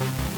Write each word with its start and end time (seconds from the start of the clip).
Hey 0.00 0.33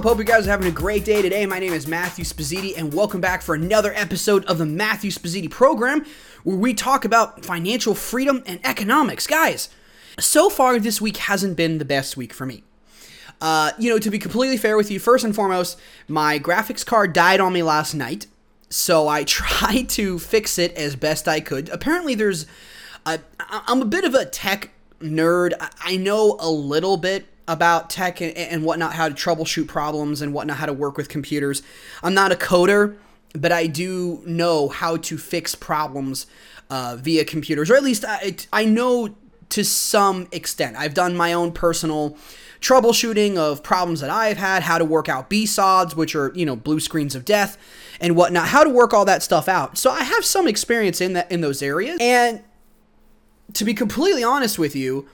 up? 0.00 0.06
Hope 0.06 0.18
you 0.18 0.24
guys 0.24 0.46
are 0.46 0.50
having 0.50 0.66
a 0.66 0.70
great 0.70 1.04
day 1.04 1.20
today. 1.20 1.44
My 1.44 1.58
name 1.58 1.74
is 1.74 1.86
Matthew 1.86 2.24
Spazziti, 2.24 2.74
and 2.74 2.94
welcome 2.94 3.20
back 3.20 3.42
for 3.42 3.54
another 3.54 3.92
episode 3.94 4.46
of 4.46 4.56
the 4.56 4.64
Matthew 4.64 5.10
Spazziti 5.10 5.50
program, 5.50 6.06
where 6.42 6.56
we 6.56 6.72
talk 6.72 7.04
about 7.04 7.44
financial 7.44 7.94
freedom 7.94 8.42
and 8.46 8.64
economics. 8.64 9.26
Guys, 9.26 9.68
so 10.18 10.48
far 10.48 10.78
this 10.78 11.02
week 11.02 11.18
hasn't 11.18 11.54
been 11.54 11.76
the 11.76 11.84
best 11.84 12.16
week 12.16 12.32
for 12.32 12.46
me. 12.46 12.62
Uh, 13.42 13.72
you 13.78 13.90
know, 13.90 13.98
to 13.98 14.10
be 14.10 14.18
completely 14.18 14.56
fair 14.56 14.78
with 14.78 14.90
you, 14.90 14.98
first 14.98 15.22
and 15.22 15.34
foremost, 15.34 15.78
my 16.08 16.38
graphics 16.38 16.86
card 16.86 17.12
died 17.12 17.40
on 17.40 17.52
me 17.52 17.62
last 17.62 17.92
night, 17.92 18.26
so 18.70 19.06
I 19.06 19.24
tried 19.24 19.90
to 19.90 20.18
fix 20.18 20.58
it 20.58 20.72
as 20.78 20.96
best 20.96 21.28
I 21.28 21.40
could. 21.40 21.68
Apparently, 21.68 22.14
there's, 22.14 22.46
I'm 23.04 23.82
a 23.82 23.86
bit 23.86 24.04
of 24.04 24.14
a 24.14 24.24
tech 24.24 24.70
nerd. 25.00 25.52
I 25.84 25.98
know 25.98 26.38
a 26.40 26.48
little 26.48 26.96
bit 26.96 27.26
about 27.48 27.90
tech 27.90 28.20
and, 28.20 28.36
and 28.36 28.64
whatnot, 28.64 28.94
how 28.94 29.08
to 29.08 29.14
troubleshoot 29.14 29.68
problems 29.68 30.22
and 30.22 30.32
whatnot, 30.32 30.58
how 30.58 30.66
to 30.66 30.72
work 30.72 30.96
with 30.96 31.08
computers. 31.08 31.62
I'm 32.02 32.14
not 32.14 32.32
a 32.32 32.36
coder, 32.36 32.96
but 33.34 33.52
I 33.52 33.66
do 33.66 34.22
know 34.26 34.68
how 34.68 34.96
to 34.96 35.18
fix 35.18 35.54
problems 35.54 36.26
uh, 36.68 36.96
via 36.98 37.24
computers, 37.24 37.70
or 37.70 37.76
at 37.76 37.82
least 37.82 38.04
I, 38.06 38.36
I 38.52 38.64
know 38.64 39.14
to 39.50 39.64
some 39.64 40.28
extent. 40.32 40.76
I've 40.76 40.94
done 40.94 41.16
my 41.16 41.32
own 41.32 41.52
personal 41.52 42.16
troubleshooting 42.60 43.36
of 43.36 43.62
problems 43.62 44.00
that 44.00 44.10
I've 44.10 44.36
had, 44.36 44.62
how 44.62 44.78
to 44.78 44.84
work 44.84 45.08
out 45.08 45.30
BSODs, 45.30 45.96
which 45.96 46.14
are, 46.14 46.30
you 46.34 46.46
know, 46.46 46.56
blue 46.56 46.78
screens 46.78 47.14
of 47.14 47.24
death 47.24 47.56
and 48.00 48.16
whatnot, 48.16 48.48
how 48.48 48.64
to 48.64 48.70
work 48.70 48.94
all 48.94 49.04
that 49.06 49.22
stuff 49.22 49.48
out. 49.48 49.78
So 49.78 49.90
I 49.90 50.02
have 50.04 50.24
some 50.24 50.46
experience 50.46 51.00
in 51.00 51.14
that 51.14 51.30
in 51.32 51.40
those 51.40 51.62
areas. 51.62 51.98
And 52.00 52.42
to 53.54 53.64
be 53.64 53.74
completely 53.74 54.22
honest 54.22 54.58
with 54.58 54.76
you, 54.76 55.08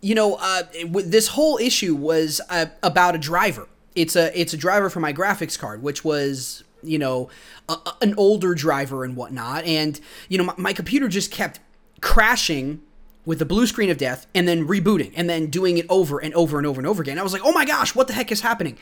you 0.00 0.14
know, 0.14 0.36
uh, 0.40 0.62
this 1.04 1.28
whole 1.28 1.58
issue 1.58 1.94
was 1.94 2.40
uh, 2.50 2.66
about 2.82 3.14
a 3.14 3.18
driver. 3.18 3.68
It's 3.94 4.14
a 4.14 4.38
it's 4.38 4.52
a 4.52 4.56
driver 4.56 4.90
for 4.90 5.00
my 5.00 5.12
graphics 5.12 5.58
card, 5.58 5.82
which 5.82 6.04
was 6.04 6.62
you 6.82 6.98
know 6.98 7.28
a, 7.68 7.76
an 8.00 8.14
older 8.16 8.54
driver 8.54 9.04
and 9.04 9.16
whatnot, 9.16 9.64
and 9.64 10.00
you 10.28 10.38
know 10.38 10.44
my, 10.44 10.54
my 10.56 10.72
computer 10.72 11.08
just 11.08 11.32
kept 11.32 11.58
crashing 12.00 12.80
with 13.26 13.38
the 13.38 13.44
blue 13.44 13.66
screen 13.66 13.90
of 13.90 13.98
death 13.98 14.26
and 14.34 14.48
then 14.48 14.66
rebooting 14.66 15.12
and 15.14 15.28
then 15.28 15.48
doing 15.48 15.76
it 15.76 15.84
over 15.90 16.18
and 16.18 16.32
over 16.34 16.56
and 16.56 16.66
over 16.66 16.80
and 16.80 16.86
over 16.86 17.02
again. 17.02 17.18
I 17.18 17.22
was 17.22 17.34
like, 17.34 17.42
oh 17.44 17.52
my 17.52 17.66
gosh, 17.66 17.94
what 17.94 18.06
the 18.06 18.14
heck 18.14 18.32
is 18.32 18.40
happening? 18.40 18.78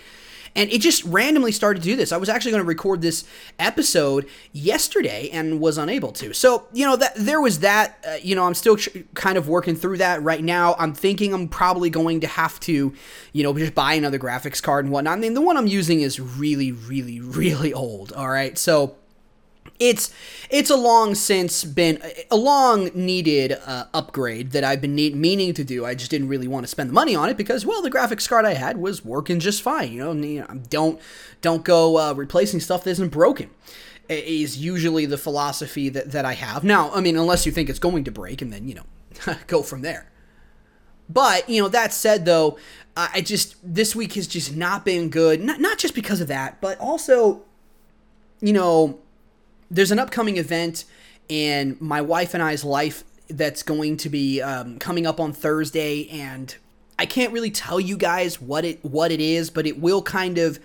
And 0.57 0.71
it 0.73 0.81
just 0.81 1.05
randomly 1.05 1.53
started 1.53 1.83
to 1.83 1.85
do 1.85 1.95
this. 1.95 2.11
I 2.11 2.17
was 2.17 2.29
actually 2.29 2.53
going 2.53 2.62
to 2.62 2.67
record 2.67 3.03
this 3.03 3.25
episode 3.59 4.27
yesterday 4.53 5.29
and 5.31 5.61
was 5.61 5.79
unable 5.79 6.12
to. 6.12 6.33
So, 6.33 6.67
you 6.73 6.85
know, 6.85 6.97
that 6.97 7.12
there 7.15 7.41
was 7.41 7.61
that, 7.61 8.05
uh, 8.09 8.17
you 8.23 8.35
know, 8.35 8.45
I'm 8.45 8.55
still 8.55 8.77
kind 9.15 9.39
of 9.39 9.49
working 9.49 9.77
through 9.77 9.99
that 9.99 10.23
right 10.23 10.43
now. 10.43 10.75
I'm 10.79 10.95
thinking 10.95 11.34
I'm 11.34 11.47
probably 11.47 11.91
going 11.91 12.21
to 12.21 12.27
have 12.27 12.59
to, 12.61 12.95
you 13.33 13.43
know, 13.43 13.53
just 13.53 13.75
buy 13.75 13.95
another 13.95 14.19
graphics 14.19 14.62
card 14.62 14.87
and 14.87 14.93
whatnot. 14.93 15.19
I 15.19 15.21
mean, 15.21 15.34
the 15.34 15.43
one 15.43 15.57
I'm 15.57 15.67
using 15.67 16.01
is 16.01 16.19
really, 16.19 16.72
really, 16.72 17.21
really 17.21 17.72
old. 17.72 18.12
All 18.12 18.28
right. 18.28 18.56
So, 18.56 18.97
it's 19.78 20.12
it's 20.50 20.71
a 20.71 20.77
long 20.77 21.15
since 21.15 21.65
been 21.65 22.00
a 22.31 22.37
long 22.37 22.91
needed 22.94 23.59
uh, 23.66 23.84
upgrade 23.93 24.53
that 24.53 24.65
I've 24.65 24.81
been 24.81 24.94
need, 24.94 25.16
meaning 25.16 25.54
to 25.54 25.65
do. 25.65 25.84
I 25.84 25.94
just 25.94 26.10
didn't 26.10 26.28
really 26.28 26.49
want 26.49 26.65
to 26.65 26.69
spend 26.69 26.91
the 26.91 26.94
money 26.94 27.15
on 27.15 27.28
it 27.28 27.37
because 27.37 27.66
well, 27.66 27.82
the 27.82 27.91
graphics 27.91 28.28
card 28.28 28.44
I 28.44 28.54
had 28.54 28.77
was 28.78 29.04
working 29.04 29.41
just 29.41 29.62
fine. 29.62 29.93
You 29.93 30.15
know, 30.15 30.60
don't 30.69 31.00
don't 31.41 31.65
go 31.65 31.99
uh, 31.99 32.12
replacing 32.15 32.60
stuff 32.60 32.84
that 32.84 32.91
isn't 32.91 33.10
broken. 33.10 33.50
Is 34.09 34.56
usually 34.56 35.04
the 35.04 35.19
philosophy 35.19 35.88
that 35.88 36.12
that 36.12 36.25
I 36.25 36.34
have. 36.34 36.62
Now, 36.62 36.91
I 36.93 37.00
mean, 37.00 37.16
unless 37.16 37.44
you 37.44 37.53
think 37.53 37.69
it's 37.69 37.78
going 37.81 38.04
to 38.04 38.12
break, 38.12 38.41
and 38.41 38.53
then 38.53 38.69
you 38.69 38.77
know, 38.77 39.37
go 39.47 39.62
from 39.62 39.83
there. 39.83 40.10
But 41.09 41.48
you 41.48 41.62
know, 41.62 41.69
that 41.69 41.93
said, 41.93 42.25
though, 42.25 42.59
I 42.97 43.21
just 43.21 43.56
this 43.62 43.97
week 43.97 44.15
has 44.15 44.27
just 44.27 44.54
not 44.56 44.84
been 44.84 45.09
good. 45.09 45.43
Not 45.43 45.60
not 45.60 45.78
just 45.78 45.94
because 45.94 46.21
of 46.21 46.28
that, 46.28 46.60
but 46.60 46.78
also, 46.78 47.43
you 48.41 48.53
know 48.53 49.00
there's 49.71 49.91
an 49.91 49.99
upcoming 49.99 50.37
event 50.37 50.84
in 51.28 51.77
my 51.81 52.00
wife 52.00 52.34
and 52.34 52.43
I's 52.43 52.65
life 52.65 53.04
that's 53.28 53.62
going 53.62 53.97
to 53.99 54.09
be 54.09 54.41
um, 54.41 54.78
coming 54.78 55.06
up 55.06 55.19
on 55.19 55.32
Thursday, 55.32 56.09
and 56.09 56.54
I 56.99 57.06
can't 57.06 57.32
really 57.32 57.50
tell 57.50 57.81
you 57.81 57.97
guys 57.97 58.41
what 58.41 58.65
it 58.65 58.84
what 58.84 59.10
it 59.10 59.21
is, 59.21 59.50
but 59.50 59.66
it 59.66 59.81
will 59.81 60.03
kind 60.03 60.38
of 60.38 60.59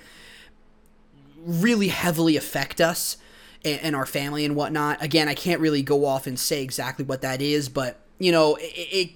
really 1.43 1.87
heavily 1.87 2.37
affect 2.37 2.79
us 2.79 3.17
and, 3.65 3.79
and 3.81 3.95
our 3.95 4.05
family 4.05 4.45
and 4.45 4.55
whatnot. 4.55 5.01
Again, 5.03 5.27
I 5.27 5.33
can't 5.33 5.59
really 5.59 5.81
go 5.81 6.05
off 6.05 6.27
and 6.27 6.39
say 6.39 6.61
exactly 6.61 7.03
what 7.03 7.21
that 7.21 7.41
is, 7.41 7.69
but 7.69 7.99
you 8.19 8.31
know, 8.31 8.55
it, 8.55 8.61
it 8.63 9.09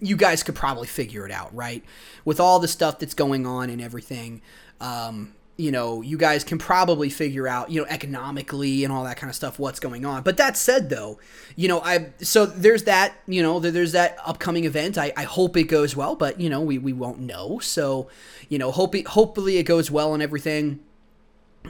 you 0.00 0.16
guys 0.16 0.42
could 0.42 0.54
probably 0.54 0.86
figure 0.86 1.26
it 1.26 1.32
out, 1.32 1.54
right? 1.54 1.84
With 2.24 2.40
all 2.40 2.58
the 2.58 2.68
stuff 2.68 2.98
that's 2.98 3.14
going 3.14 3.46
on 3.46 3.70
and 3.70 3.80
everything. 3.80 4.42
Um, 4.80 5.34
you 5.58 5.72
know, 5.72 6.02
you 6.02 6.16
guys 6.16 6.44
can 6.44 6.56
probably 6.56 7.10
figure 7.10 7.48
out, 7.48 7.68
you 7.68 7.80
know, 7.80 7.86
economically 7.90 8.84
and 8.84 8.92
all 8.92 9.02
that 9.02 9.16
kind 9.16 9.28
of 9.28 9.34
stuff 9.34 9.58
what's 9.58 9.80
going 9.80 10.04
on. 10.04 10.22
But 10.22 10.36
that 10.36 10.56
said, 10.56 10.88
though, 10.88 11.18
you 11.56 11.66
know, 11.66 11.80
I 11.80 12.12
so 12.20 12.46
there's 12.46 12.84
that, 12.84 13.14
you 13.26 13.42
know, 13.42 13.58
there's 13.58 13.90
that 13.90 14.18
upcoming 14.24 14.64
event. 14.64 14.96
I, 14.96 15.12
I 15.16 15.24
hope 15.24 15.56
it 15.56 15.64
goes 15.64 15.96
well, 15.96 16.14
but 16.14 16.40
you 16.40 16.48
know, 16.48 16.60
we, 16.60 16.78
we 16.78 16.92
won't 16.92 17.18
know. 17.18 17.58
So, 17.58 18.08
you 18.48 18.56
know, 18.56 18.70
hope 18.70 18.94
it, 18.94 19.08
hopefully 19.08 19.58
it 19.58 19.64
goes 19.64 19.90
well 19.90 20.14
and 20.14 20.22
everything. 20.22 20.78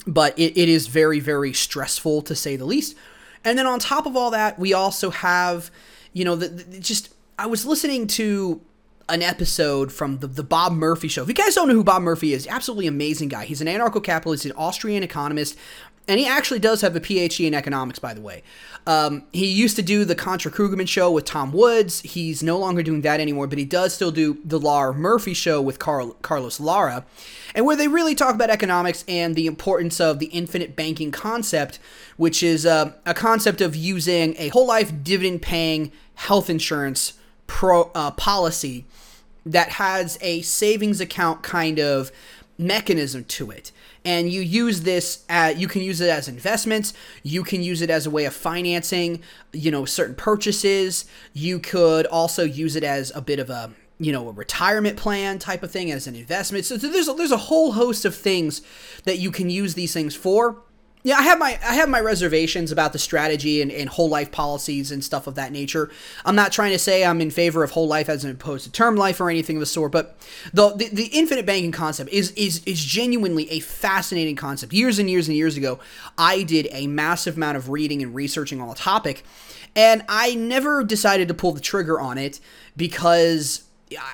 But 0.06 0.38
it, 0.38 0.60
it 0.60 0.68
is 0.68 0.86
very 0.86 1.18
very 1.18 1.54
stressful 1.54 2.20
to 2.22 2.34
say 2.34 2.56
the 2.56 2.66
least. 2.66 2.94
And 3.42 3.58
then 3.58 3.66
on 3.66 3.78
top 3.78 4.04
of 4.04 4.14
all 4.16 4.30
that, 4.32 4.58
we 4.58 4.74
also 4.74 5.08
have, 5.08 5.70
you 6.12 6.26
know, 6.26 6.36
the, 6.36 6.48
the 6.48 6.78
just 6.78 7.14
I 7.38 7.46
was 7.46 7.64
listening 7.64 8.06
to 8.08 8.60
an 9.08 9.22
episode 9.22 9.92
from 9.92 10.18
the, 10.18 10.26
the 10.26 10.42
Bob 10.42 10.72
Murphy 10.72 11.08
show. 11.08 11.22
If 11.22 11.28
you 11.28 11.34
guys 11.34 11.54
don't 11.54 11.68
know 11.68 11.74
who 11.74 11.84
Bob 11.84 12.02
Murphy 12.02 12.32
is, 12.32 12.46
absolutely 12.46 12.86
amazing 12.86 13.28
guy. 13.28 13.44
He's 13.44 13.60
an 13.60 13.66
anarcho 13.66 14.02
capitalist, 14.02 14.44
an 14.44 14.52
Austrian 14.52 15.02
economist, 15.02 15.56
and 16.08 16.18
he 16.18 16.26
actually 16.26 16.58
does 16.58 16.80
have 16.80 16.96
a 16.96 17.00
PhD 17.00 17.46
in 17.46 17.54
economics, 17.54 17.98
by 17.98 18.14
the 18.14 18.22
way. 18.22 18.42
Um, 18.86 19.24
he 19.32 19.46
used 19.46 19.76
to 19.76 19.82
do 19.82 20.06
the 20.06 20.14
Contra 20.14 20.50
Krugman 20.50 20.88
show 20.88 21.10
with 21.10 21.26
Tom 21.26 21.52
Woods. 21.52 22.00
He's 22.00 22.42
no 22.42 22.58
longer 22.58 22.82
doing 22.82 23.02
that 23.02 23.20
anymore, 23.20 23.46
but 23.46 23.58
he 23.58 23.66
does 23.66 23.92
still 23.92 24.10
do 24.10 24.38
the 24.42 24.58
Lara 24.58 24.94
Murphy 24.94 25.34
show 25.34 25.60
with 25.60 25.78
Carl, 25.78 26.16
Carlos 26.22 26.58
Lara, 26.58 27.04
and 27.54 27.66
where 27.66 27.76
they 27.76 27.88
really 27.88 28.14
talk 28.14 28.34
about 28.34 28.48
economics 28.48 29.04
and 29.06 29.36
the 29.36 29.46
importance 29.46 30.00
of 30.00 30.18
the 30.18 30.26
infinite 30.26 30.74
banking 30.74 31.10
concept, 31.10 31.78
which 32.16 32.42
is 32.42 32.64
uh, 32.64 32.92
a 33.04 33.12
concept 33.12 33.60
of 33.60 33.76
using 33.76 34.34
a 34.38 34.48
whole 34.48 34.66
life 34.66 34.92
dividend 35.02 35.42
paying 35.42 35.92
health 36.14 36.48
insurance 36.48 37.12
pro, 37.46 37.90
uh, 37.94 38.12
policy 38.12 38.86
that 39.46 39.70
has 39.70 40.18
a 40.20 40.42
savings 40.42 41.00
account 41.00 41.42
kind 41.42 41.78
of 41.78 42.10
mechanism 42.58 43.24
to 43.24 43.50
it. 43.50 43.70
And 44.04 44.32
you 44.32 44.40
use 44.40 44.82
this 44.82 45.24
at, 45.28 45.58
you 45.58 45.68
can 45.68 45.82
use 45.82 46.00
it 46.00 46.08
as 46.08 46.28
investments 46.28 46.92
you 47.22 47.44
can 47.44 47.62
use 47.62 47.82
it 47.82 47.90
as 47.90 48.06
a 48.06 48.10
way 48.10 48.24
of 48.24 48.34
financing 48.34 49.22
you 49.52 49.70
know 49.70 49.84
certain 49.84 50.14
purchases 50.14 51.04
you 51.34 51.58
could 51.58 52.06
also 52.06 52.42
use 52.42 52.74
it 52.74 52.82
as 52.82 53.12
a 53.14 53.20
bit 53.20 53.38
of 53.38 53.50
a 53.50 53.70
you 53.98 54.12
know 54.12 54.28
a 54.28 54.32
retirement 54.32 54.96
plan 54.96 55.38
type 55.38 55.62
of 55.62 55.70
thing 55.70 55.90
as 55.90 56.06
an 56.06 56.14
investment. 56.14 56.64
So 56.64 56.76
there's 56.76 57.08
a, 57.08 57.12
there's 57.12 57.32
a 57.32 57.36
whole 57.36 57.72
host 57.72 58.04
of 58.04 58.14
things 58.14 58.62
that 59.04 59.18
you 59.18 59.30
can 59.30 59.50
use 59.50 59.74
these 59.74 59.92
things 59.92 60.14
for 60.14 60.62
yeah, 61.04 61.16
I 61.16 61.22
have 61.22 61.38
my 61.38 61.58
I 61.64 61.74
have 61.74 61.88
my 61.88 62.00
reservations 62.00 62.72
about 62.72 62.92
the 62.92 62.98
strategy 62.98 63.62
and, 63.62 63.70
and 63.70 63.88
whole 63.88 64.08
life 64.08 64.32
policies 64.32 64.90
and 64.90 65.04
stuff 65.04 65.26
of 65.26 65.36
that 65.36 65.52
nature. 65.52 65.90
I'm 66.24 66.34
not 66.34 66.50
trying 66.50 66.72
to 66.72 66.78
say 66.78 67.04
I'm 67.04 67.20
in 67.20 67.30
favor 67.30 67.62
of 67.62 67.70
whole 67.70 67.86
life 67.86 68.08
as 68.08 68.24
opposed 68.24 68.64
to 68.64 68.72
term 68.72 68.96
life 68.96 69.20
or 69.20 69.30
anything 69.30 69.56
of 69.56 69.60
the 69.60 69.66
sort, 69.66 69.92
but 69.92 70.16
the, 70.52 70.70
the 70.70 70.88
the, 70.88 71.04
infinite 71.12 71.46
banking 71.46 71.72
concept 71.72 72.10
is 72.10 72.32
is 72.32 72.62
is 72.64 72.84
genuinely 72.84 73.48
a 73.50 73.60
fascinating 73.60 74.36
concept. 74.36 74.72
Years 74.72 74.98
and 74.98 75.08
years 75.08 75.28
and 75.28 75.36
years 75.36 75.56
ago, 75.56 75.78
I 76.16 76.42
did 76.42 76.68
a 76.72 76.88
massive 76.88 77.36
amount 77.36 77.56
of 77.56 77.68
reading 77.68 78.02
and 78.02 78.14
researching 78.14 78.60
on 78.60 78.68
the 78.68 78.74
topic, 78.74 79.24
and 79.76 80.04
I 80.08 80.34
never 80.34 80.82
decided 80.82 81.28
to 81.28 81.34
pull 81.34 81.52
the 81.52 81.60
trigger 81.60 82.00
on 82.00 82.18
it 82.18 82.40
because 82.76 83.67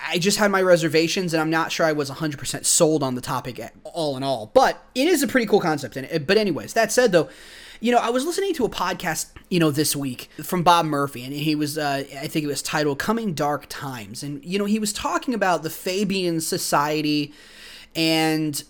I 0.08 0.18
just 0.18 0.38
had 0.38 0.50
my 0.50 0.62
reservations, 0.62 1.34
and 1.34 1.40
I'm 1.40 1.50
not 1.50 1.72
sure 1.72 1.86
I 1.86 1.92
was 1.92 2.10
100% 2.10 2.64
sold 2.64 3.02
on 3.02 3.14
the 3.14 3.20
topic 3.20 3.60
all 3.82 4.16
in 4.16 4.22
all. 4.22 4.50
But 4.54 4.82
it 4.94 5.08
is 5.08 5.22
a 5.22 5.26
pretty 5.26 5.46
cool 5.46 5.60
concept. 5.60 5.96
And 5.96 6.26
but 6.26 6.36
anyways, 6.36 6.74
that 6.74 6.92
said, 6.92 7.12
though, 7.12 7.28
you 7.80 7.92
know, 7.92 7.98
I 7.98 8.10
was 8.10 8.24
listening 8.24 8.54
to 8.54 8.64
a 8.64 8.68
podcast 8.68 9.26
you 9.54 9.60
know, 9.60 9.70
this 9.70 9.94
week 9.94 10.30
from 10.42 10.62
Bob 10.62 10.86
Murphy, 10.86 11.22
and 11.22 11.32
he 11.32 11.54
was, 11.54 11.78
uh, 11.78 12.02
I 12.20 12.26
think 12.26 12.44
it 12.44 12.48
was 12.48 12.62
titled 12.62 12.98
"Coming 12.98 13.34
Dark 13.34 13.66
Times," 13.68 14.22
and 14.22 14.44
you 14.44 14.58
know, 14.58 14.64
he 14.64 14.80
was 14.80 14.92
talking 14.92 15.32
about 15.32 15.62
the 15.62 15.70
Fabian 15.70 16.40
Society 16.40 17.32
and 17.94 18.64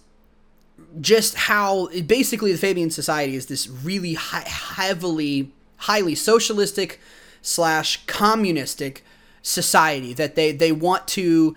just 1.00 1.34
how 1.34 1.88
basically 2.02 2.52
the 2.52 2.58
Fabian 2.58 2.90
Society 2.90 3.34
is 3.34 3.46
this 3.46 3.66
really 3.66 4.14
heavily, 4.14 5.52
highly 5.78 6.14
socialistic 6.14 7.00
slash 7.40 8.04
communistic 8.06 9.04
society 9.44 10.14
that 10.14 10.34
they 10.34 10.50
they 10.50 10.72
want 10.72 11.06
to 11.06 11.54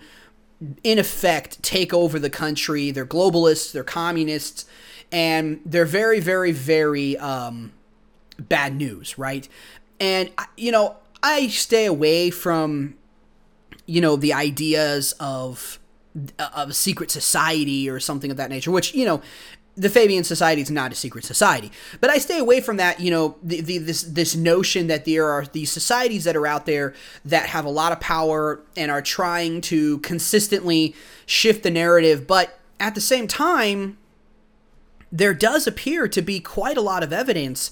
in 0.84 0.98
effect 0.98 1.60
take 1.62 1.92
over 1.92 2.18
the 2.18 2.30
country. 2.30 2.90
They're 2.92 3.06
globalists, 3.06 3.72
they're 3.72 3.82
communists, 3.82 4.66
and 5.10 5.60
they're 5.64 5.84
very, 5.84 6.20
very, 6.20 6.52
very 6.52 7.16
um, 7.16 7.72
bad 8.38 8.76
news, 8.76 9.18
right? 9.18 9.48
And 9.98 10.30
you 10.56 10.70
know, 10.70 10.96
I 11.22 11.48
stay 11.48 11.86
away 11.86 12.30
from 12.30 12.94
you 13.86 14.00
know 14.00 14.16
the 14.16 14.32
ideas 14.32 15.14
of 15.18 15.78
of 16.38 16.70
a 16.70 16.74
secret 16.74 17.10
society 17.10 17.88
or 17.88 18.00
something 18.00 18.30
of 18.30 18.36
that 18.36 18.50
nature, 18.50 18.70
which 18.70 18.94
you 18.94 19.06
know 19.06 19.22
the 19.78 19.88
Fabian 19.88 20.24
Society 20.24 20.60
is 20.60 20.70
not 20.70 20.92
a 20.92 20.96
secret 20.96 21.24
society, 21.24 21.70
but 22.00 22.10
I 22.10 22.18
stay 22.18 22.38
away 22.38 22.60
from 22.60 22.76
that. 22.78 22.98
You 23.00 23.10
know, 23.10 23.36
the, 23.42 23.60
the, 23.60 23.78
this 23.78 24.02
this 24.02 24.34
notion 24.34 24.88
that 24.88 25.04
there 25.04 25.26
are 25.26 25.46
these 25.46 25.70
societies 25.70 26.24
that 26.24 26.36
are 26.36 26.46
out 26.46 26.66
there 26.66 26.94
that 27.24 27.46
have 27.46 27.64
a 27.64 27.70
lot 27.70 27.92
of 27.92 28.00
power 28.00 28.60
and 28.76 28.90
are 28.90 29.00
trying 29.00 29.60
to 29.62 29.98
consistently 29.98 30.94
shift 31.26 31.62
the 31.62 31.70
narrative, 31.70 32.26
but 32.26 32.58
at 32.80 32.94
the 32.94 33.00
same 33.00 33.28
time, 33.28 33.98
there 35.12 35.34
does 35.34 35.66
appear 35.66 36.08
to 36.08 36.20
be 36.20 36.40
quite 36.40 36.76
a 36.76 36.82
lot 36.82 37.02
of 37.02 37.12
evidence 37.12 37.70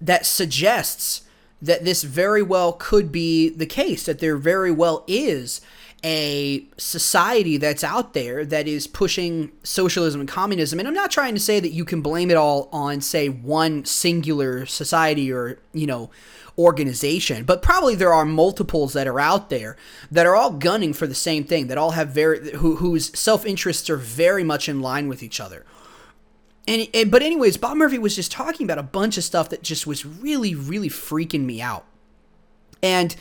that 0.00 0.26
suggests 0.26 1.22
that 1.62 1.84
this 1.84 2.02
very 2.02 2.42
well 2.42 2.72
could 2.72 3.10
be 3.10 3.48
the 3.48 3.66
case. 3.66 4.04
That 4.04 4.18
there 4.18 4.36
very 4.36 4.70
well 4.70 5.04
is 5.06 5.60
a 6.02 6.66
society 6.78 7.56
that's 7.56 7.84
out 7.84 8.14
there 8.14 8.44
that 8.46 8.66
is 8.66 8.86
pushing 8.86 9.52
socialism 9.62 10.20
and 10.20 10.28
communism. 10.28 10.78
And 10.78 10.88
I'm 10.88 10.94
not 10.94 11.10
trying 11.10 11.34
to 11.34 11.40
say 11.40 11.60
that 11.60 11.72
you 11.72 11.84
can 11.84 12.00
blame 12.00 12.30
it 12.30 12.36
all 12.36 12.68
on, 12.72 13.00
say, 13.00 13.28
one 13.28 13.84
singular 13.84 14.64
society 14.66 15.30
or, 15.30 15.58
you 15.72 15.86
know, 15.86 16.10
organization, 16.58 17.44
but 17.44 17.62
probably 17.62 17.94
there 17.94 18.12
are 18.12 18.24
multiples 18.24 18.92
that 18.92 19.06
are 19.06 19.20
out 19.20 19.50
there 19.50 19.76
that 20.10 20.26
are 20.26 20.36
all 20.36 20.50
gunning 20.50 20.92
for 20.92 21.06
the 21.06 21.14
same 21.14 21.44
thing, 21.44 21.68
that 21.68 21.78
all 21.78 21.92
have 21.92 22.08
very, 22.08 22.52
who, 22.56 22.76
whose 22.76 23.16
self 23.18 23.46
interests 23.46 23.88
are 23.88 23.96
very 23.96 24.44
much 24.44 24.68
in 24.68 24.80
line 24.80 25.08
with 25.08 25.22
each 25.22 25.40
other. 25.40 25.64
And, 26.66 26.88
and, 26.92 27.10
but 27.10 27.22
anyways, 27.22 27.56
Bob 27.56 27.76
Murphy 27.76 27.98
was 27.98 28.14
just 28.14 28.30
talking 28.30 28.64
about 28.66 28.78
a 28.78 28.82
bunch 28.82 29.16
of 29.16 29.24
stuff 29.24 29.48
that 29.48 29.62
just 29.62 29.86
was 29.86 30.04
really, 30.04 30.54
really 30.54 30.88
freaking 30.88 31.44
me 31.44 31.60
out. 31.60 31.84
And 32.82 33.14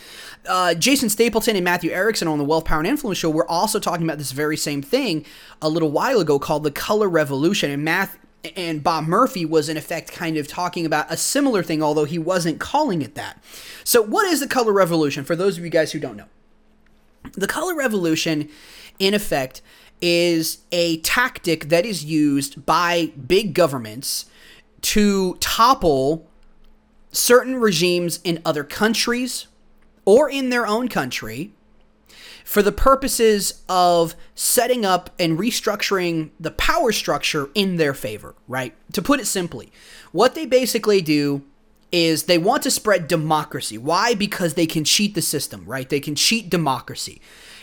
uh, 0.48 0.74
Jason 0.74 1.10
Stapleton 1.10 1.56
and 1.56 1.66
Matthew 1.66 1.92
Erickson 1.92 2.28
on 2.28 2.38
the 2.38 2.44
Wealth, 2.44 2.66
Power, 2.66 2.80
and 2.80 2.88
Influence 2.88 3.18
show 3.18 3.30
were 3.30 3.50
also 3.50 3.80
talking 3.80 4.06
about 4.06 4.18
this 4.18 4.32
very 4.32 4.58
same 4.58 4.82
thing 4.82 5.26
a 5.62 5.70
little 5.70 5.92
while 5.92 6.20
ago 6.20 6.40
called 6.40 6.64
the 6.64 6.72
color 6.72 7.10
revolution. 7.10 7.70
And 7.70 7.84
Math 7.84 8.18
and 8.56 8.82
Bob 8.84 9.06
Murphy 9.06 9.46
was 9.46 9.68
in 9.68 9.78
effect 9.78 10.12
kind 10.12 10.38
of 10.38 10.48
talking 10.48 10.86
about 10.86 11.12
a 11.12 11.18
similar 11.18 11.62
thing, 11.62 11.84
although 11.84 12.06
he 12.06 12.18
wasn't 12.18 12.60
calling 12.60 13.02
it 13.02 13.16
that. 13.16 13.44
So, 13.84 14.02
what 14.02 14.26
is 14.32 14.40
the 14.40 14.48
color 14.48 14.72
revolution? 14.72 15.26
For 15.26 15.36
those 15.36 15.58
of 15.58 15.64
you 15.64 15.70
guys 15.70 15.92
who 15.92 16.00
don't 16.00 16.16
know, 16.16 16.28
the 17.34 17.48
color 17.48 17.76
revolution, 17.76 18.50
in 18.98 19.14
effect, 19.14 19.62
is 20.02 20.60
a 20.72 20.98
tactic 21.02 21.66
that 21.70 21.86
is 21.86 22.06
used 22.06 22.66
by 22.66 23.12
big 23.28 23.54
governments 23.54 24.26
to 24.82 25.36
topple 25.42 26.26
certain 27.12 27.58
regimes 27.58 28.20
in 28.24 28.42
other 28.46 28.64
countries 28.64 29.48
or 30.10 30.28
in 30.28 30.50
their 30.50 30.66
own 30.66 30.88
country 30.88 31.52
for 32.44 32.64
the 32.64 32.72
purposes 32.72 33.62
of 33.70 34.16
setting 34.34 34.84
up 34.84 35.12
and 35.20 35.38
restructuring 35.38 36.32
the 36.40 36.50
power 36.50 36.92
structure 36.92 37.52
in 37.54 37.76
their 37.76 37.94
favor, 37.94 38.34
right? 38.48 38.74
To 38.94 39.04
put 39.04 39.20
it 39.20 39.28
simply, 39.28 39.72
what 40.12 40.34
they 40.34 40.48
basically 40.48 41.00
do 41.00 41.44
is 41.92 42.24
they 42.24 42.40
want 42.40 42.64
to 42.64 42.72
spread 42.72 43.08
democracy. 43.08 43.78
Why? 43.78 44.16
Because 44.16 44.56
they 44.56 44.66
can 44.66 44.84
cheat 44.84 45.14
the 45.14 45.22
system, 45.22 45.64
right? 45.66 45.88
They 45.88 46.00
can 46.00 46.16
cheat 46.16 46.50
democracy 46.50 47.22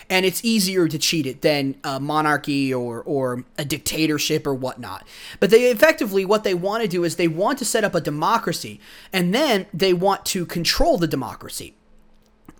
and 0.09 0.25
it's 0.25 0.41
easier 0.45 0.87
to 0.87 0.97
cheat 0.97 1.25
it 1.25 1.41
than 1.41 1.75
a 1.83 1.99
monarchy 1.99 2.73
or 2.73 3.01
or 3.03 3.43
a 3.57 3.65
dictatorship 3.65 4.47
or 4.47 4.53
whatnot. 4.53 5.05
But 5.41 5.49
they 5.49 5.65
effectively 5.65 6.23
what 6.23 6.45
they 6.45 6.53
want 6.53 6.83
to 6.83 6.87
do 6.87 7.03
is 7.03 7.17
they 7.17 7.27
want 7.27 7.59
to 7.59 7.65
set 7.65 7.83
up 7.83 7.93
a 7.93 7.99
democracy, 7.99 8.79
and 9.11 9.35
then 9.35 9.65
they 9.73 9.93
want 9.93 10.25
to 10.27 10.45
control 10.45 10.97
the 10.97 11.07
democracy. 11.07 11.76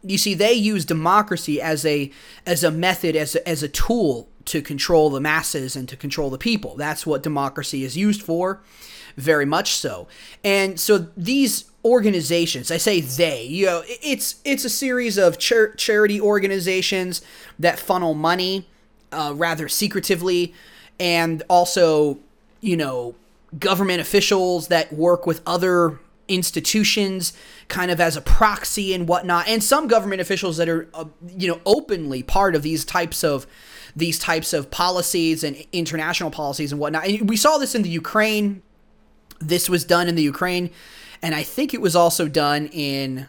You 0.09 0.17
see, 0.17 0.33
they 0.33 0.53
use 0.53 0.85
democracy 0.85 1.61
as 1.61 1.85
a 1.85 2.11
as 2.45 2.63
a 2.63 2.71
method 2.71 3.15
as 3.15 3.35
a, 3.35 3.47
as 3.47 3.63
a 3.63 3.67
tool 3.67 4.29
to 4.45 4.61
control 4.61 5.09
the 5.09 5.19
masses 5.19 5.75
and 5.75 5.89
to 5.89 5.97
control 5.97 6.29
the 6.29 6.37
people. 6.37 6.75
That's 6.75 7.05
what 7.05 7.21
democracy 7.21 7.83
is 7.83 7.97
used 7.97 8.21
for, 8.21 8.61
very 9.17 9.45
much 9.45 9.73
so. 9.73 10.07
And 10.43 10.79
so 10.79 11.07
these 11.17 11.65
organizations. 11.87 12.69
I 12.69 12.77
say 12.77 13.01
they. 13.01 13.43
You 13.43 13.65
know, 13.65 13.83
it's 13.85 14.35
it's 14.43 14.65
a 14.65 14.69
series 14.69 15.17
of 15.17 15.39
char- 15.39 15.73
charity 15.75 16.19
organizations 16.19 17.21
that 17.57 17.79
funnel 17.79 18.13
money 18.13 18.67
uh, 19.11 19.33
rather 19.35 19.67
secretively, 19.69 20.53
and 20.99 21.43
also 21.49 22.19
you 22.61 22.77
know 22.77 23.15
government 23.57 24.01
officials 24.01 24.67
that 24.67 24.91
work 24.91 25.25
with 25.25 25.41
other 25.45 25.99
institutions 26.27 27.33
kind 27.67 27.91
of 27.91 27.99
as 27.99 28.15
a 28.15 28.21
proxy 28.21 28.93
and 28.93 29.07
whatnot. 29.07 29.47
And 29.47 29.63
some 29.63 29.87
government 29.87 30.21
officials 30.21 30.57
that 30.57 30.69
are 30.69 30.89
uh, 30.93 31.05
you 31.27 31.47
know 31.47 31.61
openly 31.65 32.23
part 32.23 32.55
of 32.55 32.61
these 32.61 32.85
types 32.85 33.23
of 33.23 33.47
these 33.95 34.19
types 34.19 34.53
of 34.53 34.69
policies 34.69 35.43
and 35.43 35.57
international 35.71 36.29
policies 36.29 36.71
and 36.71 36.79
whatnot. 36.79 37.07
And 37.07 37.29
we 37.29 37.37
saw 37.37 37.57
this 37.57 37.73
in 37.75 37.81
the 37.81 37.89
ukraine. 37.89 38.61
This 39.39 39.69
was 39.69 39.83
done 39.83 40.07
in 40.07 40.15
the 40.15 40.23
ukraine. 40.23 40.69
And 41.21 41.33
I 41.33 41.43
think 41.43 41.73
it 41.73 41.81
was 41.81 41.95
also 41.95 42.27
done 42.27 42.67
in 42.67 43.27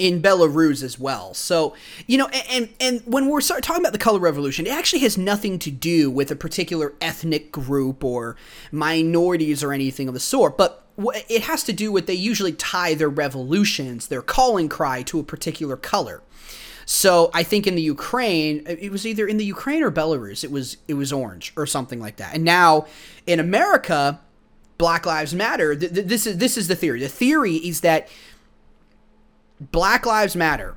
in 0.00 0.22
Belarus 0.22 0.82
as 0.82 0.98
well. 0.98 1.34
So, 1.34 1.74
you 2.06 2.16
know, 2.16 2.28
and 2.28 2.70
and 2.80 3.02
when 3.04 3.28
we're 3.28 3.42
talking 3.42 3.82
about 3.82 3.92
the 3.92 3.98
color 3.98 4.18
revolution, 4.18 4.66
it 4.66 4.72
actually 4.72 5.00
has 5.00 5.18
nothing 5.18 5.58
to 5.60 5.70
do 5.70 6.10
with 6.10 6.30
a 6.30 6.36
particular 6.36 6.94
ethnic 7.02 7.52
group 7.52 8.02
or 8.02 8.36
minorities 8.72 9.62
or 9.62 9.72
anything 9.74 10.08
of 10.08 10.14
the 10.14 10.20
sort, 10.20 10.56
but 10.56 10.86
it 11.28 11.42
has 11.42 11.64
to 11.64 11.72
do 11.72 11.90
with 11.92 12.06
they 12.06 12.14
usually 12.14 12.52
tie 12.52 12.94
their 12.94 13.08
revolutions, 13.08 14.08
their 14.08 14.22
calling 14.22 14.68
cry 14.68 15.02
to 15.04 15.18
a 15.18 15.22
particular 15.22 15.76
color. 15.76 16.22
So 16.86 17.30
I 17.32 17.44
think 17.44 17.66
in 17.66 17.76
the 17.76 17.82
Ukraine, 17.82 18.64
it 18.66 18.90
was 18.90 19.06
either 19.06 19.26
in 19.26 19.36
the 19.36 19.44
Ukraine 19.44 19.82
or 19.82 19.92
Belarus. 19.92 20.42
It 20.42 20.50
was 20.50 20.76
it 20.88 20.94
was 20.94 21.12
orange 21.12 21.52
or 21.56 21.66
something 21.66 22.00
like 22.00 22.16
that. 22.16 22.34
And 22.34 22.44
now 22.44 22.86
in 23.26 23.38
America, 23.38 24.20
Black 24.80 25.04
Lives 25.04 25.34
Matter. 25.34 25.76
Th- 25.76 25.92
th- 25.92 26.06
this 26.06 26.26
is 26.26 26.38
this 26.38 26.56
is 26.56 26.66
the 26.66 26.74
theory. 26.74 27.00
The 27.00 27.08
theory 27.08 27.56
is 27.56 27.82
that 27.82 28.08
Black 29.60 30.06
Lives 30.06 30.34
Matter 30.34 30.74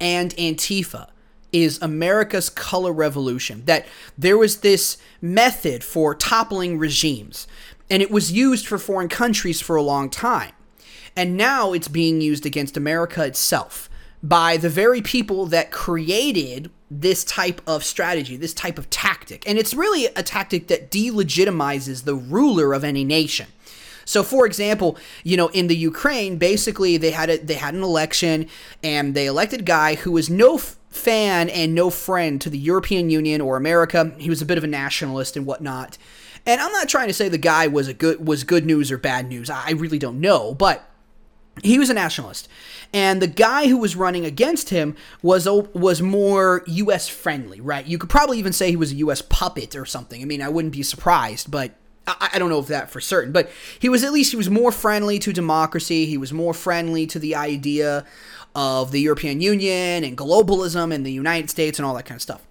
and 0.00 0.34
Antifa 0.36 1.10
is 1.52 1.78
America's 1.82 2.48
color 2.48 2.92
revolution. 2.92 3.62
That 3.66 3.86
there 4.16 4.38
was 4.38 4.60
this 4.60 4.96
method 5.20 5.84
for 5.84 6.14
toppling 6.14 6.78
regimes, 6.78 7.46
and 7.90 8.02
it 8.02 8.10
was 8.10 8.32
used 8.32 8.66
for 8.66 8.78
foreign 8.78 9.08
countries 9.08 9.60
for 9.60 9.76
a 9.76 9.82
long 9.82 10.10
time. 10.10 10.52
And 11.16 11.36
now 11.36 11.72
it's 11.72 11.88
being 11.88 12.20
used 12.20 12.44
against 12.44 12.76
America 12.76 13.24
itself 13.24 13.88
by 14.22 14.56
the 14.56 14.70
very 14.70 15.02
people 15.02 15.46
that 15.46 15.70
created 15.70 16.70
this 16.90 17.24
type 17.24 17.60
of 17.66 17.84
strategy, 17.84 18.36
this 18.36 18.54
type 18.54 18.78
of 18.78 18.88
tactic. 18.90 19.46
And 19.48 19.58
it's 19.58 19.74
really 19.74 20.06
a 20.16 20.22
tactic 20.22 20.68
that 20.68 20.90
delegitimizes 20.90 22.04
the 22.04 22.14
ruler 22.14 22.72
of 22.72 22.84
any 22.84 23.04
nation. 23.04 23.48
So, 24.06 24.22
for 24.22 24.46
example, 24.46 24.96
you 25.22 25.36
know, 25.36 25.48
in 25.48 25.66
the 25.66 25.76
Ukraine, 25.76 26.36
basically 26.36 26.96
they 26.96 27.10
had 27.10 27.30
a, 27.30 27.38
they 27.38 27.54
had 27.54 27.74
an 27.74 27.82
election 27.82 28.48
and 28.82 29.14
they 29.14 29.26
elected 29.26 29.60
a 29.60 29.64
guy 29.64 29.94
who 29.94 30.12
was 30.12 30.28
no 30.28 30.56
f- 30.56 30.76
fan 30.90 31.48
and 31.48 31.74
no 31.74 31.90
friend 31.90 32.40
to 32.42 32.50
the 32.50 32.58
European 32.58 33.10
Union 33.10 33.40
or 33.40 33.56
America. 33.56 34.12
He 34.18 34.30
was 34.30 34.42
a 34.42 34.46
bit 34.46 34.58
of 34.58 34.64
a 34.64 34.68
nationalist 34.68 35.36
and 35.36 35.46
whatnot. 35.46 35.96
And 36.46 36.60
I'm 36.60 36.72
not 36.72 36.88
trying 36.88 37.08
to 37.08 37.14
say 37.14 37.28
the 37.28 37.38
guy 37.38 37.66
was 37.66 37.88
a 37.88 37.94
good 37.94 38.26
was 38.26 38.44
good 38.44 38.66
news 38.66 38.92
or 38.92 38.98
bad 38.98 39.28
news. 39.28 39.48
I 39.50 39.70
really 39.72 39.98
don't 39.98 40.20
know, 40.20 40.54
but 40.54 40.88
he 41.62 41.78
was 41.78 41.88
a 41.88 41.94
nationalist 41.94 42.48
and 42.94 43.20
the 43.20 43.26
guy 43.26 43.66
who 43.66 43.76
was 43.76 43.96
running 43.96 44.24
against 44.24 44.70
him 44.70 44.94
was 45.20 45.48
was 45.48 46.00
more 46.00 46.62
U.S. 46.66 47.08
friendly, 47.08 47.60
right? 47.60 47.84
You 47.84 47.98
could 47.98 48.08
probably 48.08 48.38
even 48.38 48.52
say 48.52 48.70
he 48.70 48.76
was 48.76 48.92
a 48.92 48.96
U.S. 48.96 49.20
puppet 49.20 49.74
or 49.74 49.84
something. 49.84 50.22
I 50.22 50.24
mean, 50.24 50.40
I 50.40 50.48
wouldn't 50.48 50.72
be 50.72 50.84
surprised, 50.84 51.50
but 51.50 51.72
I, 52.06 52.30
I 52.34 52.38
don't 52.38 52.50
know 52.50 52.60
if 52.60 52.68
that 52.68 52.90
for 52.90 53.00
certain. 53.00 53.32
But 53.32 53.50
he 53.80 53.88
was 53.88 54.04
at 54.04 54.12
least 54.12 54.30
he 54.30 54.36
was 54.36 54.48
more 54.48 54.70
friendly 54.70 55.18
to 55.18 55.32
democracy. 55.32 56.06
He 56.06 56.16
was 56.16 56.32
more 56.32 56.54
friendly 56.54 57.04
to 57.08 57.18
the 57.18 57.34
idea 57.34 58.06
of 58.54 58.92
the 58.92 59.00
European 59.00 59.40
Union 59.40 60.04
and 60.04 60.16
globalism 60.16 60.94
and 60.94 61.04
the 61.04 61.12
United 61.12 61.50
States 61.50 61.80
and 61.80 61.84
all 61.84 61.94
that 61.94 62.06
kind 62.06 62.16
of 62.16 62.22
stuff. 62.22 62.46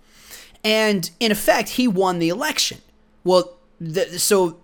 And 0.62 1.10
in 1.22 1.32
effect, 1.32 1.70
he 1.70 1.88
won 1.88 2.20
the 2.20 2.28
election. 2.28 2.80
Well, 3.24 3.58
the, 3.84 4.20
so 4.20 4.60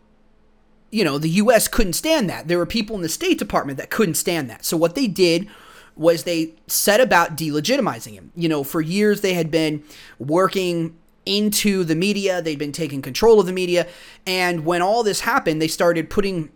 you 0.91 1.03
know, 1.03 1.17
the 1.17 1.29
US 1.29 1.67
couldn't 1.67 1.93
stand 1.93 2.29
that. 2.29 2.47
There 2.47 2.57
were 2.57 2.65
people 2.65 2.95
in 2.95 3.01
the 3.01 3.09
State 3.09 3.37
Department 3.37 3.77
that 3.77 3.89
couldn't 3.89 4.15
stand 4.15 4.49
that. 4.49 4.65
So 4.65 4.75
what 4.75 4.95
they 4.95 5.07
did 5.07 5.47
was 5.95 6.23
they 6.23 6.53
set 6.67 7.01
about 7.01 7.35
delegitimizing 7.35 8.13
him. 8.13 8.31
You 8.35 8.49
know, 8.49 8.63
for 8.63 8.81
years 8.81 9.21
they 9.21 9.33
had 9.33 9.51
been 9.51 9.83
working 10.17 10.97
into 11.25 11.83
the 11.83 11.95
media, 11.95 12.41
they'd 12.41 12.57
been 12.57 12.71
taking 12.71 13.01
control 13.01 13.39
of 13.39 13.45
the 13.45 13.53
media, 13.53 13.87
and 14.25 14.65
when 14.65 14.81
all 14.81 15.03
this 15.03 15.19
happened, 15.19 15.61
they 15.61 15.67
started 15.67 16.09
putting 16.09 16.49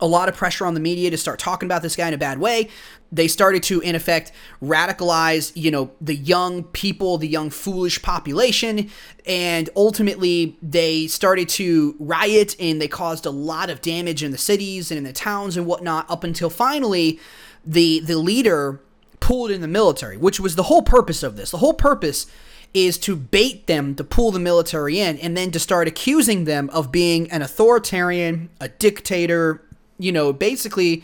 a 0.00 0.06
lot 0.06 0.28
of 0.28 0.36
pressure 0.36 0.64
on 0.64 0.74
the 0.74 0.80
media 0.80 1.10
to 1.10 1.18
start 1.18 1.38
talking 1.38 1.66
about 1.66 1.82
this 1.82 1.96
guy 1.96 2.06
in 2.08 2.14
a 2.14 2.18
bad 2.18 2.38
way. 2.38 2.68
They 3.12 3.26
started 3.28 3.62
to, 3.64 3.80
in 3.80 3.94
effect, 3.94 4.32
radicalize, 4.62 5.52
you 5.54 5.70
know, 5.70 5.90
the 6.00 6.14
young 6.14 6.64
people, 6.64 7.18
the 7.18 7.28
young 7.28 7.50
foolish 7.50 8.00
population, 8.02 8.90
and 9.26 9.68
ultimately 9.74 10.56
they 10.62 11.06
started 11.08 11.48
to 11.50 11.96
riot 11.98 12.54
and 12.60 12.80
they 12.80 12.88
caused 12.88 13.26
a 13.26 13.30
lot 13.30 13.68
of 13.68 13.82
damage 13.82 14.22
in 14.22 14.30
the 14.30 14.38
cities 14.38 14.90
and 14.90 14.98
in 14.98 15.04
the 15.04 15.12
towns 15.12 15.56
and 15.56 15.66
whatnot. 15.66 16.08
Up 16.10 16.24
until 16.24 16.50
finally, 16.50 17.18
the 17.66 18.00
the 18.00 18.16
leader 18.16 18.80
pulled 19.18 19.50
in 19.50 19.60
the 19.60 19.68
military, 19.68 20.16
which 20.16 20.40
was 20.40 20.56
the 20.56 20.64
whole 20.64 20.82
purpose 20.82 21.22
of 21.22 21.36
this. 21.36 21.50
The 21.50 21.58
whole 21.58 21.74
purpose 21.74 22.26
is 22.72 22.98
to 22.98 23.16
bait 23.16 23.66
them 23.66 23.94
to 23.96 24.04
pull 24.04 24.30
the 24.30 24.38
military 24.38 25.00
in 25.00 25.18
and 25.18 25.36
then 25.36 25.50
to 25.50 25.58
start 25.58 25.88
accusing 25.88 26.44
them 26.44 26.70
of 26.70 26.92
being 26.92 27.30
an 27.30 27.42
authoritarian, 27.42 28.48
a 28.60 28.68
dictator, 28.68 29.60
you 29.98 30.12
know, 30.12 30.32
basically 30.32 31.02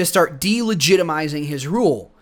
to 0.00 0.06
start 0.06 0.40
delegitimizing 0.40 1.46
his 1.46 1.66
rule 1.66 2.12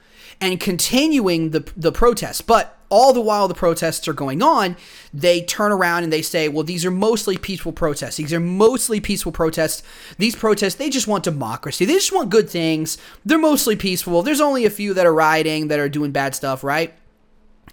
and 0.40 0.60
continuing 0.60 1.50
the 1.50 1.70
the 1.76 1.92
protests. 1.92 2.40
But 2.40 2.78
all 2.90 3.12
the 3.12 3.20
while 3.20 3.48
the 3.48 3.54
protests 3.54 4.08
are 4.08 4.12
going 4.14 4.42
on, 4.42 4.76
they 5.12 5.42
turn 5.42 5.72
around 5.72 6.04
and 6.04 6.12
they 6.12 6.22
say, 6.22 6.48
well, 6.48 6.64
these 6.64 6.86
are 6.86 6.90
mostly 6.90 7.36
peaceful 7.36 7.72
protests. 7.72 8.16
These 8.16 8.32
are 8.32 8.40
mostly 8.40 9.00
peaceful 9.00 9.32
protests. 9.32 9.82
These 10.16 10.36
protests, 10.36 10.76
they 10.76 10.88
just 10.88 11.06
want 11.06 11.24
democracy. 11.24 11.84
They 11.84 11.94
just 11.94 12.14
want 12.14 12.30
good 12.30 12.48
things. 12.48 12.96
They're 13.24 13.38
mostly 13.38 13.76
peaceful. 13.76 14.22
There's 14.22 14.40
only 14.40 14.64
a 14.64 14.70
few 14.70 14.94
that 14.94 15.06
are 15.06 15.12
rioting, 15.12 15.68
that 15.68 15.78
are 15.78 15.88
doing 15.88 16.12
bad 16.12 16.34
stuff, 16.34 16.64
right? 16.64 16.94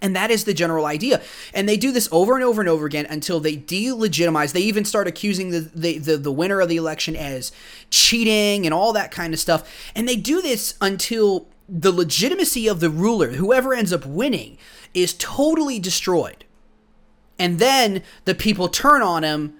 And 0.05 0.15
that 0.15 0.29
is 0.29 0.43
the 0.43 0.53
general 0.53 0.85
idea. 0.85 1.19
And 1.51 1.67
they 1.67 1.77
do 1.77 1.91
this 1.91 2.07
over 2.11 2.35
and 2.35 2.43
over 2.43 2.61
and 2.61 2.69
over 2.69 2.85
again 2.85 3.07
until 3.09 3.39
they 3.39 3.57
delegitimize. 3.57 4.53
They 4.53 4.61
even 4.61 4.85
start 4.85 5.07
accusing 5.07 5.49
the, 5.49 5.61
the, 5.73 5.97
the, 5.97 6.17
the, 6.17 6.31
winner 6.31 6.61
of 6.61 6.69
the 6.69 6.75
election 6.75 7.15
as 7.15 7.51
cheating 7.89 8.67
and 8.67 8.73
all 8.73 8.93
that 8.93 9.09
kind 9.09 9.33
of 9.33 9.39
stuff. 9.39 9.67
And 9.95 10.07
they 10.07 10.15
do 10.15 10.43
this 10.43 10.75
until 10.79 11.47
the 11.67 11.91
legitimacy 11.91 12.67
of 12.67 12.81
the 12.81 12.91
ruler, 12.91 13.31
whoever 13.31 13.73
ends 13.73 13.91
up 13.91 14.05
winning, 14.05 14.59
is 14.93 15.15
totally 15.15 15.79
destroyed. 15.79 16.45
And 17.39 17.57
then 17.57 18.03
the 18.25 18.35
people 18.35 18.67
turn 18.67 19.01
on 19.01 19.23
him 19.23 19.55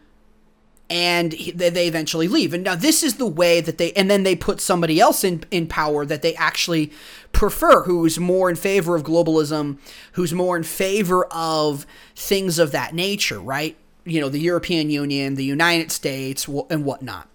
and 0.89 1.31
they 1.31 1.87
eventually 1.87 2.27
leave. 2.27 2.53
And 2.53 2.63
now 2.63 2.75
this 2.75 3.03
is 3.03 3.15
the 3.15 3.25
way 3.25 3.59
that 3.59 3.77
they, 3.77 3.91
and 3.93 4.09
then 4.09 4.23
they 4.23 4.35
put 4.35 4.61
somebody 4.61 4.99
else 4.99 5.23
in, 5.23 5.43
in 5.49 5.67
power 5.67 6.05
that 6.05 6.21
they 6.21 6.35
actually 6.35 6.91
prefer, 7.31 7.83
who's 7.83 8.19
more 8.19 8.49
in 8.49 8.55
favor 8.55 8.95
of 8.95 9.03
globalism, 9.03 9.77
who's 10.13 10.33
more 10.33 10.55
in 10.55 10.63
favor 10.63 11.25
of 11.31 11.85
things 12.15 12.59
of 12.59 12.71
that 12.71 12.93
nature, 12.93 13.39
right? 13.39 13.75
You 14.05 14.21
know, 14.21 14.29
the 14.29 14.39
European 14.39 14.89
Union, 14.89 15.35
the 15.35 15.43
United 15.43 15.91
States, 15.91 16.47
and 16.69 16.85
whatnot, 16.85 17.27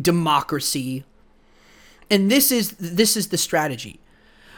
democracy. 0.00 1.04
And 2.08 2.30
this 2.30 2.52
is 2.52 2.72
this 2.72 3.16
is 3.16 3.28
the 3.28 3.38
strategy. 3.38 3.98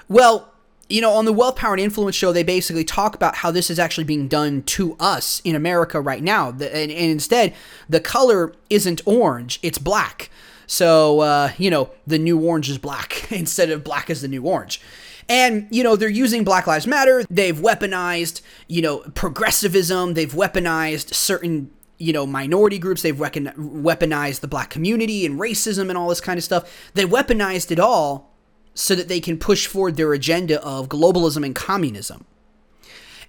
Well, 0.08 0.53
you 0.94 1.00
know, 1.00 1.10
on 1.10 1.24
the 1.24 1.32
Wealth, 1.32 1.56
Power, 1.56 1.72
and 1.72 1.80
Influence 1.80 2.14
show, 2.14 2.32
they 2.32 2.44
basically 2.44 2.84
talk 2.84 3.16
about 3.16 3.34
how 3.34 3.50
this 3.50 3.68
is 3.68 3.80
actually 3.80 4.04
being 4.04 4.28
done 4.28 4.62
to 4.62 4.96
us 5.00 5.42
in 5.42 5.56
America 5.56 6.00
right 6.00 6.22
now. 6.22 6.50
And, 6.50 6.62
and 6.62 6.92
instead, 6.92 7.52
the 7.88 7.98
color 7.98 8.54
isn't 8.70 9.00
orange, 9.04 9.58
it's 9.60 9.76
black. 9.76 10.30
So, 10.68 11.18
uh, 11.18 11.50
you 11.58 11.68
know, 11.68 11.90
the 12.06 12.16
new 12.16 12.38
orange 12.38 12.70
is 12.70 12.78
black 12.78 13.26
instead 13.32 13.70
of 13.70 13.82
black 13.82 14.08
is 14.08 14.22
the 14.22 14.28
new 14.28 14.44
orange. 14.44 14.80
And, 15.28 15.66
you 15.68 15.82
know, 15.82 15.96
they're 15.96 16.08
using 16.08 16.44
Black 16.44 16.68
Lives 16.68 16.86
Matter. 16.86 17.24
They've 17.28 17.56
weaponized, 17.56 18.42
you 18.68 18.80
know, 18.80 18.98
progressivism. 18.98 20.14
They've 20.14 20.32
weaponized 20.32 21.12
certain, 21.12 21.72
you 21.98 22.12
know, 22.12 22.24
minority 22.24 22.78
groups. 22.78 23.02
They've 23.02 23.16
weaponized 23.16 24.40
the 24.40 24.48
black 24.48 24.70
community 24.70 25.26
and 25.26 25.40
racism 25.40 25.88
and 25.88 25.98
all 25.98 26.08
this 26.08 26.20
kind 26.20 26.38
of 26.38 26.44
stuff. 26.44 26.70
They 26.94 27.04
weaponized 27.04 27.72
it 27.72 27.80
all 27.80 28.33
so 28.74 28.94
that 28.94 29.08
they 29.08 29.20
can 29.20 29.38
push 29.38 29.66
forward 29.66 29.96
their 29.96 30.12
agenda 30.12 30.62
of 30.62 30.88
globalism 30.88 31.44
and 31.44 31.54
communism. 31.54 32.24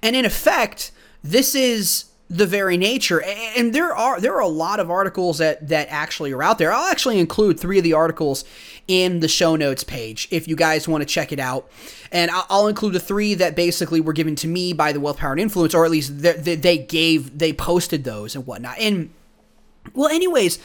And 0.02 0.16
in 0.16 0.26
effect, 0.26 0.92
this 1.24 1.56
is 1.56 2.06
the 2.28 2.46
very 2.48 2.76
nature 2.76 3.22
and 3.56 3.72
there 3.72 3.96
are 3.96 4.20
there 4.20 4.34
are 4.34 4.42
a 4.42 4.48
lot 4.48 4.80
of 4.80 4.90
articles 4.90 5.38
that 5.38 5.68
that 5.68 5.88
actually 5.92 6.32
are 6.32 6.42
out 6.42 6.58
there. 6.58 6.74
I'll 6.74 6.90
actually 6.90 7.20
include 7.20 7.60
three 7.60 7.78
of 7.78 7.84
the 7.84 7.94
articles 7.94 8.46
in 8.88 9.20
the 9.20 9.28
show 9.28 9.56
notes 9.56 9.84
page 9.84 10.28
if 10.32 10.48
you 10.48 10.56
guys 10.56 10.88
want 10.88 11.04
to 11.04 11.06
check 11.06 11.32
it 11.32 11.40
out. 11.40 11.70
And 12.12 12.32
i'll 12.34 12.68
include 12.68 12.94
the 12.94 13.00
three 13.00 13.36
that 13.36 13.56
basically 13.56 14.02
were 14.02 14.14
given 14.14 14.36
to 14.38 14.48
me 14.48 14.74
by 14.74 14.92
the 14.92 15.00
wealth 15.00 15.18
power 15.18 15.34
and 15.34 15.42
influence 15.42 15.76
or 15.76 15.86
at 15.86 15.92
least 15.92 16.20
they, 16.20 16.56
they 16.56 16.80
gave 16.80 17.38
they 17.38 17.54
posted 17.54 18.06
those 18.06 18.36
and 18.36 18.48
whatnot. 18.48 18.80
And 18.80 19.12
well 19.94 20.10
anyways 20.10 20.58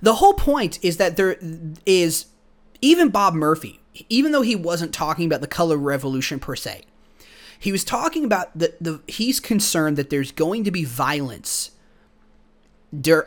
the 0.00 0.14
whole 0.14 0.34
point 0.34 0.78
is 0.84 0.98
that 0.98 1.16
there 1.16 1.36
is 1.84 2.26
even 2.80 3.08
bob 3.08 3.34
murphy 3.34 3.80
even 4.08 4.32
though 4.32 4.42
he 4.42 4.56
wasn't 4.56 4.92
talking 4.92 5.26
about 5.26 5.40
the 5.40 5.46
color 5.46 5.76
revolution 5.76 6.38
per 6.38 6.56
se 6.56 6.82
he 7.58 7.72
was 7.72 7.84
talking 7.84 8.24
about 8.24 8.56
the, 8.56 8.74
the 8.80 9.00
he's 9.08 9.40
concerned 9.40 9.96
that 9.96 10.10
there's 10.10 10.30
going 10.30 10.64
to 10.64 10.70
be 10.70 10.84
violence 10.84 11.72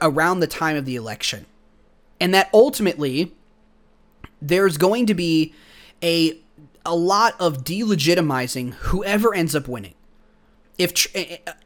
around 0.02 0.40
the 0.40 0.48
time 0.48 0.76
of 0.76 0.86
the 0.86 0.96
election. 0.96 1.46
And 2.20 2.34
that 2.34 2.50
ultimately 2.54 3.34
there's 4.42 4.78
going 4.78 5.06
to 5.08 5.14
be 5.14 5.54
a 6.02 6.40
a 6.86 6.96
lot 6.96 7.36
of 7.40 7.64
delegitimizing 7.64 8.74
whoever 8.74 9.34
ends 9.34 9.56
up 9.56 9.68
winning. 9.68 9.96
If 10.78 11.08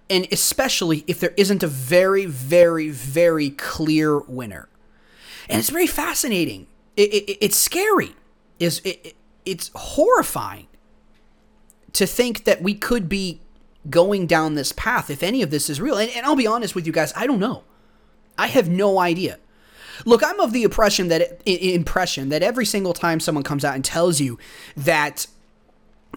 and 0.09 0.27
especially 0.31 1.03
if 1.07 1.19
there 1.19 1.33
isn't 1.37 1.61
a 1.61 1.67
very 1.67 2.25
very 2.25 2.89
very 2.89 3.51
clear 3.51 4.19
winner. 4.19 4.67
And 5.47 5.59
it's 5.59 5.69
very 5.69 5.87
fascinating. 5.87 6.65
It, 6.97 7.13
it, 7.13 7.37
it's 7.41 7.57
scary. 7.57 8.15
Is 8.59 8.81
it, 8.83 9.15
it's 9.45 9.71
horrifying 9.75 10.67
to 11.93 12.05
think 12.05 12.43
that 12.43 12.61
we 12.61 12.73
could 12.73 13.07
be 13.07 13.41
going 13.89 14.27
down 14.27 14.55
this 14.55 14.71
path 14.71 15.09
if 15.09 15.23
any 15.23 15.41
of 15.41 15.51
this 15.51 15.69
is 15.69 15.79
real. 15.79 15.97
And, 15.97 16.09
and, 16.11 16.25
I'll 16.25 16.35
be 16.35 16.47
honest 16.47 16.75
with 16.75 16.85
you 16.85 16.93
guys, 16.93 17.13
I 17.15 17.27
don't 17.27 17.39
know. 17.39 17.63
I 18.37 18.47
have 18.47 18.67
no 18.67 18.99
idea. 18.99 19.39
Look, 20.05 20.23
I'm 20.23 20.39
of 20.41 20.51
the 20.51 20.63
impression 20.63 21.07
that 21.07 21.41
impression 21.45 22.29
that 22.29 22.43
every 22.43 22.65
single 22.65 22.93
time 22.93 23.21
someone 23.21 23.43
comes 23.45 23.63
out 23.63 23.75
and 23.75 23.85
tells 23.85 24.19
you 24.19 24.37
that 24.75 25.27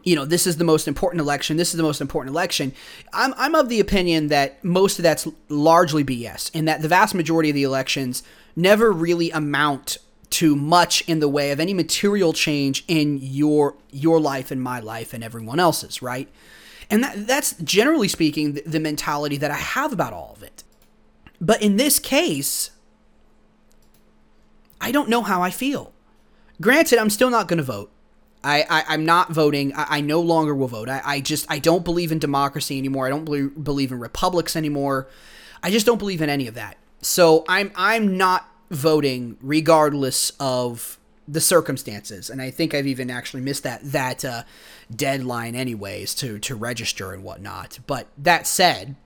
you 0.02 0.16
know 0.16 0.24
this 0.24 0.48
is 0.48 0.56
the 0.56 0.64
most 0.64 0.88
important 0.88 1.20
election, 1.20 1.56
this 1.56 1.70
is 1.70 1.76
the 1.76 1.84
most 1.84 2.00
important 2.00 2.34
election, 2.34 2.72
I'm 3.12 3.34
I'm 3.36 3.54
of 3.54 3.68
the 3.68 3.78
opinion 3.78 4.28
that 4.28 4.62
most 4.64 4.98
of 4.98 5.04
that's 5.04 5.28
largely 5.48 6.02
BS 6.02 6.50
and 6.54 6.66
that 6.66 6.82
the 6.82 6.88
vast 6.88 7.14
majority 7.14 7.50
of 7.50 7.54
the 7.54 7.62
elections 7.62 8.24
never 8.56 8.90
really 8.90 9.30
amount 9.30 9.98
to 10.30 10.54
much 10.54 11.02
in 11.08 11.20
the 11.20 11.28
way 11.28 11.50
of 11.50 11.60
any 11.60 11.74
material 11.74 12.32
change 12.32 12.84
in 12.88 13.18
your 13.20 13.76
your 13.90 14.20
life 14.20 14.50
and 14.50 14.62
my 14.62 14.80
life 14.80 15.12
and 15.12 15.24
everyone 15.24 15.58
else's, 15.58 16.02
right? 16.02 16.28
And 16.90 17.02
that 17.02 17.26
that's 17.26 17.54
generally 17.58 18.08
speaking 18.08 18.54
the, 18.54 18.62
the 18.62 18.80
mentality 18.80 19.36
that 19.38 19.50
I 19.50 19.56
have 19.56 19.92
about 19.92 20.12
all 20.12 20.34
of 20.36 20.42
it. 20.42 20.64
But 21.40 21.62
in 21.62 21.76
this 21.76 21.98
case, 21.98 22.70
I 24.80 24.92
don't 24.92 25.08
know 25.08 25.22
how 25.22 25.42
I 25.42 25.50
feel. 25.50 25.92
Granted, 26.60 26.98
I'm 26.98 27.10
still 27.10 27.30
not 27.30 27.48
going 27.48 27.58
to 27.58 27.64
vote. 27.64 27.90
I, 28.42 28.64
I 28.68 28.94
am 28.94 29.04
not 29.04 29.32
voting. 29.32 29.74
I, 29.74 29.98
I, 29.98 30.00
no 30.00 30.20
longer 30.20 30.54
will 30.54 30.68
vote. 30.68 30.88
I, 30.88 31.02
I 31.04 31.20
just 31.20 31.46
I 31.50 31.58
don't 31.58 31.84
believe 31.84 32.12
in 32.12 32.18
democracy 32.18 32.78
anymore. 32.78 33.06
I 33.06 33.10
don't 33.10 33.24
believe, 33.24 33.62
believe 33.62 33.90
in 33.90 33.98
republics 33.98 34.54
anymore. 34.54 35.08
I 35.62 35.70
just 35.70 35.86
don't 35.86 35.98
believe 35.98 36.22
in 36.22 36.30
any 36.30 36.46
of 36.46 36.54
that. 36.54 36.76
So 37.02 37.44
I'm 37.48 37.72
I'm 37.74 38.16
not 38.16 38.48
voting 38.70 39.36
regardless 39.40 40.32
of 40.38 40.98
the 41.26 41.40
circumstances. 41.40 42.30
And 42.30 42.40
I 42.40 42.50
think 42.50 42.74
I've 42.74 42.86
even 42.86 43.10
actually 43.10 43.42
missed 43.42 43.62
that 43.62 43.80
that 43.82 44.24
uh, 44.24 44.44
deadline, 44.94 45.54
anyways, 45.54 46.14
to 46.16 46.38
to 46.38 46.54
register 46.54 47.12
and 47.12 47.22
whatnot. 47.22 47.78
But 47.86 48.08
that 48.16 48.46
said, 48.46 48.96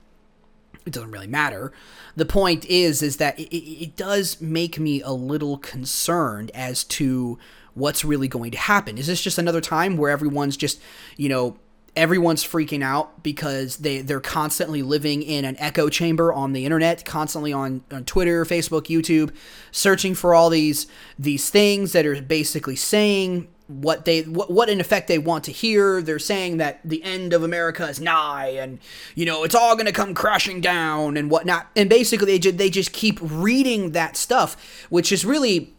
it 0.85 0.93
doesn't 0.93 1.11
really 1.11 1.27
matter. 1.27 1.73
The 2.15 2.25
point 2.25 2.65
is, 2.65 3.01
is 3.01 3.17
that 3.17 3.39
it, 3.39 3.55
it 3.55 3.95
does 3.95 4.39
make 4.41 4.79
me 4.79 5.01
a 5.01 5.11
little 5.11 5.57
concerned 5.57 6.51
as 6.53 6.83
to 6.85 7.37
what's 7.73 8.05
really 8.05 8.27
going 8.27 8.51
to 8.51 8.57
happen. 8.57 8.97
Is 8.97 9.07
this 9.07 9.21
just 9.21 9.37
another 9.37 9.61
time 9.61 9.97
where 9.97 10.11
everyone's 10.11 10.55
just, 10.57 10.79
you 11.17 11.27
know, 11.27 11.57
everyone's 11.95 12.43
freaking 12.43 12.83
out 12.83 13.21
because 13.21 13.77
they 13.77 14.01
they're 14.01 14.19
constantly 14.19 14.81
living 14.81 15.21
in 15.21 15.45
an 15.45 15.55
echo 15.59 15.89
chamber 15.89 16.33
on 16.33 16.53
the 16.53 16.65
internet 16.65 17.05
constantly 17.05 17.53
on, 17.53 17.83
on 17.91 18.03
twitter 18.03 18.43
facebook 18.45 18.87
youtube 18.87 19.31
searching 19.71 20.15
for 20.15 20.33
all 20.33 20.49
these 20.49 20.87
these 21.19 21.51
things 21.51 21.91
that 21.91 22.05
are 22.05 22.19
basically 22.21 22.75
saying 22.75 23.47
what 23.67 24.05
they 24.05 24.21
what, 24.23 24.51
what 24.51 24.69
in 24.69 24.79
effect 24.79 25.07
they 25.07 25.17
want 25.17 25.45
to 25.45 25.51
hear. 25.51 26.01
They're 26.01 26.19
saying 26.19 26.57
that 26.57 26.81
the 26.83 27.03
end 27.03 27.33
of 27.33 27.43
america 27.43 27.87
is 27.87 27.99
nigh 27.99 28.49
and 28.49 28.79
you 29.15 29.25
know 29.25 29.43
it's 29.43 29.55
all 29.55 29.75
going 29.75 29.85
to 29.85 29.91
come 29.91 30.13
crashing 30.13 30.61
down 30.61 31.17
and 31.17 31.29
whatnot. 31.29 31.67
And 31.75 31.89
basically 31.89 32.25
they 32.25 32.39
just, 32.39 32.57
they 32.57 32.69
just 32.69 32.91
keep 32.91 33.19
reading 33.21 33.91
that 33.91 34.17
stuff 34.17 34.85
which 34.89 35.11
is 35.11 35.25
really 35.25 35.73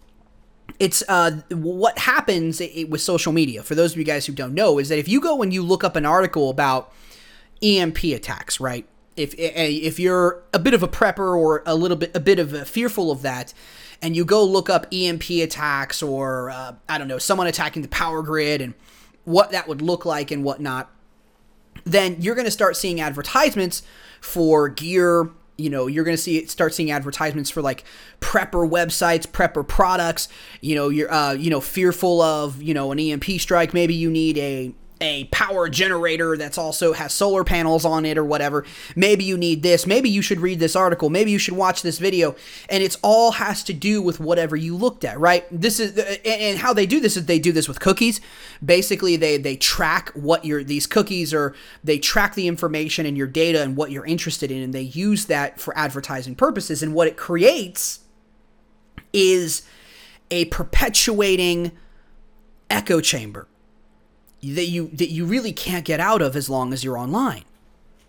it's 0.79 1.03
uh, 1.09 1.41
what 1.51 1.99
happens 1.99 2.61
with 2.89 3.01
social 3.01 3.33
media 3.33 3.63
for 3.63 3.75
those 3.75 3.93
of 3.93 3.99
you 3.99 4.05
guys 4.05 4.27
who 4.27 4.33
don't 4.33 4.55
know 4.55 4.79
is 4.79 4.89
that 4.89 4.99
if 4.99 5.09
you 5.09 5.21
go 5.21 5.43
and 5.43 5.53
you 5.53 5.63
look 5.63 5.85
up 5.85 5.97
an 5.97 6.05
article 6.05 6.51
about 6.51 6.93
emp 7.63 8.03
attacks 8.03 8.59
right 8.61 8.87
if 9.17 9.35
if 9.39 9.99
you're 10.01 10.43
a 10.53 10.59
bit 10.59 10.75
of 10.75 10.83
a 10.83 10.89
prepper 10.89 11.37
or 11.37 11.63
a 11.67 11.75
little 11.75 11.97
bit 11.97 12.11
a 12.15 12.21
bit 12.21 12.39
of 12.39 12.53
a 12.53 12.65
fearful 12.65 13.11
of 13.11 13.23
that 13.23 13.55
and 14.05 14.15
you 14.15 14.25
go 14.25 14.45
look 14.45 14.69
up 14.69 14.87
EMP 14.93 15.31
attacks 15.31 16.03
or 16.03 16.51
uh, 16.51 16.75
I 16.89 16.99
don't 16.99 17.09
know 17.09 17.19
someone 17.19 17.47
attacking 17.47 17.81
the 17.81 17.89
power 17.89 18.23
grid 18.23 18.61
and 18.61 18.75
what 19.25 19.51
that 19.53 19.67
would 19.67 19.81
look 19.81 20.05
like 20.05 20.31
and 20.31 20.45
whatnot, 20.45 20.91
then 21.85 22.17
you're 22.21 22.35
going 22.35 22.45
to 22.45 22.51
start 22.51 22.77
seeing 22.77 23.01
advertisements 23.01 23.83
for 24.21 24.69
gear. 24.69 25.31
You 25.57 25.71
know, 25.71 25.87
you're 25.87 26.05
going 26.05 26.17
to 26.17 26.23
see 26.23 26.39
it 26.39 26.51
start 26.51 26.75
seeing 26.75 26.91
advertisements 26.91 27.51
for 27.51 27.63
like 27.63 27.85
prepper 28.21 28.69
websites, 28.69 29.27
prepper 29.27 29.67
products. 29.67 30.29
You 30.61 30.75
know, 30.75 30.89
you're 30.89 31.13
uh, 31.13 31.33
you 31.33 31.51
know 31.51 31.61
fearful 31.61 32.21
of 32.21 32.63
you 32.63 32.75
know 32.75 32.93
an 32.93 32.99
EMP 32.99 33.25
strike. 33.39 33.73
Maybe 33.73 33.95
you 33.95 34.11
need 34.11 34.39
a 34.39 34.75
a 35.01 35.25
power 35.25 35.69
generator 35.69 36.37
that's 36.37 36.57
also 36.57 36.93
has 36.93 37.13
solar 37.13 37.43
panels 37.43 37.85
on 37.85 38.07
it 38.07 38.17
or 38.17 38.25
whatever. 38.25 38.65
Maybe 38.95 39.25
you 39.25 39.37
need 39.37 39.63
this. 39.63 39.87
Maybe 39.87 40.09
you 40.09 40.23
should 40.23 40.41
read 40.41 40.61
this 40.61 40.77
article. 40.77 41.11
Maybe 41.11 41.31
you 41.31 41.39
should 41.39 41.55
watch 41.55 41.83
this 41.83 41.99
video. 41.99 42.37
And 42.69 42.83
it's 42.83 42.97
all 43.03 43.33
has 43.33 43.65
to 43.65 43.73
do 43.73 44.01
with 44.01 44.21
whatever 44.21 44.57
you 44.57 44.77
looked 44.77 45.05
at, 45.05 45.19
right? 45.19 45.47
This 45.51 45.81
is 45.81 45.99
uh, 45.99 46.17
and 46.25 46.59
how 46.59 46.73
they 46.73 46.87
do 46.87 47.01
this 47.01 47.17
is 47.17 47.27
they 47.27 47.39
do 47.39 47.53
this 47.53 47.69
with 47.69 47.81
cookies. 47.81 48.21
Basically, 48.65 49.17
they 49.17 49.37
they 49.37 49.57
track 49.57 50.11
what 50.15 50.45
your 50.45 50.63
these 50.63 50.87
cookies 50.87 51.35
are. 51.35 51.55
They 51.83 51.99
track 51.99 52.35
the 52.35 52.47
information 52.47 53.05
and 53.05 53.17
your 53.17 53.27
data 53.27 53.63
and 53.63 53.77
what 53.77 53.91
you're 53.91 54.07
interested 54.07 54.51
in, 54.51 54.63
and 54.63 54.73
they 54.73 54.83
use 54.83 55.27
that 55.27 55.61
for 55.61 55.77
advertising 55.77 56.37
purposes. 56.37 56.83
And 56.83 56.95
what 56.95 57.09
it 57.09 57.17
creates 57.17 58.01
is 59.13 59.63
a 60.31 60.47
perpetuating 60.47 61.73
echo 62.71 63.01
chamber 63.01 63.47
that 64.53 64.67
you 64.67 64.89
that 64.93 65.11
you 65.11 65.25
really 65.25 65.53
can't 65.53 65.85
get 65.85 66.01
out 66.01 66.23
of 66.23 66.37
as 66.37 66.51
long 66.51 66.73
as 66.73 66.85
you're 66.85 66.99
online. 66.99 67.45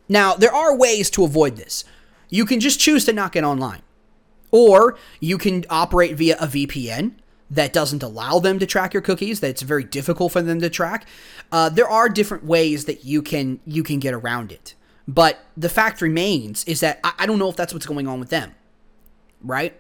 Now, 0.08 0.36
there 0.36 0.54
are 0.54 0.76
ways 0.76 1.10
to 1.12 1.24
avoid 1.24 1.56
this. 1.56 1.84
You 2.30 2.46
can 2.46 2.60
just 2.60 2.80
choose 2.80 3.06
to 3.06 3.14
not 3.14 3.32
get 3.32 3.44
online. 3.44 3.82
Or 4.52 4.98
you 5.20 5.38
can 5.38 5.66
operate 5.70 6.16
via 6.16 6.38
a 6.40 6.48
VPN 6.48 7.14
that 7.50 7.74
doesn't 7.74 8.04
allow 8.04 8.40
them 8.40 8.60
to 8.60 8.66
track 8.66 8.94
your 8.94 9.02
cookies 9.02 9.40
that 9.40 9.50
it's 9.50 9.62
very 9.62 9.84
difficult 9.84 10.32
for 10.32 10.42
them 10.42 10.60
to 10.60 10.70
track 10.70 11.08
uh, 11.52 11.70
there 11.70 11.88
are 11.88 12.10
different 12.10 12.44
ways 12.44 12.86
that 12.86 13.06
you 13.06 13.22
can 13.22 13.60
you 13.66 13.84
can 13.84 14.00
get 14.00 14.14
around 14.14 14.52
it 14.52 14.74
but 15.08 15.40
the 15.56 15.70
fact 15.70 16.02
remains 16.02 16.64
is 16.66 16.80
that 16.80 17.00
I, 17.04 17.14
I 17.20 17.26
don't 17.26 17.38
know 17.38 17.50
if 17.50 17.56
that's 17.56 17.74
what's 17.74 17.86
going 17.86 18.08
on 18.08 18.20
with 18.20 18.30
them 18.30 18.56
right 19.44 19.80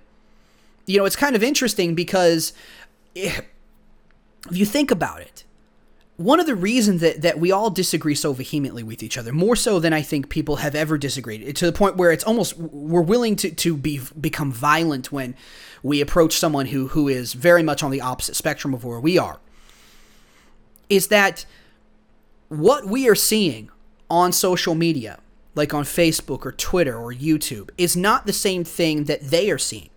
you 0.85 0.97
know 0.99 1.05
it's 1.05 1.15
kind 1.15 1.35
of 1.35 1.43
interesting 1.43 1.95
because 1.95 2.53
if, 3.15 3.41
if 4.49 4.57
you 4.57 4.65
think 4.65 4.91
about 4.91 5.21
it 5.21 5.43
one 6.17 6.39
of 6.39 6.45
the 6.45 6.55
reasons 6.55 7.01
that, 7.01 7.21
that 7.23 7.39
we 7.39 7.51
all 7.51 7.69
disagree 7.69 8.15
so 8.15 8.31
vehemently 8.31 8.83
with 8.83 9.03
each 9.03 9.17
other, 9.17 9.33
more 9.33 9.55
so 9.55 9.79
than 9.79 9.91
I 9.91 10.01
think 10.01 10.29
people 10.29 10.57
have 10.57 10.73
ever 10.73 10.97
disagreed, 10.97 11.55
to 11.55 11.65
the 11.65 11.73
point 11.73 11.97
where 11.97 12.11
it's 12.11 12.23
almost 12.23 12.57
we're 12.57 13.01
willing 13.01 13.35
to, 13.37 13.51
to 13.51 13.75
be 13.75 13.99
become 14.19 14.51
violent 14.51 15.11
when 15.11 15.35
we 15.83 15.99
approach 15.99 16.37
someone 16.37 16.67
who 16.67 16.87
who 16.89 17.09
is 17.09 17.33
very 17.33 17.63
much 17.63 17.83
on 17.83 17.91
the 17.91 18.01
opposite 18.01 18.35
spectrum 18.35 18.73
of 18.73 18.85
where 18.85 18.99
we 18.99 19.17
are, 19.17 19.39
is 20.89 21.07
that 21.07 21.45
what 22.47 22.87
we 22.87 23.09
are 23.09 23.15
seeing 23.15 23.69
on 24.09 24.31
social 24.31 24.75
media, 24.75 25.19
like 25.53 25.73
on 25.73 25.83
Facebook 25.83 26.45
or 26.45 26.53
Twitter 26.53 26.95
or 26.95 27.11
YouTube, 27.11 27.71
is 27.77 27.97
not 27.97 28.25
the 28.25 28.33
same 28.33 28.63
thing 28.63 29.05
that 29.05 29.21
they 29.21 29.51
are 29.51 29.57
seeing. 29.57 29.89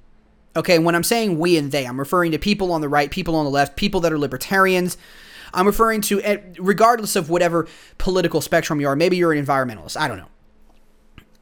Okay, 0.57 0.81
when 0.81 0.97
I'm 0.97 1.05
saying 1.05 1.39
we 1.39 1.57
and 1.57 1.71
they, 1.71 1.87
I'm 1.87 2.01
referring 2.01 2.33
to 2.33 2.39
people 2.39 2.73
on 2.73 2.81
the 2.81 2.89
right, 2.89 3.11
people 3.11 3.37
on 3.37 3.45
the 3.45 3.51
left, 3.51 3.77
people 3.77 4.01
that 4.01 4.13
are 4.13 4.19
libertarians 4.19 4.97
I'm 5.53 5.67
referring 5.67 6.01
to, 6.03 6.21
regardless 6.59 7.17
of 7.17 7.31
whatever 7.31 7.67
political 7.99 8.41
spectrum 8.41 8.81
you 8.81 8.89
are, 8.89 8.97
maybe 8.97 9.17
you're 9.17 9.33
an 9.33 9.45
environmentalist. 9.45 9.97
I 9.97 10.09
don't 10.09 10.19
know. 10.19 10.29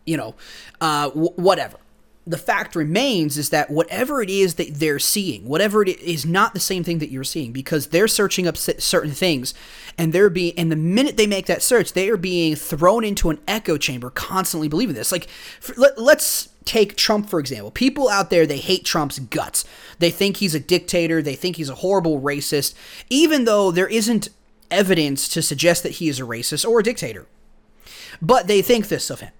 You 0.05 0.17
know, 0.17 0.35
uh, 0.81 1.09
w- 1.09 1.33
whatever. 1.37 1.79
The 2.29 2.39
fact 2.39 2.75
remains 2.75 3.39
is 3.39 3.51
that 3.51 3.71
whatever 3.71 4.21
it 4.21 4.29
is 4.29 4.57
that 4.57 4.75
they're 4.75 4.99
seeing, 4.99 5.47
whatever 5.47 5.83
it 5.83 6.01
is, 6.01 6.27
not 6.27 6.55
the 6.55 6.61
same 6.61 6.83
thing 6.83 6.99
that 6.99 7.11
you're 7.11 7.23
seeing 7.23 7.53
because 7.53 7.89
they're 7.89 8.09
searching 8.09 8.49
up 8.49 8.57
certain 8.57 9.13
things, 9.13 9.55
and 9.97 10.13
they're 10.13 10.31
being, 10.31 10.53
and 10.59 10.73
the 10.73 10.77
minute 10.77 11.17
they 11.17 11.29
make 11.29 11.47
that 11.47 11.63
search, 11.63 11.93
they 11.93 12.09
are 12.09 12.17
being 12.17 12.57
thrown 12.57 13.05
into 13.05 13.31
an 13.31 13.39
echo 13.47 13.77
chamber, 13.77 14.11
constantly 14.11 14.67
believing 14.67 14.97
this. 14.97 15.13
Like, 15.13 15.29
for, 15.61 15.75
let, 15.77 15.99
let's 16.01 16.49
take 16.67 16.97
Trump, 16.97 17.31
for 17.31 17.41
example. 17.41 17.71
People 17.71 18.09
out 18.09 18.29
there, 18.29 18.47
they 18.47 18.59
hate 18.59 18.85
Trump's 18.85 19.19
guts. 19.19 19.65
They 19.99 20.11
think 20.11 20.37
he's 20.37 20.55
a 20.55 20.61
dictator. 20.61 21.23
They 21.23 21.37
think 21.37 21.57
he's 21.57 21.71
a 21.71 21.77
horrible 21.77 22.21
racist, 22.21 22.75
even 23.09 23.45
though 23.45 23.71
there 23.71 23.89
isn't 23.89 24.29
evidence 24.71 25.29
to 25.29 25.41
suggest 25.43 25.83
that 25.85 25.93
he 25.93 26.09
is 26.09 26.21
a 26.21 26.25
racist 26.25 26.69
or 26.69 26.81
a 26.81 26.83
dictator. 26.83 27.27
But 28.21 28.47
they 28.49 28.63
think 28.63 28.89
this 28.89 29.11
of 29.11 29.21
him. 29.21 29.33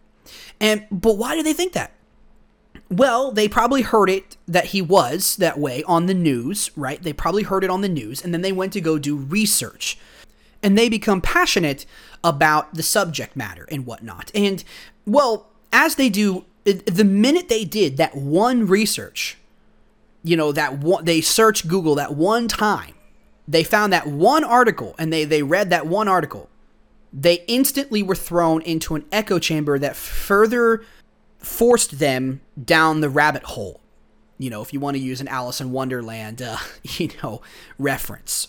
And 0.61 0.87
but 0.91 1.19
why 1.19 1.35
do 1.35 1.43
they 1.43 1.53
think 1.53 1.73
that? 1.75 1.93
Well, 2.89 3.33
they 3.33 3.49
probably 3.49 3.83
heard 3.83 4.09
it 4.09 4.37
that 4.47 4.67
he 4.67 4.81
was 4.81 5.37
that 5.37 5.59
way 5.59 5.83
on 5.85 6.07
the 6.07 6.15
news, 6.15 6.71
right? 6.77 7.03
They 7.03 7.13
probably 7.13 7.43
heard 7.43 7.65
it 7.65 7.71
on 7.71 7.81
the 7.81 7.89
news, 7.89 8.23
and 8.23 8.33
then 8.33 8.43
they 8.43 8.53
went 8.53 8.73
to 8.75 8.81
go 8.81 8.99
do 8.99 9.17
research. 9.17 9.99
And 10.63 10.79
they 10.79 10.89
become 10.89 11.21
passionate 11.21 11.85
about 12.23 12.75
the 12.75 12.83
subject 12.83 13.37
matter 13.37 13.67
and 13.71 13.87
whatnot. 13.87 14.31
And, 14.35 14.63
well, 15.05 15.49
as 15.73 15.97
they 15.97 16.09
do 16.09 16.45
the 16.73 17.05
minute 17.05 17.49
they 17.49 17.65
did 17.65 17.97
that 17.97 18.17
one 18.17 18.67
research, 18.67 19.39
you 20.23 20.37
know, 20.37 20.53
that 20.53 20.79
one, 20.79 21.05
they 21.05 21.21
searched 21.21 21.69
Google 21.69 21.95
that 21.95 22.15
one 22.15 22.49
time, 22.49 22.95
they 23.47 23.63
found 23.63 23.93
that 23.93 24.07
one 24.07 24.43
article 24.43 24.95
and 24.99 25.13
they, 25.13 25.25
they 25.25 25.43
read 25.43 25.71
that 25.71 25.87
one 25.87 26.09
article, 26.09 26.49
they 27.13 27.45
instantly 27.47 28.03
were 28.03 28.17
thrown 28.17 28.63
into 28.63 28.97
an 28.97 29.05
echo 29.13 29.39
chamber 29.39 29.79
that 29.79 29.95
further 29.95 30.85
forced 31.39 32.01
them 32.01 32.41
down 32.63 33.01
the 33.01 33.09
rabbit 33.09 33.45
hole. 33.45 33.81
You 34.39 34.51
know, 34.51 34.61
if 34.61 34.73
you 34.73 34.81
want 34.81 34.97
to 34.97 35.03
use 35.03 35.21
an 35.21 35.29
Alice 35.29 35.61
in 35.61 35.71
Wonderland, 35.71 36.43
uh, 36.43 36.59
you 36.83 37.11
know, 37.23 37.43
reference. 37.79 38.49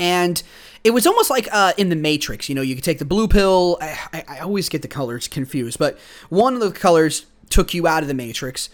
And 0.00 0.42
it 0.82 0.92
was 0.92 1.06
almost 1.06 1.28
like 1.28 1.46
uh, 1.52 1.74
in 1.76 1.90
the 1.90 1.96
Matrix. 1.96 2.48
You 2.48 2.54
know, 2.54 2.62
you 2.62 2.74
could 2.74 2.84
take 2.84 2.98
the 2.98 3.04
blue 3.04 3.28
pill. 3.28 3.76
I, 3.82 3.98
I, 4.12 4.24
I 4.28 4.38
always 4.38 4.70
get 4.70 4.80
the 4.80 4.88
colors 4.88 5.28
confused, 5.28 5.78
but 5.78 5.98
one 6.30 6.54
of 6.54 6.60
the 6.60 6.70
colors 6.70 7.26
took 7.50 7.74
you 7.74 7.86
out 7.86 8.02
of 8.02 8.08
the 8.08 8.14
Matrix. 8.14 8.70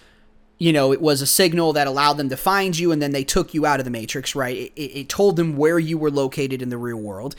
You 0.58 0.72
know, 0.72 0.92
it 0.92 1.00
was 1.02 1.20
a 1.20 1.26
signal 1.26 1.72
that 1.72 1.88
allowed 1.88 2.14
them 2.14 2.28
to 2.28 2.36
find 2.36 2.78
you, 2.78 2.92
and 2.92 3.02
then 3.02 3.10
they 3.10 3.24
took 3.24 3.52
you 3.52 3.66
out 3.66 3.80
of 3.80 3.84
the 3.84 3.90
Matrix, 3.90 4.36
right? 4.36 4.56
It, 4.56 4.72
it, 4.76 5.00
it 5.00 5.08
told 5.08 5.36
them 5.36 5.56
where 5.56 5.80
you 5.80 5.98
were 5.98 6.10
located 6.10 6.62
in 6.62 6.68
the 6.68 6.78
real 6.78 6.96
world. 6.96 7.34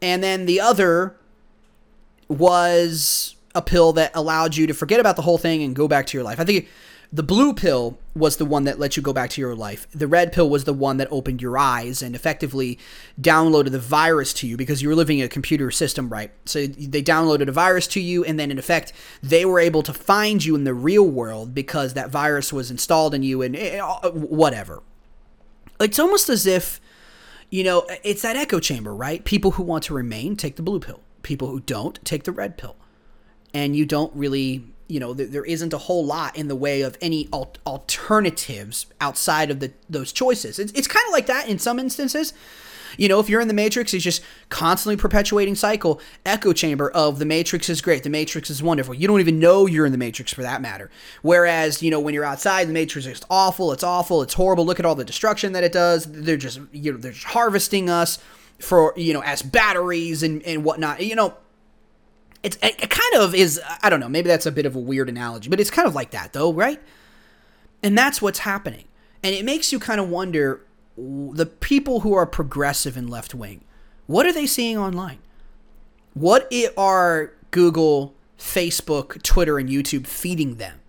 And 0.00 0.22
then 0.22 0.46
the 0.46 0.60
other 0.60 1.16
was 2.28 3.34
a 3.54 3.62
pill 3.62 3.92
that 3.94 4.12
allowed 4.14 4.56
you 4.56 4.66
to 4.68 4.74
forget 4.74 5.00
about 5.00 5.16
the 5.16 5.22
whole 5.22 5.38
thing 5.38 5.62
and 5.62 5.74
go 5.74 5.88
back 5.88 6.06
to 6.06 6.16
your 6.16 6.24
life. 6.24 6.38
I 6.38 6.44
think 6.44 6.68
the 7.14 7.22
blue 7.22 7.54
pill 7.54 7.96
was 8.16 8.38
the 8.38 8.44
one 8.44 8.64
that 8.64 8.80
let 8.80 8.96
you 8.96 9.02
go 9.02 9.12
back 9.12 9.30
to 9.30 9.40
your 9.40 9.54
life. 9.54 9.86
The 9.92 10.08
red 10.08 10.32
pill 10.32 10.50
was 10.50 10.64
the 10.64 10.72
one 10.72 10.96
that 10.96 11.06
opened 11.12 11.40
your 11.40 11.56
eyes 11.56 12.02
and 12.02 12.12
effectively 12.12 12.76
downloaded 13.20 13.70
the 13.70 13.78
virus 13.78 14.32
to 14.34 14.48
you 14.48 14.56
because 14.56 14.82
you 14.82 14.88
were 14.88 14.96
living 14.96 15.20
in 15.20 15.24
a 15.24 15.28
computer 15.28 15.70
system, 15.70 16.08
right? 16.08 16.32
So 16.44 16.66
they 16.66 17.04
downloaded 17.04 17.46
a 17.46 17.52
virus 17.52 17.86
to 17.88 18.00
you, 18.00 18.24
and 18.24 18.36
then 18.36 18.50
in 18.50 18.58
effect, 18.58 18.92
they 19.22 19.44
were 19.44 19.60
able 19.60 19.84
to 19.84 19.92
find 19.92 20.44
you 20.44 20.56
in 20.56 20.64
the 20.64 20.74
real 20.74 21.06
world 21.06 21.54
because 21.54 21.94
that 21.94 22.10
virus 22.10 22.52
was 22.52 22.68
installed 22.68 23.14
in 23.14 23.22
you 23.22 23.42
and 23.42 23.54
eh, 23.54 23.78
eh, 23.78 24.08
whatever. 24.10 24.82
It's 25.78 26.00
almost 26.00 26.28
as 26.28 26.48
if, 26.48 26.80
you 27.48 27.62
know, 27.62 27.86
it's 28.02 28.22
that 28.22 28.34
echo 28.34 28.58
chamber, 28.58 28.92
right? 28.92 29.24
People 29.24 29.52
who 29.52 29.62
want 29.62 29.84
to 29.84 29.94
remain 29.94 30.34
take 30.34 30.56
the 30.56 30.62
blue 30.62 30.80
pill, 30.80 30.98
people 31.22 31.46
who 31.46 31.60
don't 31.60 32.04
take 32.04 32.24
the 32.24 32.32
red 32.32 32.58
pill. 32.58 32.74
And 33.52 33.76
you 33.76 33.86
don't 33.86 34.12
really 34.16 34.73
you 34.88 35.00
know 35.00 35.14
there, 35.14 35.44
isn't 35.44 35.72
a 35.72 35.78
whole 35.78 36.04
lot 36.04 36.36
in 36.36 36.48
the 36.48 36.56
way 36.56 36.82
of 36.82 36.96
any 37.00 37.28
al- 37.32 37.54
alternatives 37.66 38.86
outside 39.00 39.50
of 39.50 39.60
the 39.60 39.72
those 39.88 40.12
choices. 40.12 40.58
It's, 40.58 40.72
it's 40.72 40.88
kind 40.88 41.04
of 41.06 41.12
like 41.12 41.26
that 41.26 41.48
in 41.48 41.58
some 41.58 41.78
instances. 41.78 42.32
You 42.96 43.08
know 43.08 43.18
if 43.18 43.28
you're 43.28 43.40
in 43.40 43.48
the 43.48 43.54
matrix 43.54 43.92
it's 43.92 44.04
just 44.04 44.22
constantly 44.50 44.96
perpetuating 44.96 45.56
cycle 45.56 46.00
echo 46.24 46.52
chamber 46.52 46.90
of 46.90 47.18
the 47.18 47.24
matrix 47.24 47.68
is 47.68 47.80
great 47.80 48.04
the 48.04 48.10
matrix 48.10 48.50
is 48.50 48.62
wonderful. 48.62 48.94
You 48.94 49.08
don't 49.08 49.20
even 49.20 49.40
know 49.40 49.66
you're 49.66 49.86
in 49.86 49.92
the 49.92 49.98
matrix 49.98 50.32
for 50.32 50.42
that 50.42 50.62
matter. 50.62 50.90
Whereas 51.22 51.82
you 51.82 51.90
know 51.90 51.98
when 51.98 52.14
you're 52.14 52.24
outside 52.24 52.68
the 52.68 52.72
matrix 52.72 53.06
is 53.06 53.22
awful 53.28 53.72
it's 53.72 53.82
awful 53.82 54.22
it's 54.22 54.34
horrible. 54.34 54.64
Look 54.64 54.78
at 54.78 54.86
all 54.86 54.94
the 54.94 55.04
destruction 55.04 55.52
that 55.54 55.64
it 55.64 55.72
does. 55.72 56.04
They're 56.04 56.36
just 56.36 56.60
you 56.72 56.92
know 56.92 56.98
they're 56.98 57.12
just 57.12 57.26
harvesting 57.26 57.90
us 57.90 58.18
for 58.60 58.94
you 58.96 59.12
know 59.12 59.22
as 59.22 59.42
batteries 59.42 60.22
and 60.22 60.42
and 60.44 60.62
whatnot. 60.62 61.04
You 61.04 61.16
know 61.16 61.36
it's 62.44 62.58
it, 62.62 62.90
kind 62.90 63.14
of 63.16 63.34
is 63.34 63.60
I 63.82 63.90
don't 63.90 63.98
know, 63.98 64.08
maybe 64.08 64.28
that's 64.28 64.46
a 64.46 64.52
bit 64.52 64.66
of 64.66 64.76
a 64.76 64.78
weird 64.78 65.08
analogy, 65.08 65.48
but 65.48 65.58
it's 65.58 65.70
kind 65.70 65.88
of 65.88 65.94
like 65.94 66.10
that 66.12 66.32
though, 66.32 66.52
right? 66.52 66.80
And 67.82 67.98
that's 67.98 68.22
what's 68.22 68.40
happening. 68.40 68.84
And 69.22 69.34
it 69.34 69.44
makes 69.44 69.72
you 69.72 69.80
kind 69.80 70.00
of 70.00 70.08
wonder 70.08 70.60
the 70.96 71.46
people 71.46 72.00
who 72.00 72.14
are 72.14 72.26
progressive 72.26 72.96
and 72.96 73.10
left 73.10 73.34
wing, 73.34 73.64
what 74.06 74.26
are 74.26 74.32
they 74.32 74.46
seeing 74.46 74.78
online? 74.78 75.18
What 76.12 76.52
are 76.76 77.32
Google, 77.50 78.14
Facebook, 78.38 79.22
Twitter, 79.22 79.58
and 79.58 79.68
YouTube 79.68 80.06
feeding 80.06 80.56
them? 80.56 80.80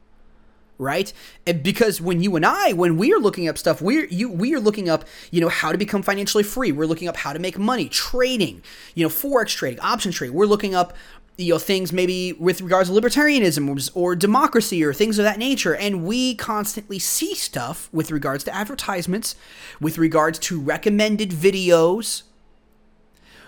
right? 0.77 1.13
Because 1.45 2.01
when 2.01 2.21
you 2.21 2.35
and 2.35 2.45
I, 2.45 2.73
when 2.73 2.97
we 2.97 3.13
are 3.13 3.19
looking 3.19 3.47
up 3.47 3.57
stuff, 3.57 3.81
we're 3.81 4.05
you 4.07 4.29
we 4.29 4.53
are 4.53 4.59
looking 4.59 4.89
up, 4.89 5.05
you 5.31 5.41
know, 5.41 5.49
how 5.49 5.71
to 5.71 5.77
become 5.77 6.01
financially 6.01 6.43
free. 6.43 6.71
We're 6.71 6.85
looking 6.85 7.07
up 7.07 7.17
how 7.17 7.33
to 7.33 7.39
make 7.39 7.57
money, 7.57 7.87
trading, 7.87 8.61
you 8.93 9.03
know, 9.03 9.09
forex 9.09 9.47
trading, 9.55 9.79
option 9.79 10.11
trading. 10.11 10.35
We're 10.35 10.45
looking 10.45 10.75
up 10.75 10.93
you 11.37 11.53
know 11.53 11.59
things 11.59 11.91
maybe 11.91 12.33
with 12.33 12.61
regards 12.61 12.89
to 12.89 12.95
libertarianism 12.95 13.91
or 13.93 14.15
democracy 14.15 14.83
or 14.83 14.93
things 14.93 15.19
of 15.19 15.25
that 15.25 15.37
nature. 15.37 15.75
And 15.75 16.05
we 16.05 16.35
constantly 16.35 16.99
see 16.99 17.35
stuff 17.35 17.89
with 17.91 18.11
regards 18.11 18.43
to 18.45 18.55
advertisements 18.55 19.35
with 19.79 19.97
regards 19.97 20.39
to 20.39 20.59
recommended 20.59 21.31
videos. 21.31 22.23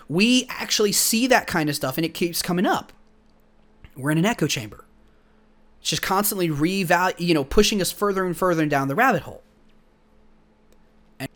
We 0.08 0.46
actually 0.48 0.92
see 0.92 1.26
that 1.26 1.46
kind 1.46 1.68
of 1.68 1.76
stuff 1.76 1.98
and 1.98 2.04
it 2.04 2.14
keeps 2.14 2.42
coming 2.42 2.66
up. 2.66 2.92
We're 3.96 4.10
in 4.10 4.18
an 4.18 4.26
echo 4.26 4.46
chamber. 4.46 4.84
It's 5.80 5.90
just 5.90 6.02
constantly 6.02 6.50
reval, 6.50 7.10
you 7.18 7.34
know, 7.34 7.44
pushing 7.44 7.80
us 7.80 7.92
further 7.92 8.24
and 8.24 8.36
further 8.36 8.66
down 8.66 8.88
the 8.88 8.94
rabbit 8.94 9.22
hole. 9.22 9.42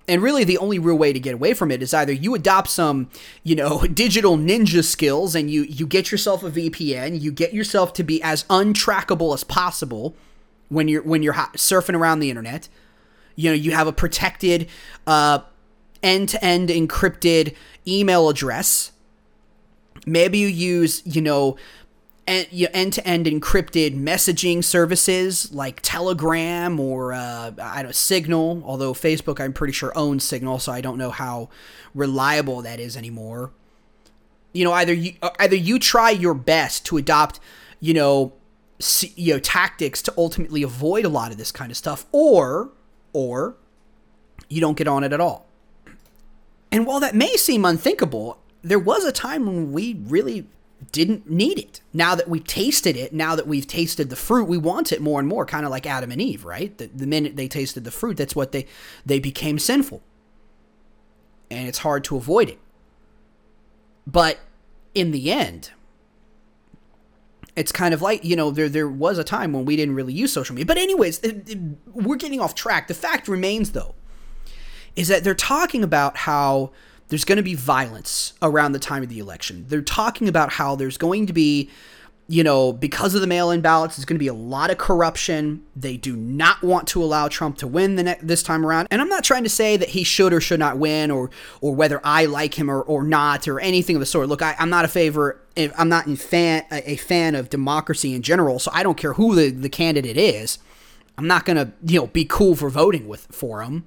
And, 0.06 0.22
really, 0.22 0.44
the 0.44 0.58
only 0.58 0.78
real 0.78 0.96
way 0.96 1.12
to 1.12 1.18
get 1.18 1.34
away 1.34 1.54
from 1.54 1.70
it 1.70 1.82
is 1.82 1.92
either 1.92 2.12
you 2.12 2.34
adopt 2.34 2.68
some, 2.68 3.10
you 3.42 3.56
know, 3.56 3.80
digital 3.86 4.36
ninja 4.36 4.84
skills 4.84 5.34
and 5.34 5.50
you 5.50 5.62
you 5.62 5.86
get 5.86 6.12
yourself 6.12 6.42
a 6.44 6.50
VPN, 6.50 7.20
you 7.20 7.32
get 7.32 7.52
yourself 7.52 7.92
to 7.94 8.04
be 8.04 8.22
as 8.22 8.44
untrackable 8.44 9.34
as 9.34 9.42
possible 9.44 10.14
when 10.68 10.88
you're 10.88 11.02
when 11.02 11.22
you're 11.22 11.34
surfing 11.34 11.96
around 11.96 12.20
the 12.20 12.30
internet. 12.30 12.68
You 13.34 13.50
know, 13.50 13.54
you 13.54 13.72
have 13.72 13.86
a 13.86 13.92
protected, 13.92 14.68
uh, 15.06 15.40
end-to-end 16.02 16.68
encrypted 16.68 17.54
email 17.86 18.28
address. 18.28 18.92
Maybe 20.04 20.38
you 20.38 20.48
use, 20.48 21.02
you 21.06 21.22
know, 21.22 21.56
end-to-end 22.26 23.26
encrypted 23.26 23.98
messaging 23.98 24.62
services 24.62 25.52
like 25.52 25.80
Telegram 25.82 26.78
or 26.78 27.12
uh, 27.12 27.52
I 27.60 27.82
don't 27.82 27.94
Signal. 27.94 28.62
Although 28.64 28.92
Facebook, 28.92 29.40
I'm 29.40 29.52
pretty 29.52 29.72
sure 29.72 29.92
owns 29.96 30.24
Signal, 30.24 30.58
so 30.58 30.72
I 30.72 30.80
don't 30.80 30.98
know 30.98 31.10
how 31.10 31.48
reliable 31.94 32.62
that 32.62 32.78
is 32.78 32.96
anymore. 32.96 33.50
You 34.52 34.64
know, 34.64 34.72
either 34.72 34.92
you 34.92 35.14
uh, 35.22 35.30
either 35.40 35.56
you 35.56 35.78
try 35.78 36.10
your 36.10 36.34
best 36.34 36.86
to 36.86 36.96
adopt, 36.96 37.40
you 37.80 37.94
know, 37.94 38.34
you 39.16 39.34
know 39.34 39.40
tactics 39.40 40.02
to 40.02 40.14
ultimately 40.16 40.62
avoid 40.62 41.04
a 41.04 41.08
lot 41.08 41.32
of 41.32 41.38
this 41.38 41.50
kind 41.50 41.70
of 41.70 41.76
stuff, 41.76 42.06
or 42.12 42.70
or 43.12 43.56
you 44.48 44.60
don't 44.60 44.76
get 44.76 44.86
on 44.86 45.02
it 45.02 45.12
at 45.12 45.20
all. 45.20 45.46
And 46.70 46.86
while 46.86 47.00
that 47.00 47.14
may 47.14 47.36
seem 47.36 47.64
unthinkable, 47.64 48.38
there 48.62 48.78
was 48.78 49.04
a 49.04 49.12
time 49.12 49.46
when 49.46 49.72
we 49.72 49.94
really 50.06 50.46
didn't 50.90 51.30
need 51.30 51.58
it. 51.58 51.80
Now 51.92 52.14
that 52.14 52.28
we've 52.28 52.46
tasted 52.46 52.96
it, 52.96 53.12
now 53.12 53.36
that 53.36 53.46
we've 53.46 53.66
tasted 53.66 54.10
the 54.10 54.16
fruit, 54.16 54.44
we 54.48 54.58
want 54.58 54.90
it 54.90 55.00
more 55.00 55.20
and 55.20 55.28
more, 55.28 55.46
kind 55.46 55.64
of 55.64 55.70
like 55.70 55.86
Adam 55.86 56.10
and 56.10 56.20
Eve, 56.20 56.44
right? 56.44 56.76
The, 56.76 56.86
the 56.86 57.06
minute 57.06 57.36
they 57.36 57.48
tasted 57.48 57.84
the 57.84 57.90
fruit, 57.90 58.16
that's 58.16 58.34
what 58.34 58.52
they 58.52 58.66
they 59.06 59.20
became 59.20 59.58
sinful. 59.58 60.02
And 61.50 61.68
it's 61.68 61.78
hard 61.78 62.02
to 62.04 62.16
avoid 62.16 62.48
it. 62.48 62.58
But 64.06 64.40
in 64.94 65.12
the 65.12 65.30
end, 65.30 65.70
it's 67.54 67.70
kind 67.70 67.92
of 67.92 68.00
like, 68.02 68.24
you 68.24 68.34
know, 68.34 68.50
there 68.50 68.68
there 68.68 68.88
was 68.88 69.18
a 69.18 69.24
time 69.24 69.52
when 69.52 69.64
we 69.64 69.76
didn't 69.76 69.94
really 69.94 70.14
use 70.14 70.32
social 70.32 70.54
media. 70.54 70.66
But 70.66 70.78
anyways, 70.78 71.20
it, 71.20 71.48
it, 71.48 71.58
we're 71.92 72.16
getting 72.16 72.40
off 72.40 72.54
track. 72.54 72.88
The 72.88 72.94
fact 72.94 73.28
remains 73.28 73.72
though 73.72 73.94
is 74.96 75.08
that 75.08 75.24
they're 75.24 75.34
talking 75.34 75.84
about 75.84 76.16
how 76.18 76.72
there's 77.12 77.26
going 77.26 77.36
to 77.36 77.42
be 77.42 77.54
violence 77.54 78.32
around 78.40 78.72
the 78.72 78.78
time 78.78 79.02
of 79.02 79.10
the 79.10 79.18
election. 79.18 79.66
They're 79.68 79.82
talking 79.82 80.28
about 80.28 80.54
how 80.54 80.76
there's 80.76 80.96
going 80.96 81.26
to 81.26 81.34
be, 81.34 81.68
you 82.26 82.42
know, 82.42 82.72
because 82.72 83.14
of 83.14 83.20
the 83.20 83.26
mail 83.26 83.50
in 83.50 83.60
ballots, 83.60 83.96
there's 83.96 84.06
going 84.06 84.16
to 84.16 84.18
be 84.18 84.28
a 84.28 84.32
lot 84.32 84.70
of 84.70 84.78
corruption. 84.78 85.62
They 85.76 85.98
do 85.98 86.16
not 86.16 86.62
want 86.62 86.88
to 86.88 87.04
allow 87.04 87.28
Trump 87.28 87.58
to 87.58 87.66
win 87.66 87.96
ne- 87.96 88.16
this 88.22 88.42
time 88.42 88.64
around. 88.64 88.88
And 88.90 89.02
I'm 89.02 89.10
not 89.10 89.24
trying 89.24 89.42
to 89.42 89.50
say 89.50 89.76
that 89.76 89.90
he 89.90 90.04
should 90.04 90.32
or 90.32 90.40
should 90.40 90.58
not 90.58 90.78
win 90.78 91.10
or 91.10 91.28
or 91.60 91.74
whether 91.74 92.00
I 92.02 92.24
like 92.24 92.58
him 92.58 92.70
or, 92.70 92.80
or 92.80 93.02
not 93.02 93.46
or 93.46 93.60
anything 93.60 93.94
of 93.94 94.00
the 94.00 94.06
sort. 94.06 94.26
Look, 94.30 94.40
I, 94.40 94.56
am 94.58 94.70
not 94.70 94.86
a 94.86 94.88
favor. 94.88 95.38
I'm 95.76 95.90
not 95.90 96.08
a 96.08 96.16
fan, 96.16 96.64
a 96.70 96.96
fan 96.96 97.34
of 97.34 97.50
democracy 97.50 98.14
in 98.14 98.22
general, 98.22 98.58
so 98.58 98.70
I 98.72 98.82
don't 98.82 98.96
care 98.96 99.12
who 99.12 99.34
the, 99.34 99.50
the 99.50 99.68
candidate 99.68 100.16
is. 100.16 100.56
I'm 101.18 101.26
not 101.26 101.44
going 101.44 101.58
to, 101.58 101.72
you 101.84 102.00
know, 102.00 102.06
be 102.06 102.24
cool 102.24 102.56
for 102.56 102.70
voting 102.70 103.06
with 103.06 103.26
for 103.30 103.62
him. 103.62 103.84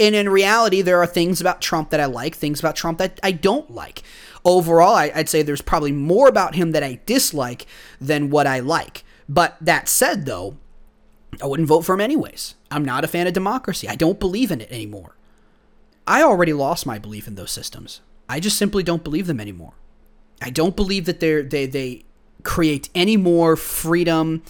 And 0.00 0.14
in 0.14 0.28
reality, 0.28 0.82
there 0.82 1.00
are 1.00 1.06
things 1.06 1.40
about 1.40 1.60
Trump 1.60 1.90
that 1.90 2.00
I 2.00 2.06
like, 2.06 2.34
things 2.34 2.58
about 2.58 2.76
Trump 2.76 2.98
that 2.98 3.20
I 3.22 3.32
don't 3.32 3.70
like. 3.70 4.02
Overall, 4.44 4.94
I, 4.94 5.12
would 5.14 5.28
say 5.28 5.42
there's 5.42 5.62
probably 5.62 5.92
more 5.92 6.28
about 6.28 6.54
him 6.54 6.72
that 6.72 6.82
I 6.82 7.00
dislike 7.06 7.66
than 8.00 8.30
what 8.30 8.46
I 8.46 8.60
like. 8.60 9.04
But 9.28 9.56
that 9.60 9.88
said, 9.88 10.26
though, 10.26 10.56
I 11.42 11.46
wouldn't 11.46 11.68
vote 11.68 11.82
for 11.82 11.94
him 11.94 12.00
anyways. 12.00 12.54
I'm 12.70 12.84
not 12.84 13.04
a 13.04 13.08
fan 13.08 13.26
of 13.26 13.32
democracy. 13.32 13.88
I 13.88 13.94
don't 13.94 14.20
believe 14.20 14.50
in 14.50 14.60
it 14.60 14.70
anymore. 14.70 15.16
I 16.06 16.22
already 16.22 16.52
lost 16.52 16.86
my 16.86 16.98
belief 16.98 17.26
in 17.26 17.36
those 17.36 17.50
systems. 17.50 18.00
I 18.28 18.40
just 18.40 18.58
simply 18.58 18.82
don't 18.82 19.04
believe 19.04 19.26
them 19.26 19.40
anymore. 19.40 19.74
I 20.42 20.50
don't 20.50 20.76
believe 20.76 21.06
that 21.06 21.20
they 21.20 21.42
they 21.42 21.66
they 21.66 22.04
create 22.42 22.90
any 22.94 23.16
more 23.16 23.56
freedom 23.56 24.42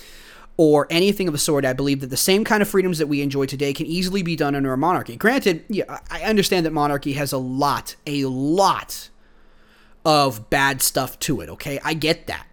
or 0.57 0.87
anything 0.91 1.27
of 1.27 1.33
the 1.33 1.39
sort. 1.39 1.65
I 1.65 1.73
believe 1.73 2.01
that 2.01 2.11
the 2.11 2.17
same 2.17 2.45
kind 2.45 2.63
of 2.63 2.69
freedoms 2.69 2.99
that 2.99 3.07
we 3.07 3.23
enjoy 3.23 3.47
today 3.47 3.73
can 3.73 3.87
easily 3.87 4.23
be 4.23 4.37
done 4.37 4.55
under 4.55 4.73
a 4.73 4.79
monarchy. 4.79 5.17
Granted, 5.17 5.65
yeah, 5.69 5.99
I 6.11 6.23
understand 6.23 6.65
that 6.67 6.73
monarchy 6.73 7.15
has 7.15 7.33
a 7.33 7.39
lot, 7.39 7.97
a 8.07 8.25
lot 8.27 9.11
of 10.05 10.51
bad 10.51 10.83
stuff 10.83 11.19
to 11.21 11.41
it, 11.41 11.49
okay? 11.49 11.81
I 11.85 11.95
get 11.95 12.27
that. 12.27 12.47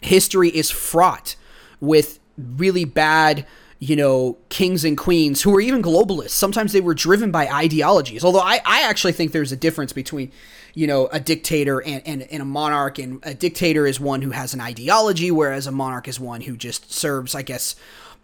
History 0.00 0.48
is 0.48 0.70
fraught 0.70 1.36
with 1.80 2.18
really 2.38 2.84
bad, 2.84 3.46
you 3.82 3.96
know, 3.96 4.38
kings 4.48 4.84
and 4.84 4.96
queens 4.96 5.42
who 5.42 5.50
were 5.50 5.60
even 5.60 5.82
globalists. 5.82 6.30
Sometimes 6.30 6.72
they 6.72 6.80
were 6.80 6.94
driven 6.94 7.32
by 7.32 7.48
ideologies. 7.48 8.22
Although 8.22 8.38
I, 8.38 8.60
I 8.64 8.82
actually 8.82 9.10
think 9.10 9.32
there's 9.32 9.50
a 9.50 9.56
difference 9.56 9.92
between 9.92 10.30
you 10.74 10.86
know, 10.86 11.08
a 11.08 11.18
dictator 11.18 11.80
and, 11.82 12.00
and, 12.06 12.22
and 12.22 12.42
a 12.42 12.44
monarch. 12.44 13.00
And 13.00 13.18
a 13.24 13.34
dictator 13.34 13.84
is 13.84 13.98
one 13.98 14.22
who 14.22 14.30
has 14.30 14.54
an 14.54 14.60
ideology, 14.60 15.32
whereas 15.32 15.66
a 15.66 15.72
monarch 15.72 16.06
is 16.06 16.20
one 16.20 16.42
who 16.42 16.56
just 16.56 16.92
serves, 16.92 17.34
I 17.34 17.42
guess, 17.42 17.74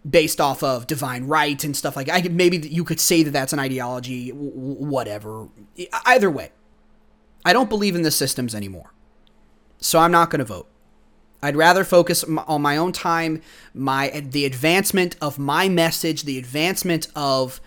based 0.09 0.39
off 0.39 0.63
of 0.63 0.87
divine 0.87 1.25
right 1.25 1.61
and 1.61 1.75
stuff 1.75 1.97
like 1.97 2.07
that. 2.07 2.15
I 2.15 2.21
could, 2.21 2.33
maybe 2.33 2.57
you 2.57 2.85
could 2.85 3.01
say 3.01 3.23
that 3.23 3.31
that's 3.31 3.51
an 3.51 3.59
ideology, 3.59 4.29
whatever. 4.29 5.49
Either 6.05 6.31
way, 6.31 6.51
I 7.43 7.53
don't 7.53 7.69
believe 7.69 7.95
in 7.95 8.03
the 8.03 8.11
systems 8.11 8.55
anymore. 8.55 8.93
So 9.79 9.99
I'm 9.99 10.11
not 10.11 10.29
going 10.29 10.39
to 10.39 10.45
vote. 10.45 10.67
I'd 11.41 11.55
rather 11.55 11.83
focus 11.83 12.23
on 12.23 12.61
my 12.61 12.77
own 12.77 12.91
time, 12.91 13.41
my 13.73 14.09
the 14.09 14.45
advancement 14.45 15.15
of 15.21 15.39
my 15.39 15.69
message, 15.69 16.23
the 16.23 16.37
advancement 16.37 17.07
of 17.15 17.61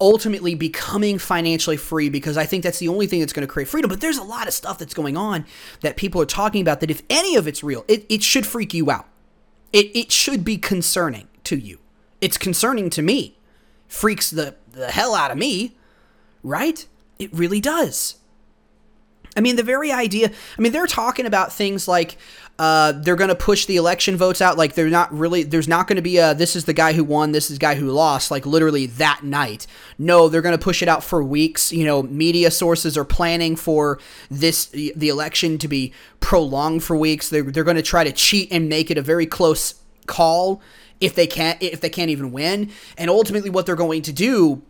ultimately 0.00 0.56
becoming 0.56 1.16
financially 1.16 1.76
free 1.76 2.08
because 2.08 2.36
I 2.36 2.44
think 2.44 2.64
that's 2.64 2.80
the 2.80 2.88
only 2.88 3.06
thing 3.06 3.20
that's 3.20 3.32
going 3.32 3.46
to 3.46 3.52
create 3.52 3.68
freedom. 3.68 3.88
But 3.88 4.00
there's 4.00 4.18
a 4.18 4.22
lot 4.22 4.48
of 4.48 4.52
stuff 4.52 4.78
that's 4.78 4.94
going 4.94 5.16
on 5.16 5.46
that 5.80 5.96
people 5.96 6.20
are 6.20 6.26
talking 6.26 6.60
about 6.60 6.80
that 6.80 6.90
if 6.90 7.02
any 7.08 7.36
of 7.36 7.46
it's 7.46 7.62
real, 7.62 7.84
it, 7.86 8.04
it 8.08 8.22
should 8.22 8.44
freak 8.44 8.74
you 8.74 8.90
out. 8.90 9.06
It, 9.72 9.96
it 9.96 10.12
should 10.12 10.44
be 10.44 10.58
concerning 10.58 11.28
to 11.44 11.56
you. 11.56 11.78
It's 12.20 12.36
concerning 12.36 12.90
to 12.90 13.02
me. 13.02 13.38
Freaks 13.86 14.30
the, 14.30 14.56
the 14.72 14.90
hell 14.90 15.14
out 15.14 15.30
of 15.30 15.38
me, 15.38 15.76
right? 16.42 16.86
It 17.18 17.32
really 17.32 17.60
does. 17.60 18.16
I 19.36 19.40
mean, 19.40 19.56
the 19.56 19.62
very 19.62 19.90
idea, 19.92 20.30
I 20.58 20.60
mean, 20.60 20.72
they're 20.72 20.86
talking 20.86 21.26
about 21.26 21.52
things 21.52 21.88
like 21.88 22.18
uh, 22.58 22.92
they're 22.92 23.16
going 23.16 23.28
to 23.28 23.34
push 23.34 23.66
the 23.66 23.76
election 23.76 24.16
votes 24.16 24.40
out. 24.40 24.56
Like, 24.56 24.74
they're 24.74 24.88
not 24.88 25.12
really, 25.12 25.42
there's 25.42 25.68
not 25.68 25.86
going 25.86 25.96
to 25.96 26.02
be 26.02 26.18
a 26.18 26.34
this 26.34 26.54
is 26.54 26.64
the 26.64 26.72
guy 26.72 26.92
who 26.92 27.04
won, 27.04 27.32
this 27.32 27.50
is 27.50 27.58
the 27.58 27.60
guy 27.60 27.74
who 27.74 27.90
lost, 27.90 28.30
like 28.30 28.46
literally 28.46 28.86
that 28.86 29.22
night. 29.22 29.66
No, 29.98 30.28
they're 30.28 30.42
going 30.42 30.56
to 30.56 30.62
push 30.62 30.82
it 30.82 30.88
out 30.88 31.02
for 31.02 31.22
weeks. 31.22 31.72
You 31.72 31.84
know, 31.84 32.02
media 32.02 32.50
sources 32.50 32.96
are 32.96 33.04
planning 33.04 33.56
for 33.56 33.98
this, 34.30 34.66
the 34.66 35.08
election 35.08 35.58
to 35.58 35.68
be 35.68 35.92
prolonged 36.20 36.84
for 36.84 36.96
weeks. 36.96 37.28
They're, 37.30 37.42
they're 37.42 37.64
going 37.64 37.76
to 37.76 37.82
try 37.82 38.04
to 38.04 38.12
cheat 38.12 38.52
and 38.52 38.68
make 38.68 38.90
it 38.90 38.98
a 38.98 39.02
very 39.02 39.26
close 39.26 39.74
call 40.06 40.60
if 41.00 41.14
they 41.14 41.26
can't 41.26 41.60
if 41.62 41.80
they 41.80 41.90
can't 41.90 42.10
even 42.10 42.32
win 42.32 42.70
and 42.96 43.10
ultimately 43.10 43.50
what 43.50 43.66
they're 43.66 43.76
going 43.76 44.02
to 44.02 44.12
do 44.12 44.62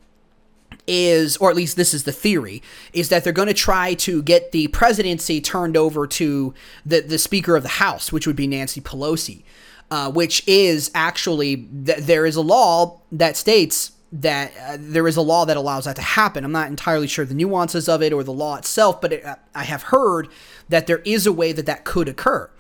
is, 0.87 1.37
or 1.37 1.51
at 1.51 1.57
least 1.57 1.77
this 1.77 1.95
is 1.95 2.05
the 2.05 2.13
theory, 2.13 2.63
is 2.93 3.09
that 3.09 3.25
they're 3.25 3.33
going 3.33 3.49
to 3.49 3.55
try 3.55 3.95
to 3.95 4.23
get 4.23 4.53
the 4.53 4.69
presidency 4.69 5.41
turned 5.41 5.77
over 5.77 6.07
to 6.07 6.55
the, 6.85 7.01
the 7.01 7.19
Speaker 7.19 7.57
of 7.57 7.63
the 7.63 7.69
House, 7.69 8.13
which 8.13 8.27
would 8.27 8.37
be 8.37 8.47
Nancy 8.47 8.81
Pelosi, 8.81 9.43
uh, 9.91 10.11
which 10.11 10.43
is 10.47 10.91
actually, 10.95 11.57
th- 11.57 11.99
there 11.99 12.27
is 12.27 12.37
a 12.37 12.41
law 12.41 13.01
that 13.13 13.37
states 13.37 13.93
that 14.13 14.53
uh, 14.61 14.77
there 14.79 15.09
is 15.09 15.17
a 15.17 15.23
law 15.23 15.45
that 15.47 15.57
allows 15.57 15.87
that 15.87 15.97
to 15.97 16.03
happen. 16.03 16.45
I'm 16.45 16.53
not 16.53 16.69
entirely 16.69 17.07
sure 17.07 17.25
the 17.25 17.35
nuances 17.35 17.89
of 17.89 18.03
it 18.03 18.13
or 18.13 18.23
the 18.23 18.33
law 18.33 18.57
itself, 18.57 19.01
but 19.01 19.13
it, 19.13 19.25
uh, 19.25 19.37
I 19.55 19.65
have 19.65 19.85
heard 19.85 20.29
that 20.69 20.87
there 20.87 20.99
is 20.99 21.27
a 21.27 21.33
way 21.33 21.53
that 21.53 21.67
that 21.67 21.85
could 21.85 22.09
occur. 22.09 22.51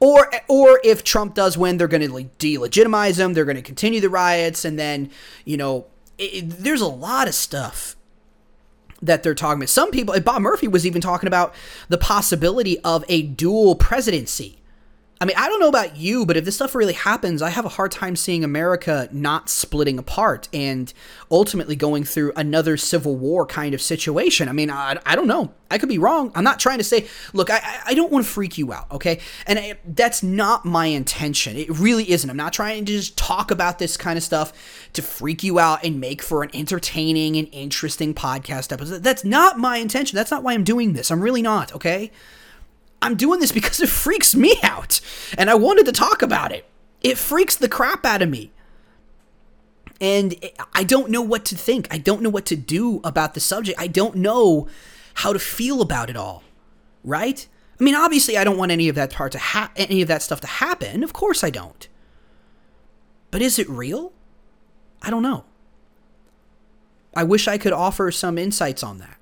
Or, 0.00 0.30
or 0.48 0.80
if 0.82 1.04
Trump 1.04 1.34
does 1.34 1.58
win, 1.58 1.76
they're 1.76 1.88
going 1.88 2.00
to 2.02 2.12
like 2.12 2.38
delegitimize 2.38 3.18
him. 3.18 3.34
They're 3.34 3.44
going 3.44 3.56
to 3.56 3.62
continue 3.62 4.00
the 4.00 4.08
riots, 4.08 4.64
and 4.64 4.78
then, 4.78 5.10
you 5.44 5.58
know, 5.58 5.86
it, 6.18 6.48
there's 6.48 6.80
a 6.80 6.86
lot 6.88 7.28
of 7.28 7.34
stuff 7.34 7.96
that 9.02 9.22
they're 9.22 9.34
talking 9.34 9.58
about. 9.58 9.68
Some 9.68 9.90
people, 9.90 10.18
Bob 10.20 10.42
Murphy 10.42 10.68
was 10.68 10.86
even 10.86 11.00
talking 11.00 11.26
about 11.26 11.54
the 11.88 11.98
possibility 11.98 12.78
of 12.80 13.04
a 13.08 13.22
dual 13.22 13.74
presidency. 13.74 14.58
I 15.24 15.26
mean, 15.26 15.36
I 15.38 15.48
don't 15.48 15.58
know 15.58 15.70
about 15.70 15.96
you, 15.96 16.26
but 16.26 16.36
if 16.36 16.44
this 16.44 16.56
stuff 16.56 16.74
really 16.74 16.92
happens, 16.92 17.40
I 17.40 17.48
have 17.48 17.64
a 17.64 17.70
hard 17.70 17.90
time 17.90 18.14
seeing 18.14 18.44
America 18.44 19.08
not 19.10 19.48
splitting 19.48 19.98
apart 19.98 20.50
and 20.52 20.92
ultimately 21.30 21.76
going 21.76 22.04
through 22.04 22.34
another 22.36 22.76
civil 22.76 23.16
war 23.16 23.46
kind 23.46 23.72
of 23.72 23.80
situation. 23.80 24.50
I 24.50 24.52
mean, 24.52 24.68
I, 24.68 24.98
I 25.06 25.16
don't 25.16 25.26
know. 25.26 25.54
I 25.70 25.78
could 25.78 25.88
be 25.88 25.96
wrong. 25.96 26.30
I'm 26.34 26.44
not 26.44 26.60
trying 26.60 26.76
to 26.76 26.84
say, 26.84 27.08
look, 27.32 27.48
I, 27.48 27.62
I 27.86 27.94
don't 27.94 28.12
want 28.12 28.26
to 28.26 28.30
freak 28.30 28.58
you 28.58 28.74
out, 28.74 28.92
okay? 28.92 29.20
And 29.46 29.58
I, 29.58 29.78
that's 29.86 30.22
not 30.22 30.66
my 30.66 30.86
intention. 30.88 31.56
It 31.56 31.70
really 31.70 32.10
isn't. 32.10 32.28
I'm 32.28 32.36
not 32.36 32.52
trying 32.52 32.84
to 32.84 32.92
just 32.92 33.16
talk 33.16 33.50
about 33.50 33.78
this 33.78 33.96
kind 33.96 34.18
of 34.18 34.22
stuff 34.22 34.52
to 34.92 35.00
freak 35.00 35.42
you 35.42 35.58
out 35.58 35.82
and 35.82 35.98
make 35.98 36.20
for 36.20 36.42
an 36.42 36.50
entertaining 36.52 37.36
and 37.36 37.48
interesting 37.50 38.12
podcast 38.12 38.72
episode. 38.74 39.02
That's 39.02 39.24
not 39.24 39.58
my 39.58 39.78
intention. 39.78 40.16
That's 40.16 40.30
not 40.30 40.42
why 40.42 40.52
I'm 40.52 40.64
doing 40.64 40.92
this. 40.92 41.10
I'm 41.10 41.22
really 41.22 41.40
not, 41.40 41.74
okay? 41.74 42.10
I'm 43.04 43.16
doing 43.16 43.38
this 43.38 43.52
because 43.52 43.80
it 43.80 43.88
freaks 43.90 44.34
me 44.34 44.56
out. 44.62 45.00
And 45.36 45.50
I 45.50 45.54
wanted 45.54 45.84
to 45.86 45.92
talk 45.92 46.22
about 46.22 46.52
it. 46.52 46.64
It 47.02 47.18
freaks 47.18 47.54
the 47.54 47.68
crap 47.68 48.06
out 48.06 48.22
of 48.22 48.30
me. 48.30 48.50
And 50.00 50.34
I 50.74 50.84
don't 50.84 51.10
know 51.10 51.20
what 51.20 51.44
to 51.46 51.54
think. 51.54 51.86
I 51.90 51.98
don't 51.98 52.22
know 52.22 52.30
what 52.30 52.46
to 52.46 52.56
do 52.56 53.02
about 53.04 53.34
the 53.34 53.40
subject. 53.40 53.78
I 53.78 53.88
don't 53.88 54.16
know 54.16 54.68
how 55.14 55.34
to 55.34 55.38
feel 55.38 55.82
about 55.82 56.08
it 56.08 56.16
all. 56.16 56.42
Right? 57.04 57.46
I 57.78 57.84
mean, 57.84 57.94
obviously 57.94 58.38
I 58.38 58.44
don't 58.44 58.56
want 58.56 58.72
any 58.72 58.88
of 58.88 58.94
that 58.96 59.12
part 59.12 59.32
to 59.32 59.38
ha- 59.38 59.70
any 59.76 60.00
of 60.00 60.08
that 60.08 60.22
stuff 60.22 60.40
to 60.40 60.46
happen. 60.46 61.04
Of 61.04 61.12
course 61.12 61.44
I 61.44 61.50
don't. 61.50 61.86
But 63.30 63.42
is 63.42 63.58
it 63.58 63.68
real? 63.68 64.12
I 65.02 65.10
don't 65.10 65.22
know. 65.22 65.44
I 67.14 67.22
wish 67.24 67.46
I 67.48 67.58
could 67.58 67.74
offer 67.74 68.10
some 68.10 68.38
insights 68.38 68.82
on 68.82 68.98
that. 68.98 69.18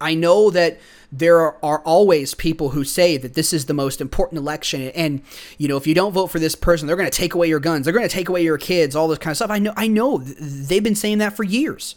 I 0.00 0.14
know 0.14 0.50
that 0.50 0.78
there 1.12 1.38
are, 1.64 1.78
always 1.84 2.34
people 2.34 2.70
who 2.70 2.82
say 2.82 3.16
that 3.16 3.34
this 3.34 3.52
is 3.52 3.66
the 3.66 3.74
most 3.74 4.00
important 4.00 4.38
election. 4.38 4.82
And 4.90 5.22
you 5.58 5.68
know 5.68 5.76
if 5.76 5.86
you 5.86 5.94
don't 5.94 6.12
vote 6.12 6.28
for 6.28 6.38
this 6.38 6.54
person 6.54 6.86
they're 6.86 6.96
going 6.96 7.10
to 7.10 7.16
take 7.16 7.34
away 7.34 7.48
your 7.48 7.60
guns. 7.60 7.84
They're 7.84 7.94
going 7.94 8.08
to 8.08 8.12
take 8.14 8.28
away 8.28 8.42
your 8.42 8.58
kids 8.58 8.96
all 8.96 9.08
this 9.08 9.18
kind 9.18 9.32
of 9.32 9.36
stuff. 9.36 9.50
I 9.50 9.58
know 9.58 9.72
i 9.76 9.86
know 9.86 10.18
they've 10.18 10.82
been 10.82 10.94
saying 10.94 11.18
that 11.18 11.36
for 11.36 11.44
years. 11.44 11.96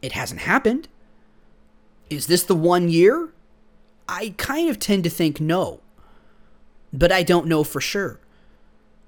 It 0.00 0.12
hasn't 0.12 0.40
happened. 0.40 0.88
Is 2.10 2.26
this 2.26 2.42
the 2.42 2.54
one 2.54 2.88
year? 2.88 3.32
I 4.08 4.34
kind 4.36 4.68
of 4.68 4.78
tend 4.78 5.04
to 5.04 5.10
think 5.10 5.40
no. 5.40 5.80
But 6.92 7.12
i 7.12 7.22
don't 7.22 7.46
know 7.46 7.64
for 7.64 7.80
sure. 7.80 8.20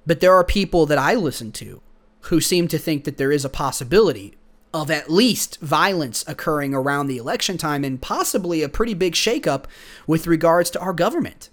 But 0.06 0.20
there 0.20 0.34
are 0.34 0.44
people 0.44 0.86
that 0.86 0.98
i 0.98 1.14
listen 1.14 1.52
to 1.52 1.80
who 2.22 2.40
seem 2.40 2.68
to 2.68 2.78
think 2.78 3.04
that 3.04 3.16
there 3.16 3.32
is 3.32 3.44
a 3.44 3.50
possibility 3.50 4.34
of 4.74 4.90
at 4.90 5.08
least 5.08 5.60
violence 5.60 6.24
occurring 6.26 6.74
around 6.74 7.06
the 7.06 7.16
election 7.16 7.56
time 7.56 7.84
and 7.84 8.02
possibly 8.02 8.60
a 8.60 8.68
pretty 8.68 8.92
big 8.92 9.14
shakeup 9.14 9.66
with 10.08 10.26
regards 10.26 10.68
to 10.68 10.80
our 10.80 10.92
government. 10.92 11.48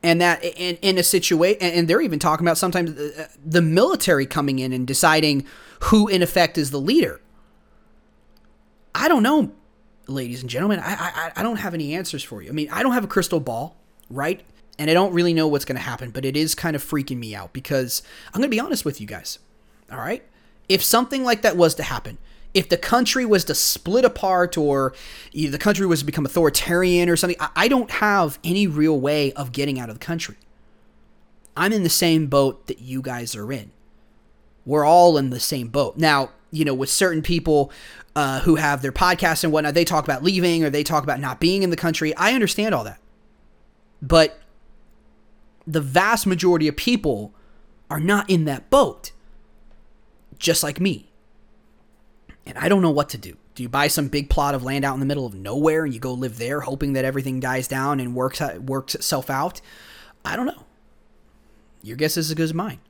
And 0.00 0.20
that 0.20 0.44
in, 0.44 0.76
in 0.76 0.96
a 0.96 1.02
situation, 1.02 1.60
and 1.60 1.88
they're 1.88 2.00
even 2.00 2.20
talking 2.20 2.46
about 2.46 2.56
sometimes 2.56 2.94
the, 2.94 3.28
the 3.44 3.60
military 3.60 4.26
coming 4.26 4.60
in 4.60 4.72
and 4.72 4.86
deciding 4.86 5.44
who, 5.80 6.06
in 6.06 6.22
effect, 6.22 6.56
is 6.56 6.70
the 6.70 6.80
leader. 6.80 7.20
I 8.94 9.08
don't 9.08 9.24
know, 9.24 9.50
ladies 10.06 10.40
and 10.40 10.50
gentlemen. 10.50 10.78
I, 10.78 10.94
I, 10.94 11.32
I 11.36 11.42
don't 11.42 11.56
have 11.56 11.74
any 11.74 11.94
answers 11.94 12.22
for 12.22 12.42
you. 12.42 12.48
I 12.48 12.52
mean, 12.52 12.68
I 12.70 12.84
don't 12.84 12.92
have 12.92 13.04
a 13.04 13.08
crystal 13.08 13.40
ball, 13.40 13.76
right? 14.08 14.40
And 14.78 14.88
I 14.88 14.94
don't 14.94 15.12
really 15.12 15.34
know 15.34 15.48
what's 15.48 15.64
going 15.64 15.76
to 15.76 15.82
happen, 15.82 16.10
but 16.10 16.24
it 16.24 16.36
is 16.36 16.54
kind 16.54 16.76
of 16.76 16.84
freaking 16.84 17.18
me 17.18 17.34
out 17.34 17.52
because 17.52 18.02
I'm 18.28 18.40
going 18.40 18.50
to 18.50 18.54
be 18.54 18.60
honest 18.60 18.84
with 18.84 19.00
you 19.00 19.06
guys. 19.06 19.40
All 19.90 19.98
right 19.98 20.24
if 20.68 20.82
something 20.82 21.24
like 21.24 21.42
that 21.42 21.56
was 21.56 21.74
to 21.76 21.82
happen, 21.82 22.18
if 22.54 22.68
the 22.68 22.76
country 22.76 23.24
was 23.24 23.44
to 23.44 23.54
split 23.54 24.04
apart 24.04 24.58
or 24.58 24.94
the 25.32 25.58
country 25.58 25.86
was 25.86 26.00
to 26.00 26.06
become 26.06 26.26
authoritarian 26.26 27.08
or 27.08 27.16
something, 27.16 27.38
I 27.56 27.68
don't 27.68 27.90
have 27.90 28.38
any 28.44 28.66
real 28.66 28.98
way 29.00 29.32
of 29.32 29.52
getting 29.52 29.78
out 29.78 29.88
of 29.88 29.98
the 29.98 30.04
country. 30.04 30.36
I'm 31.56 31.72
in 31.72 31.82
the 31.82 31.90
same 31.90 32.26
boat 32.26 32.66
that 32.66 32.80
you 32.80 33.02
guys 33.02 33.34
are 33.34 33.50
in. 33.52 33.70
We're 34.64 34.84
all 34.84 35.16
in 35.16 35.30
the 35.30 35.40
same 35.40 35.68
boat. 35.68 35.96
Now, 35.96 36.30
you 36.50 36.64
know, 36.64 36.74
with 36.74 36.90
certain 36.90 37.22
people 37.22 37.72
uh, 38.14 38.40
who 38.40 38.56
have 38.56 38.82
their 38.82 38.92
podcasts 38.92 39.44
and 39.44 39.52
whatnot, 39.52 39.74
they 39.74 39.84
talk 39.84 40.04
about 40.04 40.22
leaving 40.22 40.62
or 40.62 40.70
they 40.70 40.84
talk 40.84 41.02
about 41.02 41.20
not 41.20 41.40
being 41.40 41.62
in 41.62 41.70
the 41.70 41.76
country. 41.76 42.14
I 42.16 42.32
understand 42.34 42.74
all 42.74 42.84
that. 42.84 43.00
But 44.00 44.38
the 45.66 45.80
vast 45.80 46.26
majority 46.26 46.68
of 46.68 46.76
people 46.76 47.32
are 47.90 48.00
not 48.00 48.28
in 48.28 48.44
that 48.44 48.68
boat 48.68 49.11
just 50.42 50.62
like 50.62 50.80
me. 50.80 51.08
And 52.44 52.58
I 52.58 52.68
don't 52.68 52.82
know 52.82 52.90
what 52.90 53.08
to 53.10 53.18
do. 53.18 53.36
Do 53.54 53.62
you 53.62 53.68
buy 53.68 53.86
some 53.86 54.08
big 54.08 54.28
plot 54.28 54.54
of 54.54 54.64
land 54.64 54.84
out 54.84 54.94
in 54.94 55.00
the 55.00 55.06
middle 55.06 55.24
of 55.24 55.34
nowhere 55.34 55.84
and 55.84 55.94
you 55.94 56.00
go 56.00 56.12
live 56.12 56.38
there, 56.38 56.60
hoping 56.60 56.94
that 56.94 57.04
everything 57.04 57.38
dies 57.38 57.68
down 57.68 58.00
and 58.00 58.14
works 58.14 58.42
works 58.58 58.94
itself 58.94 59.30
out? 59.30 59.60
I 60.24 60.36
don't 60.36 60.46
know. 60.46 60.64
Your 61.82 61.96
guess 61.96 62.16
is 62.16 62.30
as 62.30 62.34
good 62.34 62.42
as 62.42 62.54
mine. 62.54 62.80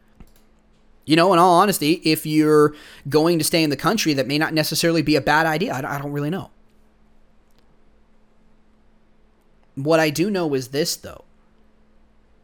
You 1.05 1.17
know, 1.17 1.33
in 1.33 1.39
all 1.39 1.61
honesty, 1.61 2.01
if 2.05 2.25
you're 2.25 2.75
going 3.09 3.39
to 3.39 3.45
stay 3.45 3.63
in 3.63 3.71
the 3.71 3.77
country, 3.77 4.15
that 4.15 4.27
may 4.27 4.39
not 4.39 4.55
necessarily 4.55 5.03
be 5.03 5.17
a 5.17 5.21
bad 5.21 5.47
idea. 5.47 5.75
I 5.75 5.99
don't 5.99 6.13
really 6.13 6.31
know. 6.31 6.51
What 9.75 10.01
I 10.01 10.11
do 10.11 10.31
know 10.31 10.55
is 10.55 10.69
this, 10.69 10.97
though. 10.97 11.25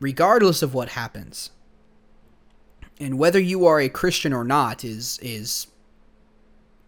Regardless 0.00 0.62
of 0.62 0.74
what 0.74 0.90
happens, 0.90 1.50
and 3.00 3.18
whether 3.18 3.40
you 3.40 3.66
are 3.66 3.80
a 3.80 3.88
Christian 3.88 4.32
or 4.32 4.44
not 4.44 4.84
is 4.84 5.18
is 5.22 5.66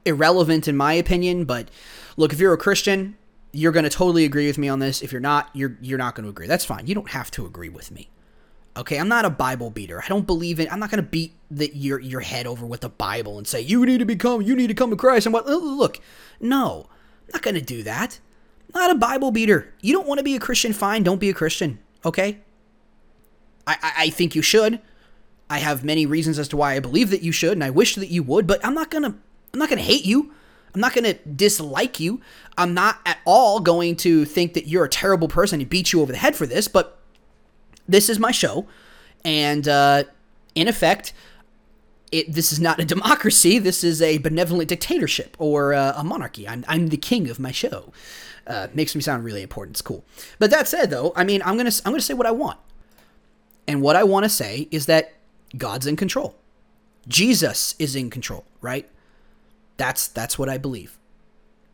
irrelevant 0.05 0.69
in 0.69 0.77
my 0.77 0.93
opinion. 0.95 1.45
But 1.45 1.69
look, 2.17 2.33
if 2.33 2.41
you're 2.41 2.53
a 2.53 2.59
Christian, 2.59 3.17
you're 3.53 3.73
going 3.73 3.85
to 3.85 3.91
totally 3.91 4.25
agree 4.25 4.47
with 4.47 4.59
me 4.59 4.69
on 4.69 4.79
this. 4.79 5.03
If 5.03 5.13
you're 5.13 5.21
not, 5.21 5.51
you're 5.53 5.77
you're 5.81 5.99
not 5.99 6.15
going 6.15 6.25
to 6.25 6.31
agree. 6.31 6.47
That's 6.47 6.65
fine. 6.65 6.87
You 6.87 6.95
don't 6.95 7.11
have 7.11 7.31
to 7.33 7.47
agree 7.47 7.69
with 7.69 7.91
me. 7.91 8.11
Okay, 8.77 8.99
I'm 8.99 9.09
not 9.09 9.25
a 9.25 9.31
Bible 9.31 9.71
beater. 9.71 10.01
I 10.03 10.09
don't 10.09 10.27
believe 10.27 10.61
in. 10.61 10.69
I'm 10.71 10.79
not 10.79 10.91
going 10.91 11.03
to 11.03 11.09
beat 11.09 11.35
the, 11.51 11.71
your 11.75 11.99
your 11.99 12.21
head 12.21 12.47
over 12.47 12.65
with 12.65 12.83
the 12.83 12.89
Bible 12.89 13.37
and 13.37 13.47
say 13.47 13.61
you 13.61 13.85
need 13.85 13.99
to 13.99 14.05
become, 14.05 14.43
you 14.43 14.55
need 14.55 14.69
to 14.69 14.75
come 14.75 14.91
to 14.91 14.97
Christ. 14.97 15.27
And 15.27 15.33
what? 15.33 15.47
Look, 15.47 16.01
no, 16.41 16.87
I'm 16.89 17.33
not 17.33 17.43
going 17.43 17.57
to 17.57 17.61
do 17.61 17.83
that. 17.83 18.21
I'm 18.73 18.81
not 18.81 18.91
a 18.93 18.99
Bible 18.99 19.33
beater. 19.33 19.75
You 19.81 19.93
don't 19.93 20.07
want 20.07 20.19
to 20.19 20.25
be 20.25 20.37
a 20.37 20.41
Christian? 20.41 20.73
Fine, 20.73 21.03
don't 21.03 21.19
be 21.19 21.31
a 21.31 21.35
Christian. 21.35 21.81
Okay. 22.05 22.39
I, 23.67 23.77
I, 23.83 23.93
I 24.05 24.11
think 24.11 24.35
you 24.35 24.43
should. 24.43 24.81
I 25.51 25.59
have 25.59 25.85
many 25.85 26.07
reasons 26.07 26.39
as 26.39 26.49
to 26.49 26.57
why 26.57 26.75
I 26.75 26.79
believe 26.79 27.11
that 27.11 27.23
you 27.23 27.33
should, 27.33 27.53
and 27.53 27.65
I 27.65 27.71
wish 27.71 27.97
that 27.97 28.09
you 28.09 28.23
would, 28.23 28.47
but 28.47 28.65
I'm 28.65 28.73
not 28.73 28.91
gonna 28.91 29.15
I'm 29.53 29.59
not 29.59 29.69
gonna 29.69 29.83
hate 29.83 30.07
you. 30.07 30.33
I'm 30.73 30.81
not 30.81 30.95
gonna 30.95 31.15
dislike 31.15 31.99
you. 31.99 32.21
I'm 32.57 32.73
not 32.73 33.01
at 33.05 33.19
all 33.25 33.59
going 33.59 33.97
to 33.97 34.25
think 34.25 34.55
that 34.55 34.69
you're 34.69 34.85
a 34.85 34.89
terrible 34.89 35.27
person 35.27 35.61
and 35.61 35.69
beat 35.69 35.93
you 35.93 36.01
over 36.01 36.13
the 36.13 36.19
head 36.19 36.37
for 36.37 36.47
this, 36.47 36.69
but 36.69 36.99
this 37.89 38.09
is 38.09 38.21
my 38.21 38.31
show, 38.31 38.69
and 39.25 39.67
uh, 39.67 40.05
in 40.55 40.69
effect, 40.69 41.13
it, 42.13 42.33
this 42.33 42.53
is 42.53 42.61
not 42.61 42.79
a 42.79 42.85
democracy. 42.97 43.59
This 43.59 43.83
is 43.83 44.01
a 44.01 44.19
benevolent 44.19 44.69
dictatorship 44.69 45.37
or 45.41 45.75
uh, 45.75 45.95
a 45.97 46.05
monarchy. 46.05 46.47
I'm, 46.47 46.65
I'm 46.69 46.89
the 46.89 46.97
king 46.97 47.29
of 47.29 47.41
my 47.41 47.51
show. 47.51 47.93
Uh, 48.47 48.69
makes 48.73 48.95
me 48.95 49.01
sound 49.01 49.25
really 49.25 49.43
important. 49.43 49.75
It's 49.75 49.83
cool. 49.83 50.05
But 50.39 50.51
that 50.51 50.67
said, 50.69 50.91
though, 50.91 51.13
I 51.15 51.25
mean, 51.25 51.43
I'm 51.45 51.57
gonna 51.57 51.73
I'm 51.85 51.93
gonna 51.93 52.01
say 52.01 52.15
what 52.15 52.27
I 52.27 52.31
want, 52.31 52.61
and 53.67 53.83
what 53.83 53.97
I 53.97 54.05
want 54.05 54.25
to 54.25 54.29
say 54.31 54.69
is 54.71 54.87
that 54.87 55.15
God's 55.57 55.87
in 55.87 55.97
control. 55.97 56.37
Jesus 57.09 57.75
is 57.79 57.97
in 57.97 58.11
control, 58.11 58.45
right? 58.61 58.89
That's 59.77 60.07
that's 60.07 60.39
what 60.39 60.49
I 60.49 60.59
believe. 60.59 60.99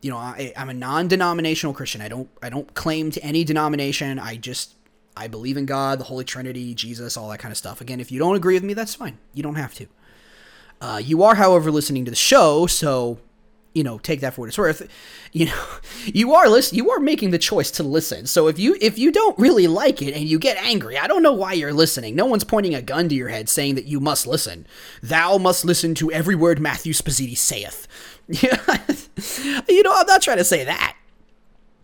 You 0.01 0.11
know, 0.11 0.17
I, 0.17 0.53
I'm 0.55 0.69
a 0.69 0.73
non-denominational 0.73 1.73
Christian. 1.73 2.01
I 2.01 2.07
don't 2.07 2.29
I 2.41 2.49
don't 2.49 2.73
claim 2.73 3.11
to 3.11 3.23
any 3.23 3.43
denomination. 3.43 4.19
I 4.19 4.37
just 4.37 4.75
I 5.15 5.27
believe 5.27 5.57
in 5.57 5.65
God, 5.65 5.99
the 5.99 6.05
Holy 6.05 6.23
Trinity, 6.23 6.73
Jesus, 6.73 7.17
all 7.17 7.29
that 7.29 7.39
kind 7.39 7.51
of 7.51 7.57
stuff. 7.57 7.81
Again, 7.81 7.99
if 7.99 8.11
you 8.11 8.19
don't 8.19 8.35
agree 8.35 8.53
with 8.53 8.63
me, 8.63 8.73
that's 8.73 8.95
fine. 8.95 9.17
You 9.33 9.43
don't 9.43 9.55
have 9.55 9.73
to. 9.75 9.87
Uh, 10.79 11.01
you 11.03 11.23
are, 11.23 11.35
however, 11.35 11.71
listening 11.71 12.05
to 12.05 12.11
the 12.11 12.15
show, 12.15 12.67
so 12.67 13.17
you 13.77 13.83
know, 13.83 13.99
take 13.99 14.21
that 14.21 14.33
for 14.33 14.41
what 14.41 14.47
it's 14.47 14.57
worth. 14.57 14.89
You 15.31 15.45
know, 15.45 15.65
you 16.05 16.33
are 16.33 16.49
listen, 16.49 16.75
you 16.75 16.89
are 16.89 16.99
making 16.99 17.29
the 17.29 17.37
choice 17.37 17.69
to 17.71 17.83
listen. 17.83 18.25
So 18.25 18.47
if 18.47 18.57
you 18.57 18.75
if 18.81 18.97
you 18.97 19.11
don't 19.11 19.37
really 19.37 19.67
like 19.67 20.01
it 20.01 20.15
and 20.15 20.23
you 20.25 20.39
get 20.39 20.57
angry, 20.57 20.97
I 20.97 21.05
don't 21.05 21.21
know 21.21 21.33
why 21.33 21.53
you're 21.53 21.71
listening. 21.71 22.15
No 22.15 22.25
one's 22.25 22.43
pointing 22.43 22.73
a 22.73 22.81
gun 22.81 23.07
to 23.09 23.15
your 23.15 23.29
head 23.29 23.47
saying 23.47 23.75
that 23.75 23.85
you 23.85 23.99
must 23.99 24.25
listen. 24.25 24.65
Thou 25.03 25.37
must 25.37 25.63
listen 25.63 25.93
to 25.95 26.11
every 26.11 26.33
word 26.33 26.59
Matthew 26.59 26.91
Spaziti 26.91 27.37
saith. 27.37 27.87
you 28.27 29.83
know, 29.83 29.93
I'm 29.95 30.07
not 30.07 30.23
trying 30.23 30.37
to 30.37 30.43
say 30.43 30.63
that. 30.63 30.97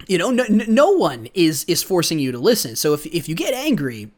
You 0.07 0.17
know, 0.17 0.31
no, 0.31 0.45
no 0.49 0.91
one 0.91 1.29
is 1.35 1.63
is 1.65 1.83
forcing 1.83 2.17
you 2.17 2.31
to 2.31 2.39
listen. 2.39 2.75
So 2.75 2.93
if 2.93 3.05
if 3.05 3.29
you 3.29 3.35
get 3.35 3.53
angry, 3.53 4.11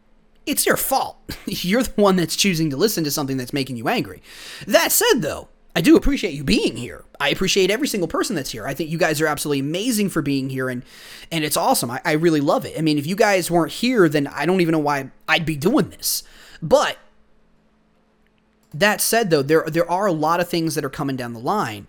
it's 0.45 0.65
your 0.65 0.77
fault. 0.77 1.17
You're 1.45 1.83
the 1.83 2.01
one 2.01 2.15
that's 2.15 2.37
choosing 2.37 2.69
to 2.69 2.77
listen 2.77 3.03
to 3.03 3.11
something 3.11 3.35
that's 3.35 3.53
making 3.53 3.75
you 3.75 3.89
angry. 3.89 4.21
That 4.65 4.93
said, 4.93 5.15
though, 5.19 5.49
I 5.75 5.81
do 5.81 5.97
appreciate 5.97 6.33
you 6.33 6.45
being 6.45 6.77
here. 6.77 7.03
I 7.19 7.29
appreciate 7.29 7.69
every 7.69 7.87
single 7.87 8.07
person 8.07 8.35
that's 8.35 8.51
here. 8.51 8.65
I 8.65 8.73
think 8.73 8.89
you 8.89 8.97
guys 8.97 9.19
are 9.19 9.27
absolutely 9.27 9.59
amazing 9.59 10.09
for 10.09 10.21
being 10.21 10.49
here, 10.49 10.69
and 10.69 10.83
and 11.31 11.43
it's 11.43 11.57
awesome. 11.57 11.91
I, 11.91 12.01
I 12.05 12.13
really 12.13 12.39
love 12.39 12.65
it. 12.65 12.77
I 12.77 12.81
mean, 12.81 12.97
if 12.97 13.05
you 13.05 13.15
guys 13.15 13.51
weren't 13.51 13.73
here, 13.73 14.07
then 14.07 14.27
I 14.27 14.45
don't 14.45 14.61
even 14.61 14.71
know 14.71 14.79
why 14.79 15.11
I'd 15.27 15.45
be 15.45 15.57
doing 15.57 15.89
this. 15.89 16.23
But 16.61 16.97
that 18.73 19.01
said, 19.01 19.29
though, 19.29 19.41
there 19.41 19.65
there 19.67 19.89
are 19.91 20.05
a 20.05 20.13
lot 20.13 20.39
of 20.39 20.47
things 20.47 20.75
that 20.75 20.85
are 20.85 20.89
coming 20.89 21.17
down 21.17 21.33
the 21.33 21.39
line 21.39 21.87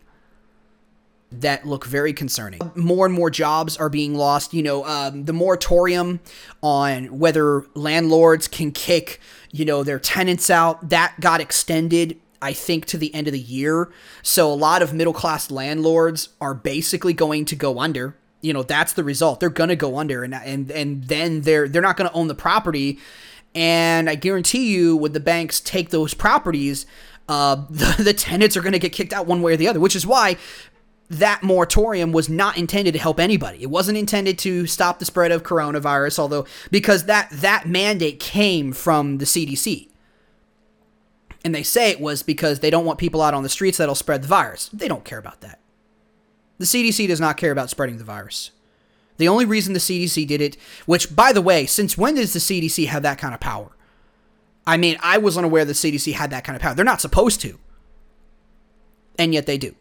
that 1.31 1.67
look 1.67 1.85
very 1.85 2.13
concerning. 2.13 2.61
More 2.75 3.07
and 3.07 3.15
more 3.15 3.31
jobs 3.31 3.77
are 3.77 3.89
being 3.89 4.15
lost. 4.17 4.53
You 4.53 4.63
know, 4.65 4.85
um, 4.85 5.27
the 5.27 5.33
moratorium 5.33 6.21
on 6.61 7.19
whether 7.19 7.67
landlords 7.75 8.49
can 8.49 8.73
kick, 8.73 9.21
you 9.53 9.65
know, 9.65 9.85
their 9.85 9.99
tenants 10.01 10.51
out, 10.51 10.89
that 10.89 11.15
got 11.21 11.41
extended 11.41 12.21
I 12.41 12.53
think 12.53 12.87
to 12.87 12.99
the 12.99 13.15
end 13.15 13.27
of 13.27 13.33
the 13.33 13.39
year. 13.39 13.91
So 14.23 14.51
a 14.51 14.55
lot 14.55 14.83
of 14.83 14.93
middle 14.93 15.13
class 15.13 15.51
landlords 15.51 16.31
are 16.41 16.55
basically 16.55 17.13
going 17.13 17.45
to 17.47 17.57
go 17.57 17.79
under. 17.79 18.17
You 18.41 18.53
know, 18.53 18.63
that's 18.63 18.93
the 18.93 19.05
result. 19.05 19.41
They're 19.41 19.49
going 19.49 19.71
to 19.71 19.77
go 19.77 19.99
under 19.99 20.23
and 20.23 20.35
and 20.35 20.71
and 20.71 21.05
then 21.05 21.43
they're 21.43 21.69
they're 21.69 21.83
not 21.83 21.97
going 21.97 22.09
to 22.11 22.15
own 22.15 22.29
the 22.29 22.35
property. 22.35 22.99
And 23.55 24.11
I 24.11 24.15
guarantee 24.15 24.73
you 24.73 24.97
when 24.97 25.13
the 25.13 25.21
banks 25.21 25.61
take 25.61 25.89
those 25.89 26.13
properties, 26.13 26.85
uh, 27.29 27.57
the, 27.71 28.03
the 28.03 28.13
tenants 28.13 28.57
are 28.57 28.61
going 28.61 28.73
to 28.73 28.79
get 28.79 28.93
kicked 28.93 29.13
out 29.13 29.27
one 29.27 29.43
way 29.43 29.55
or 29.55 29.57
the 29.57 29.69
other, 29.69 29.81
which 29.81 29.97
is 29.97 30.07
why 30.07 30.37
that 31.09 31.43
moratorium 31.43 32.13
was 32.13 32.29
not 32.29 32.59
intended 32.59 32.93
to 32.93 32.99
help 32.99 33.21
anybody. 33.21 33.63
It 33.63 33.71
wasn't 33.71 33.99
intended 33.99 34.39
to 34.41 34.67
stop 34.67 34.99
the 34.99 35.05
spread 35.05 35.31
of 35.31 35.43
coronavirus, 35.43 36.19
although 36.19 36.47
because 36.71 37.05
that 37.05 37.29
that 37.31 37.67
mandate 37.67 38.21
came 38.21 38.73
from 38.73 39.19
the 39.19 39.25
CDC. 39.25 39.89
And 41.47 41.55
they 41.55 41.63
say 41.63 41.93
it 41.93 42.01
was 42.01 42.25
because 42.25 42.59
they 42.59 42.71
don't 42.71 42.85
want 42.85 42.99
people 42.99 43.23
out 43.23 43.33
on 43.33 43.45
the 43.45 43.49
streets 43.49 43.79
that'll 43.79 43.95
spread 43.95 44.21
the 44.21 44.27
virus. 44.27 44.69
They 44.73 44.89
don't 44.89 45.05
care 45.05 45.21
about 45.21 45.43
that. 45.43 45.61
The 46.59 46.65
CDC 46.65 47.07
does 47.07 47.21
not 47.21 47.37
care 47.37 47.53
about 47.53 47.71
spreading 47.71 47.99
the 47.99 48.03
virus. 48.05 48.51
The 49.19 49.29
only 49.29 49.45
reason 49.45 49.73
the 49.73 49.79
CDC 49.79 50.27
did 50.27 50.41
it, 50.41 50.57
which 50.87 51.15
by 51.15 51.33
the 51.33 51.41
way, 51.41 51.65
since 51.65 51.97
when 51.97 52.17
does 52.17 52.33
the 52.33 52.41
CDC 52.41 52.89
have 52.89 53.05
that 53.05 53.19
kind 53.19 53.33
of 53.33 53.39
power? 53.39 53.71
I 54.67 54.77
mean, 54.77 54.97
I 55.01 55.19
was 55.19 55.39
unaware 55.39 55.65
the 55.65 55.73
CDC 55.73 56.15
had 56.15 56.31
that 56.31 56.43
kind 56.43 56.57
of 56.57 56.63
power. 56.63 56.75
They're 56.75 56.85
not 56.85 57.01
supposed 57.01 57.41
to. 57.43 57.61
And 59.17 59.33
yet 59.33 59.47
they 59.47 59.57
do 59.57 59.77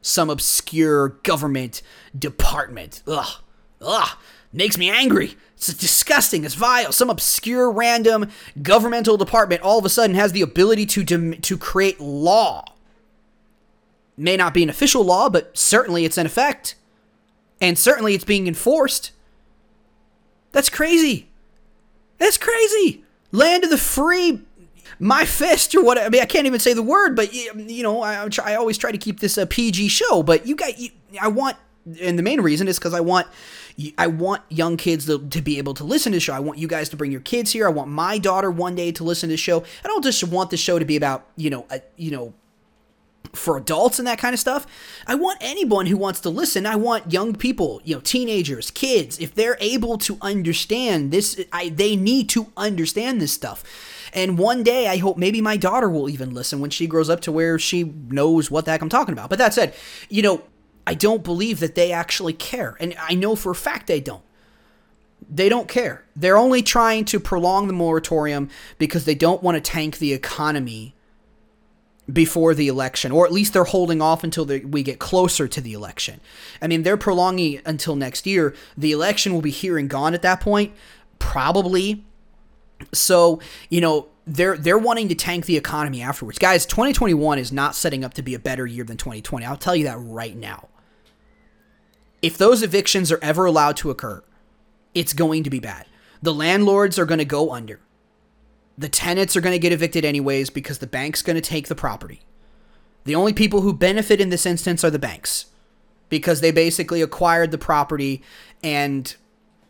some 0.00 0.30
obscure 0.30 1.10
government 1.24 1.82
department. 2.18 3.02
Ugh. 3.06 3.42
Ugh. 3.82 4.16
Makes 4.54 4.78
me 4.78 4.88
angry. 4.88 5.36
It's 5.56 5.74
disgusting. 5.74 6.44
It's 6.44 6.54
vile. 6.54 6.92
Some 6.92 7.10
obscure 7.10 7.72
random 7.72 8.30
governmental 8.62 9.16
department 9.16 9.62
all 9.62 9.80
of 9.80 9.84
a 9.84 9.88
sudden 9.88 10.14
has 10.14 10.30
the 10.30 10.42
ability 10.42 10.86
to 10.86 11.02
dem- 11.02 11.40
to 11.40 11.58
create 11.58 12.00
law. 12.00 12.64
May 14.16 14.36
not 14.36 14.54
be 14.54 14.62
an 14.62 14.70
official 14.70 15.02
law, 15.04 15.28
but 15.28 15.58
certainly 15.58 16.04
it's 16.04 16.16
in 16.16 16.24
effect. 16.24 16.76
And 17.60 17.76
certainly 17.76 18.14
it's 18.14 18.24
being 18.24 18.46
enforced. 18.46 19.10
That's 20.52 20.68
crazy. 20.68 21.30
That's 22.18 22.38
crazy. 22.38 23.02
Land 23.32 23.64
of 23.64 23.70
the 23.70 23.78
free 23.78 24.40
my 25.00 25.24
fist 25.24 25.74
or 25.74 25.82
what 25.82 25.98
I 25.98 26.08
mean 26.08 26.22
I 26.22 26.26
can't 26.26 26.46
even 26.46 26.60
say 26.60 26.72
the 26.72 26.82
word 26.82 27.16
but 27.16 27.34
you 27.34 27.82
know 27.82 28.00
I, 28.00 28.28
I 28.44 28.54
always 28.54 28.78
try 28.78 28.92
to 28.92 28.98
keep 28.98 29.18
this 29.18 29.36
a 29.36 29.44
PG 29.44 29.88
show 29.88 30.22
but 30.22 30.46
you 30.46 30.54
got 30.54 30.78
you, 30.78 30.90
I 31.20 31.26
want 31.28 31.56
and 32.00 32.16
the 32.16 32.22
main 32.22 32.40
reason 32.40 32.68
is 32.68 32.78
because 32.78 32.94
I 32.94 33.00
want 33.00 33.26
I 33.98 34.06
want 34.06 34.42
young 34.48 34.76
kids 34.76 35.06
to, 35.06 35.18
to, 35.28 35.42
be 35.42 35.58
able 35.58 35.74
to 35.74 35.84
listen 35.84 36.12
to 36.12 36.16
the 36.16 36.20
show. 36.20 36.32
I 36.32 36.40
want 36.40 36.58
you 36.58 36.68
guys 36.68 36.88
to 36.90 36.96
bring 36.96 37.10
your 37.10 37.20
kids 37.20 37.52
here. 37.52 37.66
I 37.66 37.70
want 37.70 37.90
my 37.90 38.18
daughter 38.18 38.50
one 38.50 38.76
day 38.76 38.92
to 38.92 39.04
listen 39.04 39.28
to 39.28 39.32
the 39.32 39.36
show. 39.36 39.64
I 39.84 39.88
don't 39.88 40.04
just 40.04 40.22
want 40.22 40.50
the 40.50 40.56
show 40.56 40.78
to 40.78 40.84
be 40.84 40.96
about 40.96 41.26
you 41.36 41.50
know 41.50 41.66
a, 41.70 41.80
you 41.96 42.10
know 42.10 42.34
for 43.32 43.56
adults 43.56 43.98
and 43.98 44.06
that 44.06 44.18
kind 44.18 44.32
of 44.32 44.40
stuff. 44.40 44.66
I 45.06 45.14
want 45.14 45.38
anyone 45.40 45.86
who 45.86 45.96
wants 45.96 46.20
to 46.20 46.30
listen. 46.30 46.66
I 46.66 46.76
want 46.76 47.12
young 47.12 47.34
people, 47.34 47.80
you 47.84 47.94
know, 47.94 48.00
teenagers, 48.00 48.70
kids, 48.70 49.18
if 49.18 49.34
they're 49.34 49.56
able 49.60 49.98
to 49.98 50.18
understand 50.20 51.10
this, 51.10 51.44
I, 51.52 51.70
they 51.70 51.96
need 51.96 52.28
to 52.30 52.52
understand 52.56 53.20
this 53.20 53.32
stuff. 53.32 53.64
And 54.12 54.38
one 54.38 54.62
day, 54.62 54.86
I 54.86 54.98
hope 54.98 55.16
maybe 55.16 55.40
my 55.40 55.56
daughter 55.56 55.90
will 55.90 56.08
even 56.08 56.32
listen 56.32 56.60
when 56.60 56.70
she 56.70 56.86
grows 56.86 57.10
up 57.10 57.20
to 57.22 57.32
where 57.32 57.58
she 57.58 57.82
knows 57.82 58.50
what 58.50 58.64
the 58.64 58.70
heck 58.70 58.82
I'm 58.82 58.88
talking 58.88 59.12
about. 59.12 59.28
But 59.28 59.40
that 59.40 59.52
said, 59.52 59.74
you 60.08 60.22
know, 60.22 60.44
I 60.86 60.94
don't 60.94 61.24
believe 61.24 61.60
that 61.60 61.74
they 61.74 61.92
actually 61.92 62.34
care. 62.34 62.76
And 62.78 62.94
I 62.98 63.14
know 63.14 63.36
for 63.36 63.50
a 63.50 63.54
fact 63.54 63.86
they 63.86 64.00
don't. 64.00 64.22
They 65.30 65.48
don't 65.48 65.68
care. 65.68 66.04
They're 66.14 66.36
only 66.36 66.62
trying 66.62 67.06
to 67.06 67.18
prolong 67.18 67.66
the 67.66 67.72
moratorium 67.72 68.50
because 68.78 69.04
they 69.06 69.14
don't 69.14 69.42
want 69.42 69.56
to 69.56 69.60
tank 69.60 69.98
the 69.98 70.12
economy 70.12 70.94
before 72.12 72.54
the 72.54 72.68
election, 72.68 73.10
or 73.10 73.24
at 73.24 73.32
least 73.32 73.54
they're 73.54 73.64
holding 73.64 74.02
off 74.02 74.22
until 74.22 74.44
we 74.44 74.82
get 74.82 74.98
closer 74.98 75.48
to 75.48 75.60
the 75.60 75.72
election. 75.72 76.20
I 76.60 76.66
mean, 76.66 76.82
they're 76.82 76.98
prolonging 76.98 77.60
until 77.64 77.96
next 77.96 78.26
year. 78.26 78.54
The 78.76 78.92
election 78.92 79.32
will 79.32 79.40
be 79.40 79.50
here 79.50 79.78
and 79.78 79.88
gone 79.88 80.12
at 80.12 80.22
that 80.22 80.40
point, 80.40 80.72
probably. 81.18 82.04
So, 82.92 83.40
you 83.70 83.80
know, 83.80 84.08
they're 84.26 84.56
they're 84.56 84.78
wanting 84.78 85.08
to 85.08 85.14
tank 85.14 85.46
the 85.46 85.56
economy 85.56 86.02
afterwards. 86.02 86.38
Guys, 86.38 86.66
2021 86.66 87.38
is 87.38 87.52
not 87.52 87.74
setting 87.74 88.04
up 88.04 88.14
to 88.14 88.22
be 88.22 88.34
a 88.34 88.38
better 88.38 88.66
year 88.66 88.84
than 88.84 88.96
2020. 88.96 89.44
I'll 89.46 89.56
tell 89.56 89.76
you 89.76 89.84
that 89.84 89.96
right 89.98 90.36
now. 90.36 90.68
If 92.24 92.38
those 92.38 92.62
evictions 92.62 93.12
are 93.12 93.18
ever 93.20 93.44
allowed 93.44 93.76
to 93.76 93.90
occur, 93.90 94.24
it's 94.94 95.12
going 95.12 95.42
to 95.42 95.50
be 95.50 95.60
bad. 95.60 95.84
The 96.22 96.32
landlords 96.32 96.98
are 96.98 97.04
going 97.04 97.18
to 97.18 97.26
go 97.26 97.52
under. 97.52 97.80
The 98.78 98.88
tenants 98.88 99.36
are 99.36 99.42
going 99.42 99.52
to 99.52 99.58
get 99.58 99.74
evicted 99.74 100.06
anyways 100.06 100.48
because 100.48 100.78
the 100.78 100.86
bank's 100.86 101.20
going 101.20 101.36
to 101.36 101.42
take 101.42 101.68
the 101.68 101.74
property. 101.74 102.22
The 103.04 103.14
only 103.14 103.34
people 103.34 103.60
who 103.60 103.74
benefit 103.74 104.22
in 104.22 104.30
this 104.30 104.46
instance 104.46 104.82
are 104.82 104.90
the 104.90 104.98
banks 104.98 105.48
because 106.08 106.40
they 106.40 106.50
basically 106.50 107.02
acquired 107.02 107.50
the 107.50 107.58
property 107.58 108.22
and 108.62 109.14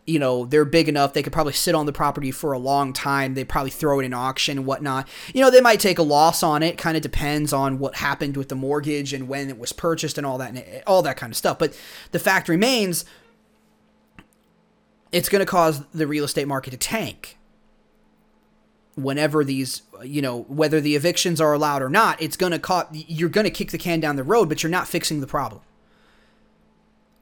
you 0.07 0.19
know 0.19 0.45
they're 0.45 0.65
big 0.65 0.89
enough 0.89 1.13
they 1.13 1.23
could 1.23 1.33
probably 1.33 1.53
sit 1.53 1.75
on 1.75 1.87
the 1.87 1.93
property 1.93 2.31
for 2.31 2.53
a 2.53 2.59
long 2.59 2.93
time 2.93 3.35
they 3.35 3.45
probably 3.45 3.71
throw 3.71 4.01
it 4.01 4.05
in 4.05 4.13
auction 4.13 4.59
and 4.59 4.67
whatnot. 4.67 5.09
You 5.33 5.41
know 5.41 5.51
they 5.51 5.61
might 5.61 5.81
take 5.81 5.99
a 5.99 6.03
loss 6.03 6.43
on 6.43 6.63
it 6.63 6.79
kind 6.79 6.97
of 6.97 7.03
depends 7.03 7.53
on 7.53 7.79
what 7.79 7.97
happened 7.97 8.37
with 8.37 8.49
the 8.49 8.55
mortgage 8.55 9.13
and 9.13 9.29
when 9.29 9.49
it 9.49 9.59
was 9.59 9.73
purchased 9.73 10.19
and 10.19 10.27
all 10.27 10.39
that 10.39 10.55
and 10.55 10.83
all 10.87 11.03
that 11.03 11.17
kind 11.17 11.33
of 11.33 11.37
stuff 11.37 11.59
but 11.59 11.79
the 12.13 12.19
fact 12.19 12.49
remains 12.49 13.05
it's 15.13 15.29
going 15.29 15.41
to 15.41 15.47
cause 15.47 15.85
the 15.95 16.07
real 16.07 16.25
estate 16.25 16.49
market 16.49 16.73
to 16.73 16.77
tank. 16.77 17.39
Whenever 18.97 19.43
these 19.45 19.83
you 20.03 20.23
know 20.23 20.43
whether 20.43 20.81
the 20.81 20.97
evictions 20.97 21.41
are 21.41 21.53
allowed 21.53 21.83
or 21.83 21.89
not 21.89 22.21
it's 22.21 22.37
going 22.37 22.53
to 22.53 22.59
cause 22.59 22.87
you're 22.93 23.29
going 23.29 23.45
to 23.45 23.51
kick 23.51 23.71
the 23.71 23.79
can 23.79 24.01
down 24.01 24.17
the 24.17 24.23
road 24.23 24.49
but 24.49 24.63
you're 24.63 24.71
not 24.71 24.87
fixing 24.87 25.21
the 25.21 25.27
problem. 25.27 25.63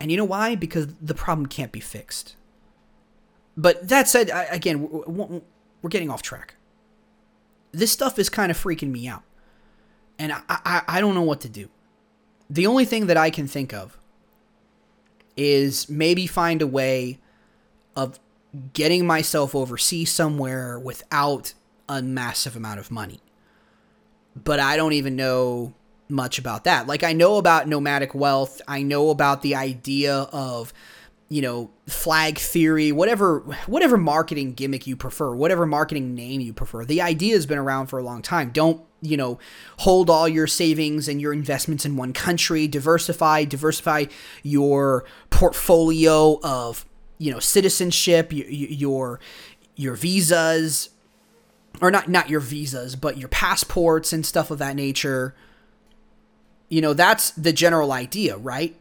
And 0.00 0.10
you 0.10 0.16
know 0.16 0.24
why? 0.24 0.56
Because 0.56 0.88
the 1.00 1.14
problem 1.14 1.46
can't 1.46 1.70
be 1.70 1.78
fixed 1.78 2.34
but 3.56 3.88
that 3.88 4.08
said, 4.08 4.30
I, 4.30 4.44
again, 4.44 4.88
we're 4.90 5.90
getting 5.90 6.10
off 6.10 6.22
track. 6.22 6.54
This 7.72 7.90
stuff 7.90 8.18
is 8.18 8.28
kind 8.28 8.50
of 8.50 8.58
freaking 8.58 8.90
me 8.90 9.08
out. 9.08 9.22
And 10.18 10.32
I, 10.32 10.40
I, 10.48 10.82
I 10.88 11.00
don't 11.00 11.14
know 11.14 11.22
what 11.22 11.40
to 11.42 11.48
do. 11.48 11.68
The 12.48 12.66
only 12.66 12.84
thing 12.84 13.06
that 13.06 13.16
I 13.16 13.30
can 13.30 13.46
think 13.46 13.72
of 13.72 13.98
is 15.36 15.88
maybe 15.88 16.26
find 16.26 16.60
a 16.60 16.66
way 16.66 17.18
of 17.96 18.18
getting 18.74 19.06
myself 19.06 19.54
overseas 19.54 20.12
somewhere 20.12 20.78
without 20.78 21.54
a 21.88 22.02
massive 22.02 22.56
amount 22.56 22.78
of 22.78 22.90
money. 22.90 23.20
But 24.36 24.60
I 24.60 24.76
don't 24.76 24.92
even 24.92 25.16
know 25.16 25.74
much 26.08 26.38
about 26.38 26.64
that. 26.64 26.86
Like, 26.86 27.02
I 27.02 27.12
know 27.12 27.36
about 27.36 27.68
nomadic 27.68 28.14
wealth, 28.14 28.60
I 28.68 28.82
know 28.82 29.10
about 29.10 29.42
the 29.42 29.54
idea 29.54 30.14
of 30.14 30.72
you 31.32 31.40
know 31.40 31.70
flag 31.86 32.36
theory 32.36 32.92
whatever 32.92 33.38
whatever 33.66 33.96
marketing 33.96 34.52
gimmick 34.52 34.86
you 34.86 34.94
prefer 34.94 35.34
whatever 35.34 35.64
marketing 35.64 36.14
name 36.14 36.42
you 36.42 36.52
prefer. 36.52 36.84
The 36.84 37.00
idea 37.00 37.34
has 37.34 37.46
been 37.46 37.56
around 37.56 37.86
for 37.86 37.98
a 37.98 38.02
long 38.02 38.20
time. 38.20 38.50
Don't 38.50 38.82
you 39.00 39.16
know 39.16 39.38
hold 39.78 40.10
all 40.10 40.28
your 40.28 40.46
savings 40.46 41.08
and 41.08 41.22
your 41.22 41.32
investments 41.32 41.86
in 41.86 41.96
one 41.96 42.12
country. 42.12 42.68
Diversify 42.68 43.44
diversify 43.44 44.04
your 44.42 45.06
portfolio 45.30 46.38
of 46.42 46.84
you 47.16 47.32
know 47.32 47.38
citizenship 47.38 48.28
your 48.30 49.18
your 49.74 49.94
visas 49.94 50.90
or 51.80 51.90
not 51.90 52.10
not 52.10 52.28
your 52.28 52.40
visas 52.40 52.94
but 52.94 53.16
your 53.16 53.28
passports 53.30 54.12
and 54.12 54.26
stuff 54.26 54.50
of 54.50 54.58
that 54.58 54.76
nature. 54.76 55.34
You 56.68 56.82
know 56.82 56.92
that's 56.92 57.30
the 57.30 57.54
general 57.54 57.90
idea 57.90 58.36
right 58.36 58.76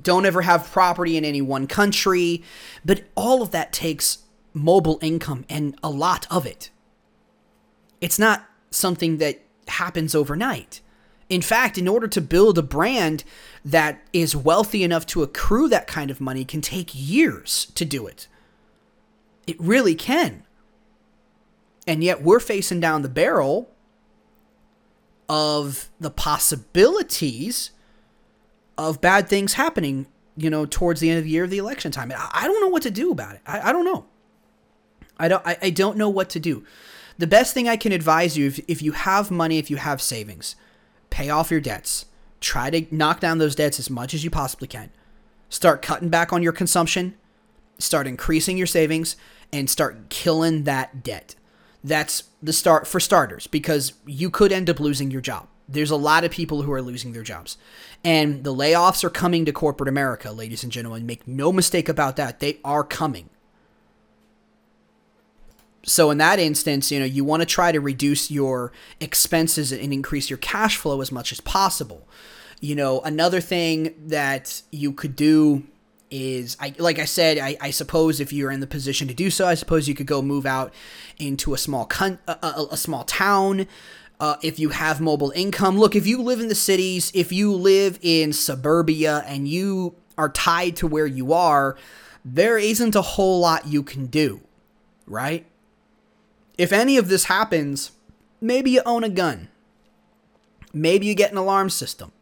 don't 0.00 0.26
ever 0.26 0.42
have 0.42 0.70
property 0.70 1.16
in 1.16 1.24
any 1.24 1.42
one 1.42 1.66
country. 1.66 2.42
But 2.84 3.04
all 3.14 3.42
of 3.42 3.50
that 3.52 3.72
takes 3.72 4.18
mobile 4.52 4.98
income 5.02 5.44
and 5.48 5.76
a 5.82 5.90
lot 5.90 6.26
of 6.30 6.46
it. 6.46 6.70
It's 8.00 8.18
not 8.18 8.46
something 8.70 9.18
that 9.18 9.40
happens 9.68 10.14
overnight. 10.14 10.80
In 11.28 11.42
fact, 11.42 11.76
in 11.76 11.88
order 11.88 12.06
to 12.08 12.20
build 12.20 12.56
a 12.56 12.62
brand 12.62 13.24
that 13.64 14.00
is 14.12 14.36
wealthy 14.36 14.84
enough 14.84 15.06
to 15.06 15.22
accrue 15.22 15.68
that 15.68 15.86
kind 15.86 16.10
of 16.10 16.20
money 16.20 16.44
can 16.44 16.60
take 16.60 16.90
years 16.92 17.66
to 17.74 17.84
do 17.84 18.06
it. 18.06 18.28
It 19.46 19.60
really 19.60 19.94
can. 19.94 20.44
And 21.86 22.02
yet 22.02 22.22
we're 22.22 22.40
facing 22.40 22.80
down 22.80 23.02
the 23.02 23.08
barrel 23.08 23.70
of 25.28 25.88
the 25.98 26.10
possibilities 26.10 27.70
of 28.78 29.00
bad 29.00 29.28
things 29.28 29.54
happening, 29.54 30.06
you 30.36 30.50
know, 30.50 30.66
towards 30.66 31.00
the 31.00 31.10
end 31.10 31.18
of 31.18 31.24
the 31.24 31.30
year 31.30 31.44
of 31.44 31.50
the 31.50 31.58
election 31.58 31.90
time. 31.90 32.12
I, 32.12 32.30
I 32.32 32.46
don't 32.46 32.60
know 32.60 32.68
what 32.68 32.82
to 32.82 32.90
do 32.90 33.10
about 33.10 33.34
it. 33.34 33.40
I, 33.46 33.70
I 33.70 33.72
don't 33.72 33.84
know. 33.84 34.06
I 35.18 35.28
don't 35.28 35.46
I, 35.46 35.56
I 35.62 35.70
don't 35.70 35.96
know 35.96 36.08
what 36.08 36.28
to 36.30 36.40
do. 36.40 36.64
The 37.18 37.26
best 37.26 37.54
thing 37.54 37.68
I 37.68 37.76
can 37.76 37.92
advise 37.92 38.36
you 38.36 38.46
if, 38.46 38.60
if 38.68 38.82
you 38.82 38.92
have 38.92 39.30
money, 39.30 39.58
if 39.58 39.70
you 39.70 39.76
have 39.76 40.02
savings, 40.02 40.54
pay 41.08 41.30
off 41.30 41.50
your 41.50 41.60
debts. 41.60 42.06
Try 42.40 42.68
to 42.70 42.94
knock 42.94 43.20
down 43.20 43.38
those 43.38 43.54
debts 43.54 43.78
as 43.78 43.88
much 43.88 44.12
as 44.12 44.22
you 44.22 44.30
possibly 44.30 44.68
can. 44.68 44.90
Start 45.48 45.80
cutting 45.80 46.10
back 46.10 46.32
on 46.32 46.42
your 46.42 46.52
consumption, 46.52 47.14
start 47.78 48.06
increasing 48.06 48.58
your 48.58 48.66
savings, 48.66 49.16
and 49.52 49.70
start 49.70 50.10
killing 50.10 50.64
that 50.64 51.02
debt. 51.02 51.34
That's 51.82 52.24
the 52.42 52.52
start 52.52 52.86
for 52.86 53.00
starters 53.00 53.46
because 53.46 53.94
you 54.04 54.28
could 54.28 54.52
end 54.52 54.68
up 54.68 54.80
losing 54.80 55.10
your 55.10 55.20
job. 55.20 55.48
There's 55.68 55.90
a 55.90 55.96
lot 55.96 56.24
of 56.24 56.30
people 56.30 56.62
who 56.62 56.72
are 56.72 56.82
losing 56.82 57.12
their 57.12 57.22
jobs. 57.22 57.58
And 58.04 58.44
the 58.44 58.54
layoffs 58.54 59.02
are 59.02 59.10
coming 59.10 59.44
to 59.46 59.52
corporate 59.52 59.88
America, 59.88 60.30
ladies 60.30 60.62
and 60.62 60.70
gentlemen. 60.70 61.06
Make 61.06 61.26
no 61.26 61.52
mistake 61.52 61.88
about 61.88 62.16
that. 62.16 62.40
They 62.40 62.58
are 62.64 62.84
coming. 62.84 63.30
So 65.84 66.10
in 66.10 66.18
that 66.18 66.38
instance, 66.38 66.90
you 66.90 66.98
know, 66.98 67.04
you 67.06 67.24
want 67.24 67.42
to 67.42 67.46
try 67.46 67.70
to 67.70 67.80
reduce 67.80 68.30
your 68.30 68.72
expenses 69.00 69.70
and 69.70 69.92
increase 69.92 70.28
your 70.28 70.38
cash 70.38 70.76
flow 70.76 71.00
as 71.00 71.12
much 71.12 71.30
as 71.30 71.40
possible. 71.40 72.08
You 72.60 72.74
know, 72.74 73.00
another 73.00 73.40
thing 73.40 73.94
that 74.06 74.62
you 74.72 74.92
could 74.92 75.14
do 75.14 75.64
is 76.10 76.56
I 76.60 76.74
like 76.78 76.98
I 76.98 77.04
said, 77.04 77.38
I, 77.38 77.56
I 77.60 77.70
suppose 77.70 78.20
if 78.20 78.32
you're 78.32 78.50
in 78.50 78.60
the 78.60 78.66
position 78.66 79.08
to 79.08 79.14
do 79.14 79.30
so, 79.30 79.46
I 79.46 79.54
suppose 79.54 79.88
you 79.88 79.94
could 79.94 80.06
go 80.06 80.22
move 80.22 80.46
out 80.46 80.72
into 81.18 81.54
a 81.54 81.58
small 81.58 81.84
con- 81.84 82.18
a, 82.26 82.36
a, 82.42 82.66
a 82.72 82.76
small 82.76 83.04
town. 83.04 83.66
Uh, 84.18 84.36
if 84.42 84.58
you 84.58 84.70
have 84.70 85.00
mobile 85.00 85.32
income, 85.34 85.78
look, 85.78 85.94
if 85.94 86.06
you 86.06 86.22
live 86.22 86.40
in 86.40 86.48
the 86.48 86.54
cities, 86.54 87.12
if 87.14 87.32
you 87.32 87.52
live 87.52 87.98
in 88.00 88.32
suburbia 88.32 89.22
and 89.26 89.46
you 89.46 89.94
are 90.16 90.30
tied 90.30 90.74
to 90.76 90.86
where 90.86 91.06
you 91.06 91.32
are, 91.34 91.76
there 92.24 92.56
isn't 92.56 92.96
a 92.96 93.02
whole 93.02 93.40
lot 93.40 93.66
you 93.66 93.82
can 93.82 94.06
do, 94.06 94.40
right? 95.06 95.46
If 96.56 96.72
any 96.72 96.96
of 96.96 97.08
this 97.08 97.24
happens, 97.24 97.92
maybe 98.40 98.70
you 98.70 98.82
own 98.86 99.04
a 99.04 99.10
gun. 99.10 99.48
Maybe 100.72 101.06
you 101.06 101.14
get 101.14 101.30
an 101.30 101.36
alarm 101.36 101.70
system. 101.70 102.12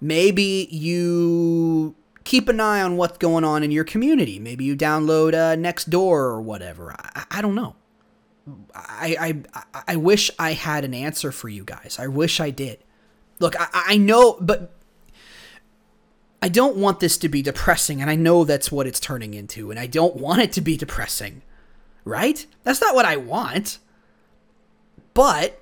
Maybe 0.00 0.68
you 0.70 1.94
keep 2.24 2.48
an 2.48 2.60
eye 2.60 2.82
on 2.82 2.96
what's 2.96 3.18
going 3.18 3.44
on 3.44 3.62
in 3.62 3.70
your 3.70 3.84
community. 3.84 4.38
Maybe 4.38 4.64
you 4.64 4.76
download 4.76 5.34
uh, 5.34 5.56
Nextdoor 5.56 6.00
or 6.00 6.42
whatever. 6.42 6.92
I, 6.92 7.24
I 7.30 7.42
don't 7.42 7.54
know. 7.54 7.76
I, 8.74 9.42
I 9.54 9.82
I 9.88 9.96
wish 9.96 10.30
I 10.38 10.52
had 10.52 10.84
an 10.84 10.94
answer 10.94 11.32
for 11.32 11.48
you 11.48 11.64
guys. 11.64 11.96
I 11.98 12.08
wish 12.08 12.40
I 12.40 12.50
did. 12.50 12.78
Look, 13.38 13.58
I, 13.58 13.68
I 13.72 13.96
know, 13.96 14.36
but 14.40 14.72
I 16.42 16.48
don't 16.48 16.76
want 16.76 17.00
this 17.00 17.16
to 17.18 17.28
be 17.28 17.42
depressing, 17.42 18.00
and 18.00 18.10
I 18.10 18.16
know 18.16 18.44
that's 18.44 18.70
what 18.70 18.86
it's 18.86 19.00
turning 19.00 19.34
into, 19.34 19.70
and 19.70 19.80
I 19.80 19.86
don't 19.86 20.16
want 20.16 20.42
it 20.42 20.52
to 20.52 20.60
be 20.60 20.76
depressing 20.76 21.42
right? 22.04 22.46
That's 22.62 22.80
not 22.80 22.94
what 22.94 23.04
I 23.04 23.16
want. 23.16 23.78
But 25.14 25.60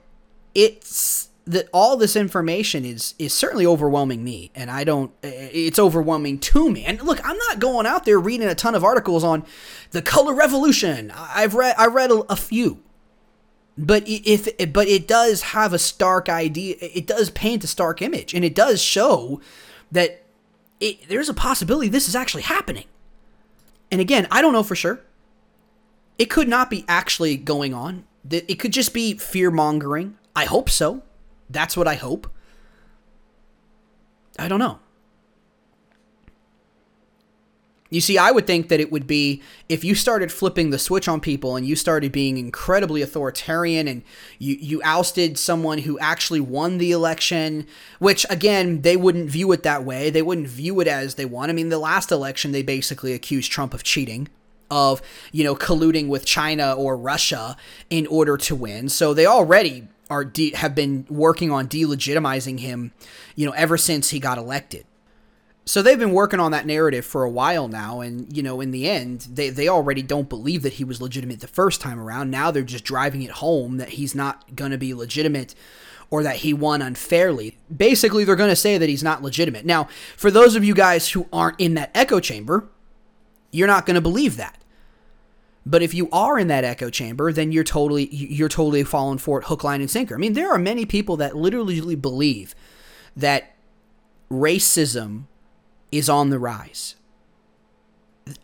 it's 0.55 1.28
that 1.45 1.68
all 1.72 1.97
this 1.97 2.14
information 2.14 2.84
is 2.84 3.14
is 3.18 3.34
certainly 3.34 3.66
overwhelming 3.66 4.22
me 4.22 4.51
and 4.55 4.70
I 4.70 4.84
don't 4.84 5.12
it's 5.22 5.78
overwhelming 5.78 6.38
to 6.38 6.70
me. 6.70 6.84
And 6.84 7.03
look, 7.03 7.20
I'm 7.24 7.36
not 7.36 7.59
going 7.59 7.86
out 7.86 8.05
there 8.05 8.18
reading 8.18 8.49
a 8.49 8.55
ton 8.55 8.74
of 8.74 8.84
articles 8.84 9.24
on 9.24 9.45
the 9.90 10.03
color 10.03 10.34
revolution. 10.34 11.12
I've 11.14 11.55
read 11.55 11.74
I 11.78 11.86
read 11.86 12.11
a, 12.11 12.24
a 12.30 12.36
few. 12.36 12.82
But 13.76 14.05
if 14.07 14.49
but 14.72 14.86
it 14.86 15.09
does 15.09 15.43
have 15.43 15.72
a 15.72 15.78
stark 15.78 16.28
idea, 16.28 16.76
it 16.80 17.07
does 17.07 17.30
paint 17.30 17.64
a 17.64 17.66
stark 17.66 18.03
image 18.03 18.34
and 18.34 18.45
it 18.45 18.55
does 18.55 18.80
show 18.82 19.40
that 19.90 20.22
it, 20.78 21.09
there's 21.09 21.28
a 21.28 21.34
possibility 21.34 21.88
this 21.88 22.09
is 22.09 22.14
actually 22.14 22.43
happening. 22.43 22.84
And 23.90 24.01
again, 24.01 24.26
I 24.30 24.43
don't 24.43 24.53
know 24.53 24.62
for 24.62 24.76
sure. 24.76 25.01
It 26.18 26.26
could 26.26 26.49
not 26.49 26.70
be 26.70 26.84
actually 26.86 27.36
going 27.36 27.74
on. 27.74 28.05
It 28.30 28.61
could 28.61 28.72
just 28.72 28.95
be 28.95 29.14
fear 29.14 29.51
mongering. 29.51 30.16
I 30.36 30.45
hope 30.45 30.70
so. 30.70 31.03
That's 31.53 31.76
what 31.76 31.86
I 31.86 31.94
hope. 31.94 32.30
I 34.38 34.48
don't 34.48 34.59
know. 34.59 34.78
You 37.92 38.00
see, 38.00 38.16
I 38.16 38.30
would 38.30 38.46
think 38.46 38.70
that 38.70 38.80
it 38.80 38.90
would 38.90 39.07
be 39.07 39.42
if 39.68 39.84
you 39.84 39.94
started 39.94 40.32
flipping 40.32 40.70
the 40.70 40.78
switch 40.78 41.09
on 41.09 41.20
people 41.20 41.57
and 41.57 41.66
you 41.66 41.76
started 41.76 42.11
being 42.11 42.38
incredibly 42.38 43.03
authoritarian 43.03 43.86
and 43.86 44.03
you, 44.38 44.55
you 44.59 44.80
ousted 44.82 45.36
someone 45.36 45.76
who 45.76 45.98
actually 45.98 46.40
won 46.40 46.78
the 46.78 46.90
election, 46.90 47.66
which 47.98 48.24
again, 48.30 48.80
they 48.80 48.96
wouldn't 48.96 49.28
view 49.28 49.53
it 49.53 49.62
that 49.64 49.84
way. 49.84 50.09
They 50.09 50.22
wouldn't 50.22 50.48
view 50.48 50.80
it 50.80 50.88
as 50.88 51.16
they 51.16 51.26
won. 51.26 51.50
I 51.50 51.53
mean, 51.53 51.68
the 51.68 51.78
last 51.78 52.11
election, 52.11 52.53
they 52.53 52.62
basically 52.62 53.12
accused 53.12 53.53
Trump 53.53 53.74
of 53.74 53.82
cheating 53.82 54.30
of, 54.70 55.03
you 55.30 55.44
know, 55.44 55.55
colluding 55.55 56.09
with 56.09 56.24
China 56.24 56.72
or 56.72 56.96
Russia 56.96 57.59
in 57.90 58.07
order 58.07 58.38
to 58.38 58.55
win. 58.55 58.88
So 58.88 59.12
they 59.12 59.26
already 59.26 59.86
are 60.12 60.24
de- 60.26 60.52
have 60.52 60.74
been 60.74 61.06
working 61.08 61.50
on 61.50 61.66
delegitimizing 61.66 62.60
him, 62.60 62.92
you 63.34 63.46
know, 63.46 63.52
ever 63.52 63.78
since 63.78 64.10
he 64.10 64.20
got 64.20 64.36
elected. 64.36 64.84
So 65.64 65.80
they've 65.80 65.98
been 65.98 66.12
working 66.12 66.38
on 66.38 66.50
that 66.52 66.66
narrative 66.66 67.06
for 67.06 67.24
a 67.24 67.30
while 67.30 67.66
now, 67.66 68.00
and 68.00 68.36
you 68.36 68.42
know, 68.42 68.60
in 68.60 68.72
the 68.72 68.90
end, 68.90 69.20
they 69.32 69.48
they 69.48 69.68
already 69.68 70.02
don't 70.02 70.28
believe 70.28 70.62
that 70.62 70.74
he 70.74 70.84
was 70.84 71.00
legitimate 71.00 71.40
the 71.40 71.46
first 71.46 71.80
time 71.80 71.98
around. 71.98 72.30
Now 72.30 72.50
they're 72.50 72.62
just 72.62 72.84
driving 72.84 73.22
it 73.22 73.30
home 73.30 73.78
that 73.78 73.90
he's 73.90 74.14
not 74.14 74.54
going 74.54 74.72
to 74.72 74.78
be 74.78 74.92
legitimate 74.92 75.54
or 76.10 76.22
that 76.24 76.36
he 76.36 76.52
won 76.52 76.82
unfairly. 76.82 77.56
Basically, 77.74 78.24
they're 78.24 78.36
going 78.36 78.50
to 78.50 78.56
say 78.56 78.76
that 78.76 78.88
he's 78.88 79.02
not 79.02 79.22
legitimate. 79.22 79.64
Now, 79.64 79.88
for 80.16 80.30
those 80.30 80.56
of 80.56 80.62
you 80.64 80.74
guys 80.74 81.08
who 81.08 81.26
aren't 81.32 81.58
in 81.58 81.72
that 81.74 81.90
echo 81.94 82.20
chamber, 82.20 82.68
you're 83.50 83.68
not 83.68 83.86
going 83.86 83.94
to 83.94 84.02
believe 84.02 84.36
that. 84.36 84.61
But 85.64 85.82
if 85.82 85.94
you 85.94 86.08
are 86.10 86.38
in 86.38 86.48
that 86.48 86.64
echo 86.64 86.90
chamber, 86.90 87.32
then 87.32 87.52
you're 87.52 87.64
totally 87.64 88.08
you're 88.14 88.48
totally 88.48 88.82
falling 88.84 89.18
for 89.18 89.38
it 89.38 89.46
hook, 89.46 89.62
line, 89.62 89.80
and 89.80 89.90
sinker. 89.90 90.14
I 90.14 90.18
mean, 90.18 90.32
there 90.32 90.52
are 90.52 90.58
many 90.58 90.84
people 90.86 91.16
that 91.18 91.36
literally 91.36 91.94
believe 91.94 92.54
that 93.16 93.54
racism 94.30 95.24
is 95.92 96.08
on 96.08 96.30
the 96.30 96.38
rise. 96.38 96.96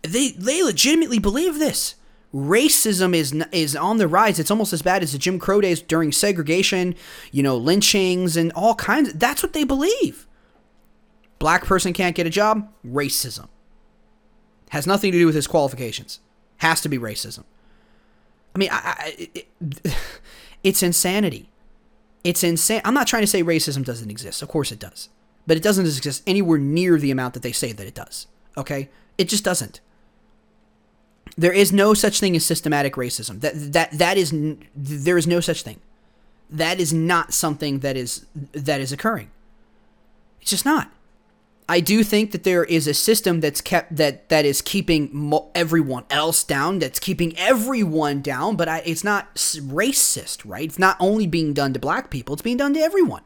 They 0.02 0.30
they 0.30 0.62
legitimately 0.62 1.18
believe 1.18 1.58
this. 1.58 1.96
Racism 2.32 3.14
is 3.14 3.32
is 3.50 3.74
on 3.74 3.96
the 3.96 4.06
rise. 4.06 4.38
It's 4.38 4.50
almost 4.50 4.72
as 4.72 4.82
bad 4.82 5.02
as 5.02 5.12
the 5.12 5.18
Jim 5.18 5.40
Crow 5.40 5.60
days 5.60 5.80
during 5.80 6.12
segregation, 6.12 6.94
you 7.32 7.42
know, 7.42 7.56
lynchings 7.56 8.36
and 8.36 8.52
all 8.52 8.74
kinds. 8.74 9.14
That's 9.14 9.42
what 9.42 9.54
they 9.54 9.64
believe. 9.64 10.26
Black 11.38 11.64
person 11.64 11.92
can't 11.92 12.16
get 12.16 12.26
a 12.26 12.30
job. 12.30 12.70
Racism 12.86 13.48
has 14.70 14.86
nothing 14.86 15.10
to 15.12 15.18
do 15.18 15.26
with 15.26 15.34
his 15.34 15.46
qualifications. 15.46 16.20
Has 16.58 16.80
to 16.82 16.88
be 16.88 16.98
racism. 16.98 17.44
I 18.54 18.58
mean, 18.58 18.70
I, 18.72 18.76
I, 18.84 19.28
it, 19.34 19.48
it's 20.62 20.82
insanity. 20.82 21.48
It's 22.24 22.42
insane. 22.42 22.80
I'm 22.84 22.94
not 22.94 23.06
trying 23.06 23.22
to 23.22 23.28
say 23.28 23.42
racism 23.42 23.84
doesn't 23.84 24.10
exist. 24.10 24.42
Of 24.42 24.48
course 24.48 24.72
it 24.72 24.78
does. 24.78 25.08
But 25.46 25.56
it 25.56 25.62
doesn't 25.62 25.86
exist 25.86 26.22
anywhere 26.26 26.58
near 26.58 26.98
the 26.98 27.10
amount 27.10 27.34
that 27.34 27.42
they 27.42 27.52
say 27.52 27.72
that 27.72 27.86
it 27.86 27.94
does. 27.94 28.26
Okay? 28.56 28.90
It 29.16 29.28
just 29.28 29.44
doesn't. 29.44 29.80
There 31.36 31.52
is 31.52 31.72
no 31.72 31.94
such 31.94 32.20
thing 32.20 32.34
as 32.36 32.44
systematic 32.44 32.94
racism. 32.94 33.40
That 33.40 33.72
that 33.72 33.92
that 33.92 34.16
is 34.16 34.34
there 34.74 35.16
is 35.16 35.26
no 35.26 35.40
such 35.40 35.62
thing. 35.62 35.78
That 36.50 36.80
is 36.80 36.92
not 36.92 37.32
something 37.32 37.78
that 37.80 37.96
is 37.96 38.26
that 38.52 38.80
is 38.80 38.92
occurring. 38.92 39.30
It's 40.40 40.50
just 40.50 40.64
not. 40.64 40.90
I 41.70 41.80
do 41.80 42.02
think 42.02 42.32
that 42.32 42.44
there 42.44 42.64
is 42.64 42.86
a 42.86 42.94
system 42.94 43.40
that's 43.40 43.60
kept 43.60 43.96
that 43.96 44.30
that 44.30 44.46
is 44.46 44.62
keeping 44.62 45.10
mo- 45.12 45.50
everyone 45.54 46.04
else 46.08 46.42
down. 46.42 46.78
That's 46.78 46.98
keeping 46.98 47.36
everyone 47.36 48.22
down, 48.22 48.56
but 48.56 48.68
I, 48.68 48.78
it's 48.86 49.04
not 49.04 49.34
racist, 49.34 50.48
right? 50.48 50.64
It's 50.64 50.78
not 50.78 50.96
only 50.98 51.26
being 51.26 51.52
done 51.52 51.74
to 51.74 51.78
black 51.78 52.08
people; 52.08 52.32
it's 52.32 52.42
being 52.42 52.56
done 52.56 52.72
to 52.72 52.80
everyone. 52.80 53.22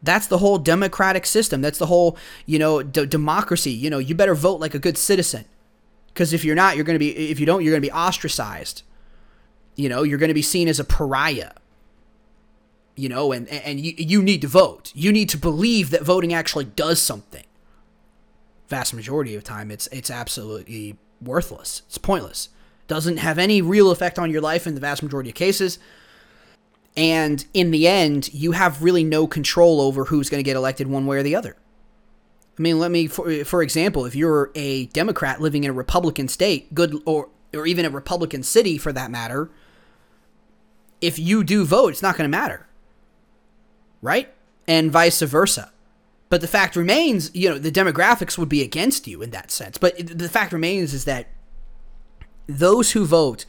That's 0.00 0.28
the 0.28 0.38
whole 0.38 0.58
democratic 0.58 1.26
system. 1.26 1.60
That's 1.60 1.78
the 1.78 1.86
whole, 1.86 2.16
you 2.46 2.58
know, 2.58 2.82
d- 2.82 3.06
democracy. 3.06 3.72
You 3.72 3.90
know, 3.90 3.98
you 3.98 4.14
better 4.14 4.34
vote 4.34 4.60
like 4.60 4.74
a 4.74 4.78
good 4.78 4.96
citizen, 4.96 5.44
because 6.08 6.32
if 6.32 6.44
you're 6.44 6.54
not, 6.54 6.76
you're 6.76 6.84
going 6.84 6.94
to 6.94 7.00
be. 7.00 7.30
If 7.30 7.40
you 7.40 7.46
don't, 7.46 7.64
you're 7.64 7.72
going 7.72 7.82
to 7.82 7.88
be 7.88 7.92
ostracized. 7.92 8.82
You 9.74 9.88
know, 9.88 10.04
you're 10.04 10.18
going 10.18 10.28
to 10.28 10.34
be 10.34 10.42
seen 10.42 10.68
as 10.68 10.78
a 10.78 10.84
pariah 10.84 11.50
you 12.96 13.08
know, 13.08 13.32
and 13.32 13.48
and 13.48 13.80
you 13.80 13.94
you 13.96 14.22
need 14.22 14.40
to 14.42 14.48
vote. 14.48 14.92
You 14.94 15.12
need 15.12 15.28
to 15.30 15.38
believe 15.38 15.90
that 15.90 16.02
voting 16.02 16.32
actually 16.32 16.66
does 16.66 17.00
something. 17.00 17.44
Vast 18.68 18.94
majority 18.94 19.34
of 19.34 19.44
time, 19.44 19.70
it's 19.70 19.86
it's 19.88 20.10
absolutely 20.10 20.96
worthless. 21.20 21.82
It's 21.86 21.98
pointless. 21.98 22.50
Doesn't 22.86 23.16
have 23.16 23.38
any 23.38 23.62
real 23.62 23.90
effect 23.90 24.18
on 24.18 24.30
your 24.30 24.42
life 24.42 24.66
in 24.66 24.74
the 24.74 24.80
vast 24.80 25.02
majority 25.02 25.30
of 25.30 25.36
cases. 25.36 25.78
And 26.96 27.44
in 27.52 27.72
the 27.72 27.88
end, 27.88 28.32
you 28.32 28.52
have 28.52 28.82
really 28.82 29.02
no 29.02 29.26
control 29.26 29.80
over 29.80 30.04
who's 30.04 30.30
going 30.30 30.38
to 30.38 30.44
get 30.44 30.56
elected 30.56 30.86
one 30.86 31.06
way 31.06 31.16
or 31.16 31.22
the 31.24 31.34
other. 31.34 31.56
I 32.56 32.62
mean, 32.62 32.78
let 32.78 32.92
me, 32.92 33.08
for, 33.08 33.44
for 33.44 33.62
example, 33.62 34.04
if 34.04 34.14
you're 34.14 34.52
a 34.54 34.86
Democrat 34.86 35.40
living 35.40 35.64
in 35.64 35.70
a 35.70 35.72
Republican 35.72 36.28
state, 36.28 36.72
good 36.72 37.02
or 37.04 37.30
or 37.52 37.66
even 37.66 37.84
a 37.84 37.90
Republican 37.90 38.42
city 38.42 38.78
for 38.78 38.92
that 38.92 39.10
matter, 39.10 39.50
if 41.00 41.18
you 41.18 41.42
do 41.42 41.64
vote, 41.64 41.88
it's 41.88 42.02
not 42.02 42.16
going 42.16 42.30
to 42.30 42.36
matter 42.36 42.66
right? 44.04 44.32
And 44.68 44.92
vice 44.92 45.20
versa. 45.22 45.72
But 46.28 46.40
the 46.40 46.48
fact 46.48 46.76
remains, 46.76 47.34
you 47.34 47.48
know, 47.48 47.58
the 47.58 47.72
demographics 47.72 48.36
would 48.38 48.48
be 48.48 48.62
against 48.62 49.06
you 49.06 49.22
in 49.22 49.30
that 49.30 49.50
sense. 49.50 49.78
But 49.78 49.96
the 49.96 50.28
fact 50.28 50.52
remains 50.52 50.92
is 50.92 51.04
that 51.04 51.28
those 52.46 52.92
who 52.92 53.06
vote 53.06 53.44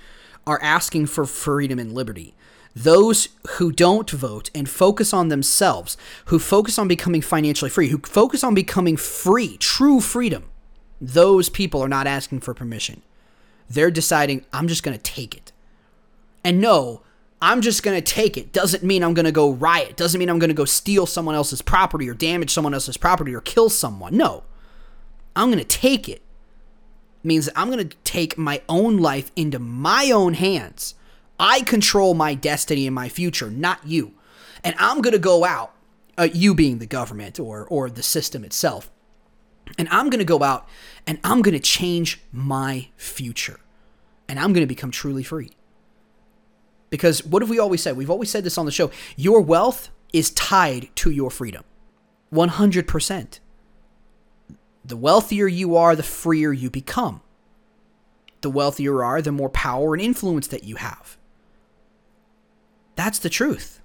are 0.47 0.61
asking 0.61 1.07
for 1.07 1.25
freedom 1.25 1.79
and 1.79 1.93
liberty. 1.93 2.35
those 2.75 3.29
who 3.51 3.71
don't 3.71 4.09
vote 4.09 4.49
and 4.53 4.69
focus 4.69 5.13
on 5.13 5.29
themselves, 5.29 5.95
who 6.25 6.37
focus 6.37 6.77
on 6.77 6.87
becoming 6.87 7.21
financially 7.21 7.69
free, 7.69 7.87
who 7.87 7.99
focus 7.99 8.43
on 8.43 8.53
becoming 8.53 8.97
free, 8.97 9.57
true 9.57 10.01
freedom, 10.01 10.43
those 10.99 11.47
people 11.49 11.81
are 11.81 11.87
not 11.87 12.05
asking 12.05 12.41
for 12.41 12.53
permission. 12.53 13.01
They're 13.69 13.91
deciding, 13.91 14.45
I'm 14.51 14.67
just 14.67 14.83
going 14.83 14.97
to 14.97 15.01
take 15.01 15.35
it. 15.35 15.53
And 16.43 16.59
no, 16.59 17.01
I'm 17.41 17.61
just 17.61 17.83
going 17.83 18.01
to 18.01 18.01
take 18.01 18.37
it 18.37 18.53
doesn't 18.53 18.83
mean 18.83 19.03
I'm 19.03 19.13
going 19.13 19.25
to 19.25 19.31
go 19.31 19.51
riot, 19.51 19.97
doesn't 19.97 20.19
mean 20.19 20.29
I'm 20.29 20.39
going 20.39 20.49
to 20.49 20.55
go 20.55 20.65
steal 20.65 21.05
someone 21.05 21.35
else's 21.35 21.61
property 21.61 22.09
or 22.09 22.13
damage 22.13 22.51
someone 22.51 22.73
else's 22.73 22.97
property 22.97 23.35
or 23.35 23.41
kill 23.41 23.69
someone. 23.69 24.15
No, 24.15 24.43
I'm 25.35 25.49
going 25.49 25.59
to 25.59 25.65
take 25.65 26.07
it. 26.07 26.21
Means 27.23 27.49
I'm 27.55 27.71
going 27.71 27.89
to 27.89 27.97
take 28.03 28.37
my 28.37 28.61
own 28.69 28.97
life 28.97 29.31
into 29.35 29.57
my 29.59 30.11
own 30.11 30.35
hands. 30.35 30.95
I 31.39 31.61
control 31.61 32.13
my 32.13 32.35
destiny 32.35 32.85
and 32.85 32.95
my 32.95 33.09
future, 33.09 33.49
not 33.49 33.85
you. 33.85 34.13
And 34.63 34.75
I'm 34.79 35.01
going 35.01 35.13
to 35.13 35.19
go 35.19 35.43
out, 35.43 35.73
uh, 36.17 36.27
you 36.31 36.53
being 36.55 36.77
the 36.77 36.85
government 36.85 37.39
or, 37.39 37.65
or 37.65 37.89
the 37.89 38.03
system 38.03 38.43
itself, 38.43 38.91
and 39.77 39.89
I'm 39.89 40.09
going 40.09 40.19
to 40.19 40.25
go 40.25 40.43
out 40.43 40.67
and 41.07 41.19
I'm 41.23 41.41
going 41.41 41.53
to 41.53 41.59
change 41.59 42.21
my 42.31 42.89
future. 42.95 43.59
And 44.27 44.39
I'm 44.39 44.53
going 44.53 44.63
to 44.63 44.67
become 44.67 44.91
truly 44.91 45.23
free. 45.23 45.51
Because 46.89 47.25
what 47.25 47.41
have 47.41 47.49
we 47.49 47.59
always 47.59 47.81
said? 47.81 47.97
We've 47.97 48.09
always 48.09 48.29
said 48.29 48.43
this 48.43 48.57
on 48.57 48.65
the 48.65 48.71
show. 48.71 48.91
Your 49.15 49.41
wealth 49.41 49.89
is 50.13 50.31
tied 50.31 50.89
to 50.95 51.11
your 51.11 51.29
freedom. 51.29 51.63
100%. 52.33 53.39
The 54.83 54.97
wealthier 54.97 55.47
you 55.47 55.75
are, 55.75 55.95
the 55.95 56.03
freer 56.03 56.53
you 56.53 56.69
become. 56.69 57.21
The 58.41 58.49
wealthier 58.49 58.93
you 58.93 58.99
are, 58.99 59.21
the 59.21 59.31
more 59.31 59.49
power 59.49 59.93
and 59.93 60.01
influence 60.01 60.47
that 60.47 60.63
you 60.63 60.75
have. 60.75 61.17
That's 62.95 63.19
the 63.19 63.29
truth. 63.29 63.81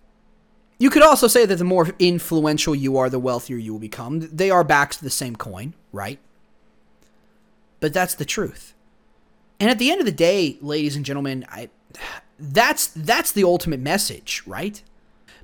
You 0.78 0.88
could 0.90 1.03
also 1.03 1.26
say 1.26 1.44
that 1.46 1.57
the 1.57 1.64
more 1.64 1.88
influential 1.98 2.74
you 2.74 2.96
are, 2.96 3.11
the 3.11 3.18
wealthier 3.18 3.57
you 3.57 3.72
will 3.72 3.80
become. 3.80 4.20
They 4.20 4.51
are 4.51 4.64
backs 4.64 4.96
to 4.98 5.05
the 5.05 5.11
same 5.11 5.36
coin, 5.36 5.74
right? 5.92 6.18
But 7.80 7.92
that's 7.92 8.14
the 8.14 8.24
truth. 8.24 8.74
And 9.59 9.70
at 9.70 9.78
the 9.78 9.90
end 9.90 10.01
of 10.01 10.07
the 10.07 10.12
day, 10.12 10.59
ladies 10.61 10.96
and 10.96 11.05
gentlemen, 11.05 11.44
I 11.51 11.68
that's 12.41 12.88
that's 12.88 13.32
the 13.32 13.45
ultimate 13.45 13.80
message, 13.80 14.43
right? 14.47 14.82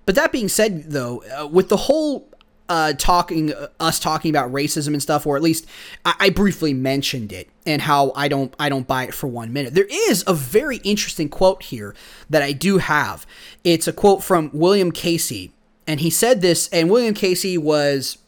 But 0.05 0.15
that 0.15 0.33
being 0.33 0.49
said, 0.49 0.91
though, 0.91 1.23
uh, 1.25 1.47
with 1.47 1.69
the 1.69 1.77
whole 1.77 2.29
uh, 2.69 2.93
talking 2.95 3.53
uh, 3.53 3.69
us 3.79 3.99
talking 3.99 4.31
about 4.31 4.53
racism 4.53 4.89
and 4.89 5.03
stuff, 5.03 5.27
or 5.27 5.37
at 5.37 5.43
least 5.43 5.67
I, 6.05 6.15
I, 6.21 6.31
briefly 6.31 6.75
mentioned 6.75 7.33
it 7.33 7.49
and 7.65 7.83
how 7.83 8.13
I 8.17 8.29
don't 8.29 8.55
I 8.59 8.69
don't 8.69 8.87
buy 8.87 9.05
it 9.05 9.15
for 9.15 9.27
one 9.27 9.53
minute. 9.53 9.75
There 9.75 9.87
is 9.89 10.25
a 10.27 10.35
very 10.35 10.79
interesting 10.79 11.29
quote 11.29 11.65
here 11.65 11.95
that 12.29 12.43
I 12.43 12.53
do 12.53 12.79
have. 12.79 13.27
It's 13.63 13.87
a 13.87 13.93
quote 13.93 14.23
from 14.23 14.51
William 14.53 14.91
Casey, 14.91 15.53
and 15.87 16.01
he 16.01 16.11
said 16.11 16.41
this. 16.41 16.69
And 16.73 16.91
William 16.91 17.15
Casey 17.15 17.57
was 17.57 18.19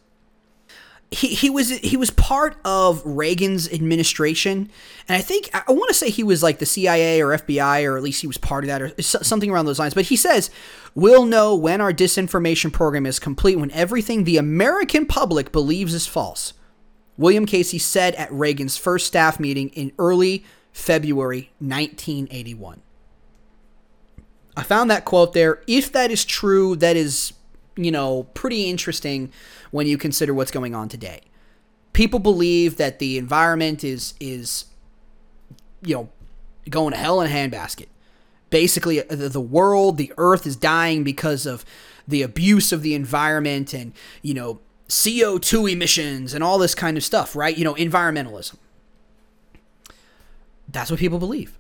he, 1.11 1.29
he 1.29 1.49
was 1.49 1.71
he 1.71 1.97
was 1.97 2.11
part 2.11 2.57
of 2.65 3.03
Reagan's 3.05 3.73
administration, 3.73 4.71
and 5.09 5.17
I 5.17 5.21
think 5.23 5.49
I 5.55 5.73
want 5.73 5.89
to 5.89 5.95
say 5.95 6.11
he 6.11 6.23
was 6.23 6.43
like 6.43 6.59
the 6.59 6.67
CIA 6.67 7.23
or 7.23 7.29
FBI, 7.29 7.89
or 7.89 7.97
at 7.97 8.03
least 8.03 8.21
he 8.21 8.27
was 8.27 8.37
part 8.37 8.65
of 8.65 8.69
that, 8.69 8.83
or 8.83 9.03
something 9.03 9.51
around 9.51 9.65
those 9.65 9.79
lines. 9.79 9.95
But 9.95 10.07
he 10.07 10.17
says, 10.17 10.51
"We'll 10.95 11.25
know 11.25 11.57
when 11.57 11.81
our 11.81 11.95
disinformation 11.95 12.73
program 12.73 13.07
is 13.07 13.19
complete 13.19 13.57
when 13.57 13.71
everything 13.71 14.25
the 14.25 14.37
American 14.37 15.07
public 15.07 15.51
believes 15.51 15.95
is 15.95 16.07
false." 16.07 16.53
William 17.17 17.47
Casey 17.47 17.79
said 17.79 18.15
at 18.15 18.31
Reagan's 18.31 18.77
first 18.77 19.07
staff 19.07 19.41
meeting 19.41 19.71
in 19.71 19.93
early 19.99 20.45
February 20.73 21.51
1981. 21.59 22.83
I 24.57 24.63
found 24.63 24.91
that 24.91 25.05
quote 25.05 25.33
there. 25.33 25.63
If 25.67 25.91
that 25.93 26.11
is 26.11 26.25
true, 26.25 26.77
that 26.77 26.97
is 26.97 27.33
you 27.79 27.93
know, 27.93 28.25
pretty 28.35 28.69
interesting 28.69 29.33
when 29.71 29.87
you 29.87 29.99
consider 29.99 30.35
what's 30.35 30.51
going 30.51 30.75
on 30.75 30.89
today. 30.89 31.21
People 31.93 32.19
believe 32.19 32.77
that 32.77 32.99
the 32.99 33.19
environment 33.19 33.83
is 33.83 34.15
is 34.21 34.67
you 35.83 35.95
know 35.95 36.09
going 36.69 36.93
to 36.93 36.99
hell 36.99 37.21
in 37.21 37.31
a 37.31 37.35
handbasket. 37.35 37.87
Basically, 38.51 39.01
uh, 39.01 39.15
the 39.15 39.41
world, 39.41 39.97
the 39.97 40.13
earth 40.17 40.47
is 40.47 40.57
dying 40.57 41.05
because 41.05 41.47
of 41.47 41.65
the 42.07 42.23
abuse 42.23 42.73
of 42.73 42.83
the 42.83 42.95
environment 42.95 43.75
and, 43.75 43.93
you 44.23 44.33
know, 44.33 44.61
CO2 44.89 45.71
emissions 45.71 46.33
and 46.33 46.43
all 46.43 46.59
this 46.59 46.75
kind 46.75 46.97
of 46.97 47.05
stuff, 47.05 47.37
right? 47.37 47.57
You 47.57 47.65
know, 47.65 47.75
environmentalism. 47.75 48.57
That's 50.67 50.91
what 50.91 50.99
people 50.99 51.19
believe 51.19 51.58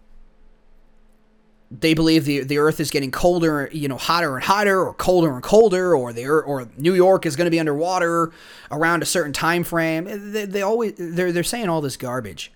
they 1.70 1.92
believe 1.92 2.24
the 2.24 2.40
the 2.40 2.58
Earth 2.58 2.80
is 2.80 2.90
getting 2.90 3.10
colder, 3.10 3.68
you 3.72 3.88
know, 3.88 3.98
hotter 3.98 4.34
and 4.36 4.44
hotter, 4.44 4.80
or 4.86 4.94
colder 4.94 5.32
and 5.34 5.42
colder, 5.42 5.94
or 5.94 6.12
the 6.12 6.26
or 6.26 6.68
New 6.76 6.94
York 6.94 7.26
is 7.26 7.36
going 7.36 7.44
to 7.44 7.50
be 7.50 7.60
underwater 7.60 8.32
around 8.70 9.02
a 9.02 9.06
certain 9.06 9.32
time 9.32 9.64
frame. 9.64 10.32
They, 10.32 10.46
they 10.46 10.62
always 10.62 10.94
they're 10.96 11.30
they're 11.30 11.42
saying 11.42 11.68
all 11.68 11.80
this 11.80 11.96
garbage. 11.96 12.52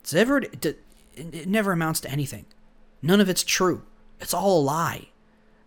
It's 0.00 0.14
ever 0.14 0.38
it, 0.38 0.64
it 1.16 1.48
never 1.48 1.72
amounts 1.72 2.00
to 2.00 2.10
anything. 2.10 2.46
None 3.02 3.20
of 3.20 3.28
it's 3.28 3.42
true. 3.42 3.82
It's 4.20 4.32
all 4.34 4.60
a 4.60 4.62
lie, 4.62 5.08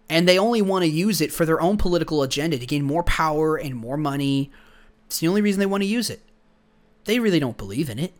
and 0.09 0.27
they 0.27 0.39
only 0.39 0.61
want 0.61 0.83
to 0.83 0.89
use 0.89 1.19
it 1.19 1.33
for 1.33 1.45
their 1.45 1.59
own 1.59 1.77
political 1.77 2.23
agenda 2.23 2.57
to 2.57 2.65
gain 2.65 2.83
more 2.83 3.03
power 3.03 3.57
and 3.57 3.75
more 3.75 3.97
money. 3.97 4.51
It's 5.07 5.19
the 5.19 5.27
only 5.27 5.41
reason 5.41 5.59
they 5.59 5.65
want 5.65 5.83
to 5.83 5.87
use 5.87 6.09
it. 6.09 6.21
They 7.03 7.19
really 7.19 7.39
don't 7.39 7.57
believe 7.57 7.89
in 7.89 7.99
it. 7.99 8.13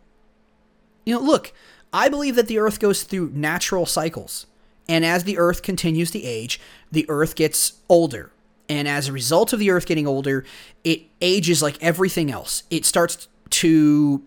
You 1.04 1.14
know, 1.14 1.20
look, 1.20 1.52
I 1.92 2.08
believe 2.08 2.36
that 2.36 2.48
the 2.48 2.58
Earth 2.58 2.80
goes 2.80 3.02
through 3.02 3.30
natural 3.34 3.86
cycles. 3.86 4.46
And 4.88 5.04
as 5.04 5.24
the 5.24 5.38
Earth 5.38 5.62
continues 5.62 6.10
to 6.12 6.22
age, 6.22 6.60
the 6.90 7.06
Earth 7.08 7.34
gets 7.34 7.74
older. 7.88 8.32
And 8.68 8.86
as 8.86 9.08
a 9.08 9.12
result 9.12 9.52
of 9.52 9.58
the 9.58 9.70
Earth 9.70 9.86
getting 9.86 10.06
older, 10.06 10.44
it 10.84 11.02
ages 11.20 11.62
like 11.62 11.82
everything 11.82 12.30
else. 12.30 12.64
It 12.70 12.84
starts 12.84 13.28
to 13.50 14.22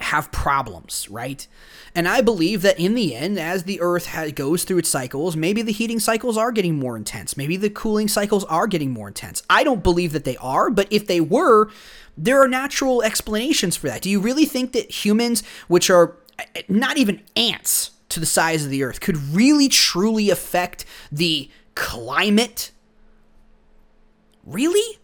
have 0.00 0.30
problems, 0.30 1.08
right? 1.10 1.46
And 1.94 2.06
I 2.06 2.20
believe 2.20 2.62
that 2.62 2.78
in 2.78 2.94
the 2.94 3.16
end, 3.16 3.38
as 3.38 3.64
the 3.64 3.80
Earth 3.80 4.06
ha- 4.06 4.30
goes 4.32 4.62
through 4.62 4.78
its 4.78 4.88
cycles, 4.88 5.36
maybe 5.36 5.62
the 5.62 5.72
heating 5.72 5.98
cycles 5.98 6.36
are 6.36 6.52
getting 6.52 6.78
more 6.78 6.96
intense. 6.96 7.36
Maybe 7.36 7.56
the 7.56 7.70
cooling 7.70 8.06
cycles 8.06 8.44
are 8.44 8.68
getting 8.68 8.92
more 8.92 9.08
intense. 9.08 9.42
I 9.50 9.64
don't 9.64 9.82
believe 9.82 10.12
that 10.12 10.24
they 10.24 10.36
are, 10.36 10.70
but 10.70 10.86
if 10.92 11.08
they 11.08 11.20
were, 11.20 11.68
there 12.16 12.40
are 12.40 12.48
natural 12.48 13.02
explanations 13.02 13.76
for 13.76 13.88
that. 13.88 14.02
Do 14.02 14.10
you 14.10 14.20
really 14.20 14.44
think 14.44 14.72
that 14.72 15.04
humans, 15.04 15.42
which 15.66 15.90
are 15.90 16.16
not 16.68 16.96
even 16.96 17.22
ants 17.36 17.90
to 18.10 18.20
the 18.20 18.26
size 18.26 18.64
of 18.64 18.70
the 18.70 18.82
earth 18.82 19.00
could 19.00 19.16
really 19.16 19.68
truly 19.68 20.30
affect 20.30 20.84
the 21.12 21.50
climate? 21.74 22.70
Really? 24.44 24.98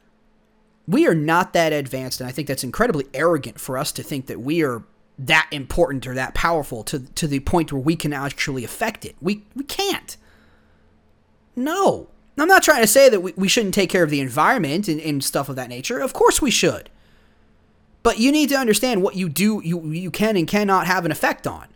We 0.86 1.06
are 1.06 1.14
not 1.14 1.52
that 1.54 1.72
advanced, 1.72 2.20
and 2.20 2.28
I 2.28 2.32
think 2.32 2.48
that's 2.48 2.64
incredibly 2.64 3.06
arrogant 3.14 3.58
for 3.58 3.78
us 3.78 3.92
to 3.92 4.02
think 4.02 4.26
that 4.26 4.40
we 4.40 4.62
are 4.62 4.84
that 5.18 5.48
important 5.50 6.06
or 6.06 6.14
that 6.14 6.34
powerful 6.34 6.82
to, 6.84 6.98
to 6.98 7.26
the 7.26 7.40
point 7.40 7.72
where 7.72 7.80
we 7.80 7.96
can 7.96 8.12
actually 8.12 8.64
affect 8.64 9.04
it. 9.04 9.14
We, 9.20 9.44
we 9.54 9.64
can't. 9.64 10.16
No. 11.56 12.08
I'm 12.36 12.48
not 12.48 12.64
trying 12.64 12.82
to 12.82 12.88
say 12.88 13.08
that 13.08 13.20
we, 13.20 13.32
we 13.36 13.48
shouldn't 13.48 13.74
take 13.74 13.90
care 13.90 14.02
of 14.02 14.10
the 14.10 14.20
environment 14.20 14.88
and, 14.88 15.00
and 15.00 15.22
stuff 15.22 15.48
of 15.48 15.56
that 15.56 15.68
nature. 15.68 16.00
Of 16.00 16.12
course 16.12 16.42
we 16.42 16.50
should. 16.50 16.90
But 18.04 18.18
you 18.20 18.30
need 18.30 18.50
to 18.50 18.56
understand 18.56 19.02
what 19.02 19.16
you 19.16 19.28
do, 19.28 19.60
you, 19.64 19.90
you 19.90 20.12
can 20.12 20.36
and 20.36 20.46
cannot 20.46 20.86
have 20.86 21.04
an 21.04 21.10
effect 21.10 21.46
on. 21.46 21.68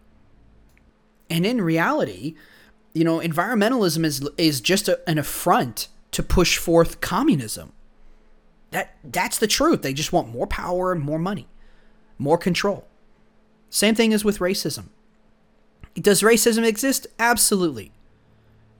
And 1.31 1.45
in 1.45 1.61
reality, 1.61 2.37
you 2.93 3.03
know, 3.03 3.19
environmentalism 3.19 4.05
is 4.05 4.29
is 4.37 4.61
just 4.61 4.89
a, 4.89 5.01
an 5.09 5.19
affront 5.19 5.89
to 6.13 6.23
push 6.23 6.57
forth 6.57 7.01
communism. 7.01 7.73
That 8.71 8.97
that's 9.03 9.39
the 9.39 9.47
truth. 9.47 9.83
They 9.83 9.93
just 9.93 10.13
want 10.13 10.29
more 10.29 10.47
power 10.47 10.93
and 10.93 11.01
more 11.01 11.19
money, 11.19 11.49
more 12.19 12.39
control. 12.39 12.87
Same 13.71 13.95
thing 13.95 14.13
as 14.13 14.25
with 14.25 14.39
racism. 14.39 14.89
Does 15.95 16.23
racism 16.23 16.65
exist? 16.65 17.07
Absolutely. 17.19 17.91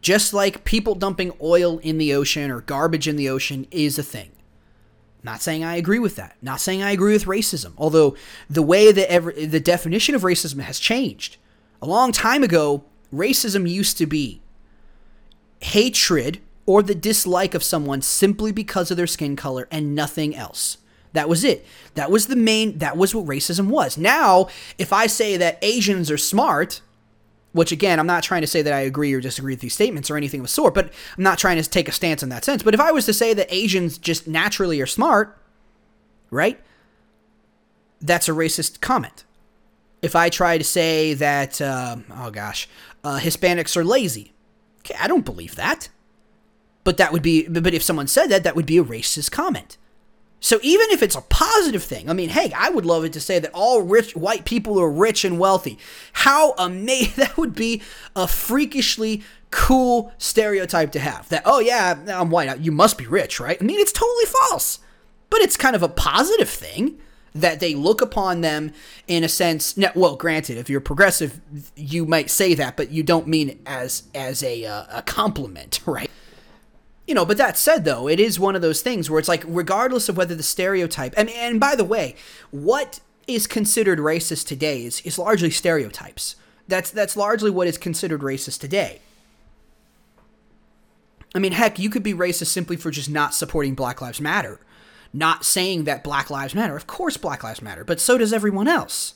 Just 0.01 0.33
like 0.33 0.65
people 0.65 0.95
dumping 0.95 1.33
oil 1.43 1.79
in 1.79 1.99
the 1.99 2.15
ocean 2.15 2.51
or 2.51 2.61
garbage 2.61 3.09
in 3.09 3.17
the 3.17 3.29
ocean 3.29 3.67
is 3.71 3.99
a 3.99 4.03
thing. 4.03 4.31
Not 5.29 5.43
saying 5.43 5.63
I 5.63 5.77
agree 5.77 5.99
with 5.99 6.17
that. 6.17 6.39
Not 6.41 6.59
saying 6.59 6.83
I 6.83 6.93
agree 6.93 7.13
with 7.13 7.27
racism. 7.27 7.75
Although 7.77 8.17
the 8.49 8.63
way 8.63 8.93
that 8.93 9.13
ever, 9.13 9.31
the 9.31 9.61
definition 9.61 10.15
of 10.15 10.23
racism 10.23 10.61
has 10.61 10.79
changed. 10.79 11.37
A 11.83 11.87
long 11.87 12.13
time 12.13 12.43
ago, 12.43 12.85
racism 13.13 13.69
used 13.69 13.99
to 13.99 14.07
be 14.07 14.41
hatred 15.61 16.41
or 16.65 16.83
the 16.83 16.95
dislike 16.95 17.53
of 17.53 17.63
someone 17.63 18.01
simply 18.01 18.53
because 18.53 18.91
of 18.91 18.97
their 18.97 19.07
skin 19.07 19.37
color 19.37 19.69
and 19.71 19.95
nothing 19.95 20.35
else. 20.35 20.79
That 21.13 21.29
was 21.29 21.45
it. 21.45 21.67
That 21.95 22.11
was 22.11 22.29
the 22.29 22.35
main 22.35 22.79
that 22.79 22.97
was 22.97 23.15
what 23.15 23.27
racism 23.27 23.69
was. 23.69 23.99
Now, 23.99 24.49
if 24.79 24.95
I 24.95 25.07
say 25.07 25.37
that 25.37 25.59
Asians 25.61 26.11
are 26.11 26.17
smart, 26.17 26.81
which 27.59 27.73
again, 27.73 28.01
I'm 28.01 28.07
not 28.07 28.23
trying 28.23 28.41
to 28.41 28.47
say 28.47 28.63
that 28.63 28.73
I 28.73 28.81
agree 28.81 29.13
or 29.13 29.21
disagree 29.21 29.53
with 29.53 29.61
these 29.61 29.75
statements 29.75 30.11
or 30.11 30.17
anything 30.17 30.41
of 30.41 30.45
the 30.45 30.51
sort, 30.51 30.75
but 30.75 30.93
I'm 31.17 31.25
not 31.25 31.39
trying 31.39 31.63
to 31.63 31.69
take 31.69 31.89
a 31.89 31.93
stance 31.93 32.23
in 32.23 32.29
that 32.31 32.45
sense. 32.45 32.63
But 32.63 32.75
if 32.75 32.81
I 32.81 32.93
was 32.93 33.05
to 33.07 33.13
say 33.13 33.35
that 33.35 33.53
Asians 33.55 33.99
just 33.99 34.27
naturally 34.27 34.81
are 34.81 34.87
smart, 34.87 35.37
right? 36.31 36.61
That's 38.01 38.29
a 38.29 38.33
racist 38.33 38.81
comment. 38.81 39.25
If 40.01 40.15
I 40.15 40.29
try 40.29 40.57
to 40.57 40.65
say 40.65 41.15
that, 41.15 41.61
uh, 41.61 41.97
oh 42.15 42.31
gosh, 42.31 42.69
uh, 43.03 43.19
Hispanics 43.19 43.77
are 43.77 43.85
lazy, 43.85 44.33
Okay, 44.81 44.99
I 44.99 45.09
don't 45.09 45.25
believe 45.25 45.57
that. 45.57 45.89
But 46.85 46.97
that 46.97 47.13
would 47.13 47.23
be, 47.23 47.47
but 47.47 47.75
if 47.75 47.83
someone 47.83 48.07
said 48.07 48.29
that, 48.29 48.45
that 48.45 48.57
would 48.57 48.67
be 48.67 48.79
a 48.79 48.85
racist 48.85 49.31
comment. 49.31 49.77
So 50.41 50.61
even 50.63 50.91
if 50.91 51.03
it's 51.03 51.17
a 51.17 51.23
positive 51.23 51.83
thing, 51.83 52.09
I 52.09 52.13
mean, 52.13 52.29
hey, 52.29 52.53
I 52.57 52.71
would 52.71 52.87
love 52.87 53.05
it 53.05 53.13
to 53.15 53.21
say 53.21 53.39
that 53.39 53.51
all 53.53 53.83
rich 53.83 54.15
white 54.15 54.45
people 54.45 54.81
are 54.81 54.91
rich 54.91 55.25
and 55.25 55.39
wealthy. 55.39 55.79
How 56.13 56.53
amazing 56.59 57.15
that 57.17 57.37
would 57.37 57.55
be 57.55 57.83
a 58.15 58.29
freakishly 58.29 59.23
cool 59.51 60.13
stereotype 60.19 60.93
to 60.93 61.01
have. 61.01 61.29
That 61.29 61.43
oh 61.45 61.61
yeah, 61.61 61.99
I'm 62.09 62.31
white, 62.31 62.61
you 62.61 62.73
must 62.73 62.99
be 62.99 63.07
rich, 63.07 63.41
right? 63.41 63.59
I 63.61 63.65
mean, 63.65 63.81
it's 63.81 63.93
totally 63.93 64.27
false. 64.27 64.81
But 65.31 65.41
it's 65.41 65.57
kind 65.57 65.77
of 65.77 65.83
a 65.83 65.89
positive 65.89 66.49
thing 66.49 66.99
that 67.35 67.61
they 67.61 67.75
look 67.75 68.01
upon 68.01 68.41
them 68.41 68.73
in 69.07 69.25
a 69.25 69.29
sense. 69.29 69.79
Well, 69.95 70.17
granted, 70.17 70.57
if 70.57 70.71
you're 70.71 70.81
progressive, 70.81 71.41
you 71.77 72.07
might 72.07 72.31
say 72.31 72.55
that, 72.55 72.77
but 72.77 72.91
you 72.91 73.03
don't 73.03 73.27
mean 73.27 73.59
as 73.67 74.05
as 74.15 74.43
a 74.43 74.65
uh, 74.65 74.85
a 74.91 75.03
compliment, 75.03 75.81
right? 75.87 76.11
You 77.09 77.15
know, 77.15 77.25
but 77.25 77.39
that 77.39 77.57
said, 77.57 77.87
though, 77.87 78.07
it 78.07 78.21
is 78.21 78.39
one 78.39 78.55
of 78.55 78.61
those 78.61 78.83
things 78.83 79.09
where 79.09 79.19
it's 79.19 79.29
like, 79.29 79.43
regardless 79.47 80.11
of 80.11 80.19
whether 80.19 80.35
the 80.35 80.43
stereotype, 80.43 81.15
and, 81.17 81.31
and 81.31 81.59
by 81.59 81.75
the 81.75 81.83
way, 81.83 82.15
what 82.51 83.01
is 83.27 83.47
considered 83.47 83.99
racist 83.99 84.47
today 84.47 84.85
is, 84.85 85.01
is 85.01 85.19
largely 85.19 85.49
stereotypes. 85.49 86.37
That's 86.69 86.91
that's 86.91 87.17
largely 87.17 87.51
what 87.51 87.67
is 87.67 87.79
considered 87.79 88.21
racist 88.21 88.61
today. 88.61 89.01
I 91.35 91.39
mean, 91.39 91.53
heck, 91.53 91.79
you 91.79 91.89
could 91.89 92.03
be 92.03 92.13
racist 92.13 92.49
simply 92.49 92.77
for 92.77 92.91
just 92.91 93.09
not 93.09 93.33
supporting 93.33 93.75
Black 93.75 94.03
Lives 94.03 94.21
Matter, 94.21 94.61
not 95.11 95.47
saying 95.47 95.85
that 95.85 96.05
Black 96.05 96.29
Lives 96.29 96.55
Matter. 96.55 96.77
Of 96.77 96.87
course, 96.87 97.17
Black 97.17 97.43
Lives 97.43 97.63
Matter, 97.63 97.85
but 97.85 98.01
so 98.01 98.19
does 98.19 98.35
everyone 98.35 98.69
else. 98.69 99.15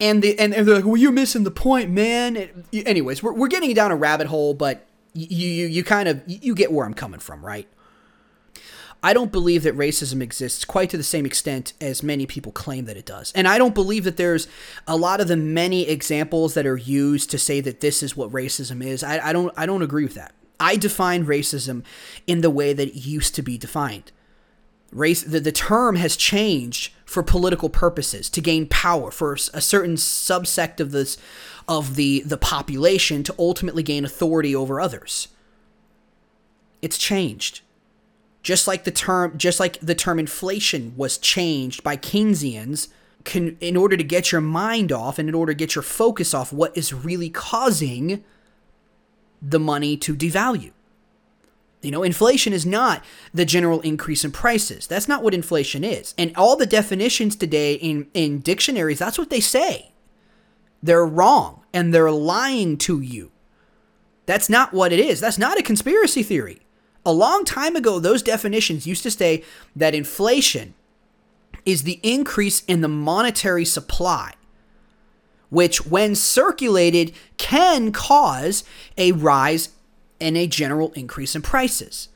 And 0.00 0.22
the 0.22 0.38
and, 0.38 0.52
they're 0.52 0.76
like, 0.76 0.84
well, 0.84 0.96
you're 0.96 1.10
missing 1.10 1.42
the 1.42 1.50
point, 1.50 1.90
man. 1.90 2.36
It, 2.36 2.54
anyways, 2.72 3.20
we're 3.20 3.32
we're 3.32 3.48
getting 3.48 3.74
down 3.74 3.90
a 3.90 3.96
rabbit 3.96 4.28
hole, 4.28 4.54
but 4.54 4.86
you 5.14 5.48
you 5.48 5.66
you 5.66 5.84
kind 5.84 6.08
of 6.08 6.22
you 6.26 6.54
get 6.54 6.72
where 6.72 6.84
I'm 6.84 6.94
coming 6.94 7.20
from, 7.20 7.44
right? 7.44 7.68
I 9.02 9.12
don't 9.12 9.30
believe 9.30 9.64
that 9.64 9.76
racism 9.76 10.22
exists 10.22 10.64
quite 10.64 10.88
to 10.88 10.96
the 10.96 11.02
same 11.02 11.26
extent 11.26 11.74
as 11.78 12.02
many 12.02 12.24
people 12.24 12.52
claim 12.52 12.86
that 12.86 12.96
it 12.96 13.04
does. 13.04 13.32
And 13.34 13.46
I 13.46 13.58
don't 13.58 13.74
believe 13.74 14.04
that 14.04 14.16
there's 14.16 14.48
a 14.86 14.96
lot 14.96 15.20
of 15.20 15.28
the 15.28 15.36
many 15.36 15.86
examples 15.86 16.54
that 16.54 16.64
are 16.64 16.78
used 16.78 17.30
to 17.30 17.38
say 17.38 17.60
that 17.60 17.80
this 17.80 18.02
is 18.02 18.16
what 18.16 18.30
racism 18.30 18.82
is. 18.82 19.04
I, 19.04 19.28
I 19.28 19.32
don't 19.34 19.52
I 19.56 19.66
don't 19.66 19.82
agree 19.82 20.04
with 20.04 20.14
that. 20.14 20.32
I 20.58 20.76
define 20.76 21.26
racism 21.26 21.84
in 22.26 22.40
the 22.40 22.50
way 22.50 22.72
that 22.72 22.88
it 22.88 22.94
used 22.94 23.34
to 23.34 23.42
be 23.42 23.58
defined. 23.58 24.10
Race 24.94 25.22
the, 25.22 25.40
the 25.40 25.52
term 25.52 25.96
has 25.96 26.16
changed 26.16 26.92
for 27.04 27.22
political 27.22 27.68
purposes, 27.68 28.30
to 28.30 28.40
gain 28.40 28.66
power, 28.66 29.10
for 29.10 29.34
a 29.34 29.60
certain 29.60 29.96
subsect 29.96 30.80
of 30.80 30.92
this 30.92 31.18
of 31.68 31.96
the, 31.96 32.20
the 32.20 32.36
population 32.36 33.22
to 33.24 33.34
ultimately 33.38 33.82
gain 33.82 34.04
authority 34.04 34.54
over 34.54 34.80
others. 34.80 35.28
It's 36.82 36.98
changed. 36.98 37.62
Just 38.42 38.68
like 38.68 38.84
the 38.84 38.90
term 38.90 39.36
just 39.36 39.58
like 39.58 39.80
the 39.80 39.94
term 39.94 40.18
inflation 40.18 40.94
was 40.96 41.18
changed 41.18 41.82
by 41.82 41.96
Keynesians 41.96 42.88
can, 43.24 43.56
in 43.60 43.76
order 43.76 43.96
to 43.96 44.04
get 44.04 44.30
your 44.30 44.42
mind 44.42 44.92
off 44.92 45.18
and 45.18 45.28
in 45.28 45.34
order 45.34 45.52
to 45.52 45.56
get 45.56 45.74
your 45.74 45.82
focus 45.82 46.34
off 46.34 46.52
what 46.52 46.76
is 46.76 46.92
really 46.92 47.30
causing 47.30 48.22
the 49.42 49.58
money 49.58 49.96
to 49.96 50.14
devalue. 50.14 50.73
You 51.84 51.90
know, 51.90 52.02
inflation 52.02 52.52
is 52.52 52.64
not 52.64 53.04
the 53.32 53.44
general 53.44 53.80
increase 53.80 54.24
in 54.24 54.32
prices. 54.32 54.86
That's 54.86 55.08
not 55.08 55.22
what 55.22 55.34
inflation 55.34 55.84
is. 55.84 56.14
And 56.16 56.34
all 56.36 56.56
the 56.56 56.66
definitions 56.66 57.36
today 57.36 57.74
in, 57.74 58.08
in 58.14 58.40
dictionaries, 58.40 58.98
that's 58.98 59.18
what 59.18 59.30
they 59.30 59.40
say. 59.40 59.92
They're 60.82 61.06
wrong 61.06 61.64
and 61.72 61.92
they're 61.92 62.10
lying 62.10 62.76
to 62.78 63.00
you. 63.00 63.30
That's 64.26 64.48
not 64.48 64.72
what 64.72 64.92
it 64.92 65.00
is. 65.00 65.20
That's 65.20 65.38
not 65.38 65.58
a 65.58 65.62
conspiracy 65.62 66.22
theory. 66.22 66.60
A 67.06 67.12
long 67.12 67.44
time 67.44 67.76
ago, 67.76 67.98
those 67.98 68.22
definitions 68.22 68.86
used 68.86 69.02
to 69.02 69.10
say 69.10 69.44
that 69.76 69.94
inflation 69.94 70.74
is 71.66 71.82
the 71.82 72.00
increase 72.02 72.64
in 72.64 72.80
the 72.80 72.88
monetary 72.88 73.64
supply, 73.64 74.34
which, 75.50 75.86
when 75.86 76.14
circulated, 76.14 77.12
can 77.36 77.92
cause 77.92 78.64
a 78.96 79.12
rise 79.12 79.70
and 80.24 80.36
a 80.36 80.46
general 80.46 80.90
increase 80.92 81.36
in 81.36 81.42
prices. 81.42 82.08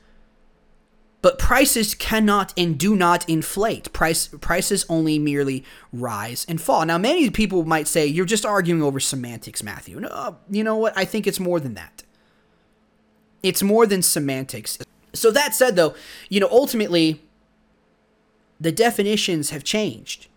But 1.21 1.37
prices 1.37 1.93
cannot 1.93 2.53
and 2.57 2.77
do 2.77 2.95
not 2.95 3.27
inflate. 3.29 3.91
Price 3.93 4.27
prices 4.27 4.85
only 4.89 5.19
merely 5.19 5.65
rise 5.93 6.45
and 6.49 6.59
fall. 6.59 6.85
Now, 6.85 6.97
many 6.97 7.29
people 7.29 7.65
might 7.65 7.87
say 7.87 8.05
you're 8.05 8.25
just 8.25 8.45
arguing 8.45 8.81
over 8.81 8.99
semantics, 8.99 9.61
Matthew. 9.61 9.99
No, 9.99 10.37
you 10.49 10.63
know 10.63 10.77
what? 10.77 10.97
I 10.97 11.05
think 11.05 11.27
it's 11.27 11.39
more 11.39 11.59
than 11.59 11.73
that. 11.75 12.03
It's 13.43 13.61
more 13.61 13.85
than 13.85 14.01
semantics. 14.01 14.79
So 15.13 15.29
that 15.31 15.53
said, 15.53 15.75
though, 15.75 15.93
you 16.29 16.39
know, 16.39 16.49
ultimately, 16.51 17.21
the 18.59 18.71
definitions 18.71 19.49
have 19.49 19.63
changed. 19.63 20.27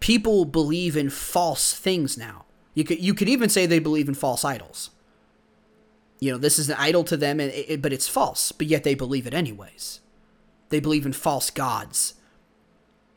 People 0.00 0.44
believe 0.44 0.96
in 0.96 1.08
false 1.08 1.74
things 1.74 2.18
now. 2.18 2.44
You 2.74 2.84
could 2.84 3.00
you 3.00 3.14
could 3.14 3.28
even 3.28 3.48
say 3.48 3.66
they 3.66 3.78
believe 3.78 4.08
in 4.08 4.14
false 4.14 4.44
idols 4.44 4.90
you 6.20 6.32
know, 6.32 6.38
this 6.38 6.58
is 6.58 6.68
an 6.70 6.76
idol 6.78 7.04
to 7.04 7.16
them, 7.16 7.40
it, 7.40 7.82
but 7.82 7.92
it's 7.92 8.08
false. 8.08 8.52
But 8.52 8.66
yet 8.66 8.84
they 8.84 8.94
believe 8.94 9.26
it 9.26 9.34
anyways. 9.34 10.00
They 10.70 10.80
believe 10.80 11.06
in 11.06 11.12
false 11.12 11.50
gods. 11.50 12.14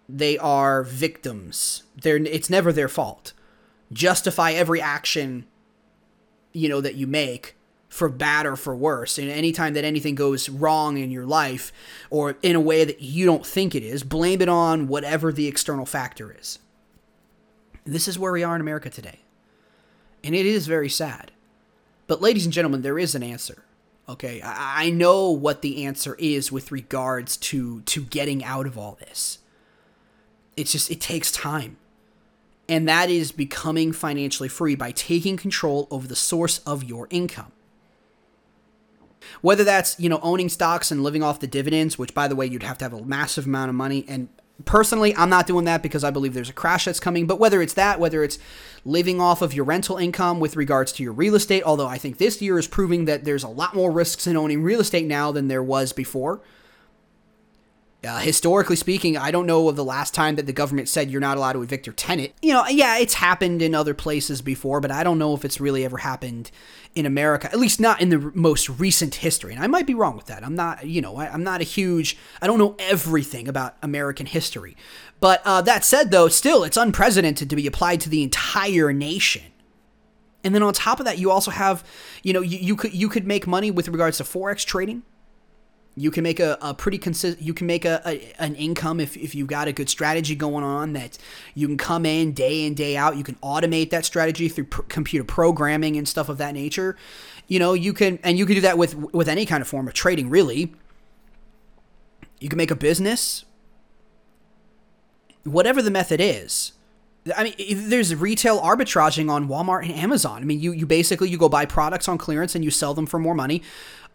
They 0.09 0.37
are 0.37 0.83
victims. 0.83 1.83
They're, 2.01 2.17
it's 2.17 2.49
never 2.49 2.71
their 2.71 2.89
fault. 2.89 3.33
Justify 3.91 4.51
every 4.51 4.81
action, 4.81 5.45
you 6.53 6.69
know, 6.69 6.81
that 6.81 6.95
you 6.95 7.07
make 7.07 7.55
for 7.89 8.09
bad 8.09 8.45
or 8.45 8.55
for 8.55 8.75
worse. 8.75 9.17
And 9.17 9.29
anytime 9.29 9.73
that 9.73 9.83
anything 9.83 10.15
goes 10.15 10.49
wrong 10.49 10.97
in 10.97 11.09
your 11.09 11.25
life 11.25 11.71
or 12.09 12.37
in 12.41 12.55
a 12.55 12.61
way 12.61 12.83
that 12.83 13.01
you 13.01 13.25
don't 13.25 13.45
think 13.45 13.73
it 13.73 13.83
is, 13.83 14.03
blame 14.03 14.41
it 14.41 14.49
on 14.49 14.87
whatever 14.87 15.31
the 15.31 15.47
external 15.47 15.85
factor 15.85 16.35
is. 16.37 16.59
This 17.85 18.07
is 18.07 18.19
where 18.19 18.33
we 18.33 18.43
are 18.43 18.55
in 18.55 18.61
America 18.61 18.89
today. 18.89 19.19
And 20.23 20.35
it 20.35 20.45
is 20.45 20.67
very 20.67 20.89
sad. 20.89 21.31
But, 22.08 22.22
ladies 22.22 22.45
and 22.45 22.53
gentlemen, 22.53 22.82
there 22.82 22.97
is 22.97 23.16
an 23.16 23.24
answer. 23.24 23.64
Okay, 24.10 24.41
I, 24.41 24.89
know 24.89 25.32
what 25.32 25.62
the 25.62 25.84
answer 25.84 26.16
is 26.18 26.49
with 26.49 26.72
regards 26.72 27.36
to 27.38 27.82
to 27.82 28.05
getting 28.05 28.41
out 28.41 28.66
of 28.66 28.78
all 28.78 28.97
this. 29.01 29.39
It's 30.55 30.72
just 30.72 30.89
it 30.89 31.01
takes 31.01 31.30
time. 31.30 31.76
And 32.70 32.88
that 32.88 33.10
is 33.10 33.32
becoming 33.34 33.91
financially 33.91 34.49
free 34.49 34.76
by 34.76 34.91
taking 34.91 35.36
control 35.36 35.88
over 35.91 36.08
the 36.08 36.16
source 36.16 36.60
of 36.60 36.86
your 36.86 37.08
income. 37.10 37.51
Whether 39.41 39.66
that's, 39.66 39.99
you 39.99 40.10
know, 40.10 40.20
owning 40.22 40.49
stocks 40.49 40.89
and 40.89 41.03
living 41.03 41.22
off 41.22 41.41
the 41.41 41.47
dividends, 41.47 41.97
which 41.97 42.14
by 42.14 42.28
the 42.30 42.36
way, 42.36 42.45
you'd 42.45 42.64
have 42.64 42.78
to 42.80 42.86
have 42.86 42.93
a 42.93 43.03
massive 43.03 43.45
amount 43.45 43.70
of 43.70 43.76
money 43.76 44.05
and 44.08 44.30
Personally, 44.66 45.16
I'm 45.16 45.30
not 45.30 45.47
doing 45.47 45.66
that 45.66 45.84
because 45.84 46.03
I 46.03 46.10
believe 46.10 46.34
there's 46.34 46.49
a 46.49 46.53
crash 46.53 46.86
that's 46.86 46.99
coming. 46.99 47.28
But 47.28 47.39
whether 47.39 47.62
it's 47.62 47.74
that, 47.74 47.99
whether 47.99 48.24
it's 48.24 48.39
living 48.84 49.22
off 49.22 49.41
of 49.41 49.53
your 49.53 49.66
rental 49.66 49.97
income 49.97 50.39
with 50.39 50.55
regards 50.55 50.91
to 50.93 51.03
your 51.03 51.14
real 51.14 51.36
estate, 51.36 51.64
although 51.64 51.88
I 51.88 51.97
think 51.97 52.18
this 52.18 52.41
year 52.41 52.58
is 52.58 52.68
proving 52.68 53.05
that 53.05 53.24
there's 53.24 53.43
a 53.43 53.49
lot 53.49 53.76
more 53.76 53.91
risks 53.91 54.26
in 54.26 54.36
owning 54.36 54.64
real 54.64 54.80
estate 54.80 55.05
now 55.05 55.32
than 55.32 55.47
there 55.47 55.64
was 55.64 55.93
before. 55.93 56.41
Uh, 58.08 58.20
historically 58.20 58.78
speaking, 58.78 59.18
I 59.18 59.32
don't 59.32 59.45
know 59.45 59.68
of 59.68 59.76
the 59.76 59.84
last 59.84 60.14
time 60.14 60.38
that 60.38 60.45
the 60.45 60.53
government 60.53 60.88
said 60.88 61.12
you're 61.12 61.20
not 61.20 61.36
allowed 61.36 61.53
to 61.53 61.62
evict 61.62 61.86
your 61.86 61.93
tenant. 61.93 62.32
You 62.41 62.53
know, 62.53 62.66
yeah, 62.68 62.97
it's 62.97 63.16
happened 63.16 63.62
in 63.62 63.76
other 63.76 63.93
places 63.93 64.41
before, 64.41 64.80
but 64.80 64.91
I 64.91 65.03
don't 65.03 65.20
know 65.20 65.34
if 65.34 65.43
it's 65.43 65.60
really 65.60 65.84
ever 65.84 65.97
happened 65.97 66.49
in 66.95 67.05
America, 67.05 67.47
at 67.51 67.60
least 67.60 67.82
not 67.82 68.01
in 68.01 68.10
the 68.10 68.32
most 68.34 68.70
recent 68.70 69.16
history. 69.16 69.53
And 69.53 69.62
I 69.62 69.68
might 69.68 69.86
be 69.86 69.93
wrong 69.93 70.16
with 70.16 70.28
that. 70.28 70.43
I'm 70.43 70.55
not, 70.55 70.86
you 70.86 71.01
know, 71.01 71.18
I, 71.18 71.34
am 71.34 71.43
not 71.43 71.60
a 71.60 71.66
huge, 71.66 72.18
I 72.41 72.47
don't 72.47 72.60
know 72.60 72.78
everything 72.80 73.49
about 73.49 73.76
American 73.82 74.26
history. 74.26 74.78
But 75.20 75.41
uh, 75.43 75.62
that 75.64 75.84
said, 75.84 76.12
though, 76.12 76.30
still, 76.30 76.64
it's 76.64 76.78
unprecedented 76.78 77.49
to 77.49 77.55
be 77.58 77.68
applied 77.68 77.99
to 78.01 78.10
the 78.10 78.24
entire 78.24 78.93
nation. 78.93 79.43
And 80.43 80.55
then 80.55 80.64
on 80.64 80.74
top 80.74 80.99
of 80.99 81.05
that, 81.05 81.18
you 81.18 81.30
also 81.30 81.51
have, 81.51 81.84
you 82.24 82.32
know, 82.32 82.41
you, 82.41 82.58
you 82.58 82.76
could 82.78 82.93
you 82.93 83.10
could 83.10 83.28
make 83.28 83.45
money 83.47 83.70
with 83.70 83.89
regards 83.89 84.18
to 84.20 84.24
forex 84.24 84.64
trading 84.64 85.03
you 85.97 86.11
can 86.11 86.23
make 86.23 86.39
a, 86.39 86.59
a 86.61 86.75
pretty 86.75 86.99
consistent 86.99 87.43
you 87.43 87.55
can 87.55 87.65
make 87.65 87.83
a, 87.83 87.99
a, 88.05 88.31
an 88.37 88.53
income 88.55 88.99
if, 88.99 89.17
if 89.17 89.33
you've 89.33 89.47
got 89.47 89.67
a 89.67 89.73
good 89.73 89.89
strategy 89.89 90.35
going 90.35 90.63
on 90.63 90.93
that 90.93 91.17
you 91.55 91.65
can 91.65 91.75
come 91.75 92.05
in 92.05 92.33
day 92.33 92.65
in 92.65 92.75
day 92.75 92.95
out. 92.95 93.17
You 93.17 93.23
can 93.23 93.35
automate 93.35 93.89
that 93.89 94.05
strategy 94.05 94.47
through 94.47 94.65
pr- 94.65 94.83
computer 94.83 95.23
programming 95.23 95.97
and 95.97 96.07
stuff 96.07 96.29
of 96.29 96.37
that 96.37 96.53
nature. 96.53 96.95
You 97.47 97.57
know 97.57 97.73
you 97.73 97.93
can 97.93 98.19
and 98.23 98.37
you 98.37 98.45
can 98.45 98.55
do 98.55 98.61
that 98.61 98.77
with 98.77 98.95
with 99.11 99.27
any 99.27 99.45
kind 99.45 99.61
of 99.61 99.67
form 99.67 99.87
of 99.87 99.95
trading 99.95 100.29
really. 100.29 100.73
You 102.39 102.47
can 102.47 102.57
make 102.57 102.71
a 102.71 102.75
business. 102.75 103.43
Whatever 105.43 105.81
the 105.81 105.91
method 105.91 106.21
is 106.21 106.73
I 107.36 107.43
mean, 107.43 107.89
there's 107.89 108.13
retail 108.15 108.59
arbitraging 108.59 109.30
on 109.30 109.47
Walmart 109.47 109.84
and 109.84 109.91
Amazon. 109.91 110.41
I 110.41 110.45
mean, 110.45 110.59
you, 110.59 110.71
you 110.71 110.86
basically 110.86 111.30
you 111.30 111.38
go 111.38 111.49
buy 111.49 111.65
products 111.65 112.07
on 112.07 112.17
clearance 112.17 112.55
and 112.55 112.63
you 112.63 112.71
sell 112.71 112.93
them 112.93 113.05
for 113.05 113.19
more 113.19 113.36
money 113.36 113.63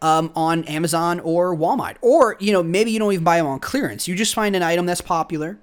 um, 0.00 0.32
on 0.34 0.64
Amazon 0.64 1.20
or 1.20 1.56
Walmart. 1.56 1.96
Or, 2.00 2.36
you 2.40 2.52
know, 2.52 2.62
maybe 2.62 2.90
you 2.90 2.98
don't 2.98 3.12
even 3.12 3.24
buy 3.24 3.38
them 3.38 3.46
on 3.46 3.60
clearance. 3.60 4.08
You 4.08 4.14
just 4.14 4.34
find 4.34 4.54
an 4.56 4.62
item 4.62 4.86
that's 4.86 5.00
popular 5.00 5.58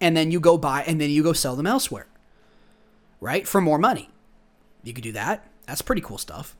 and 0.00 0.16
then 0.16 0.30
you 0.30 0.40
go 0.40 0.58
buy 0.58 0.82
and 0.82 1.00
then 1.00 1.10
you 1.10 1.22
go 1.22 1.32
sell 1.32 1.56
them 1.56 1.66
elsewhere, 1.66 2.06
right? 3.20 3.46
For 3.46 3.60
more 3.60 3.78
money. 3.78 4.10
You 4.82 4.92
could 4.92 5.04
do 5.04 5.12
that. 5.12 5.46
That's 5.66 5.82
pretty 5.82 6.02
cool 6.02 6.18
stuff. 6.18 6.56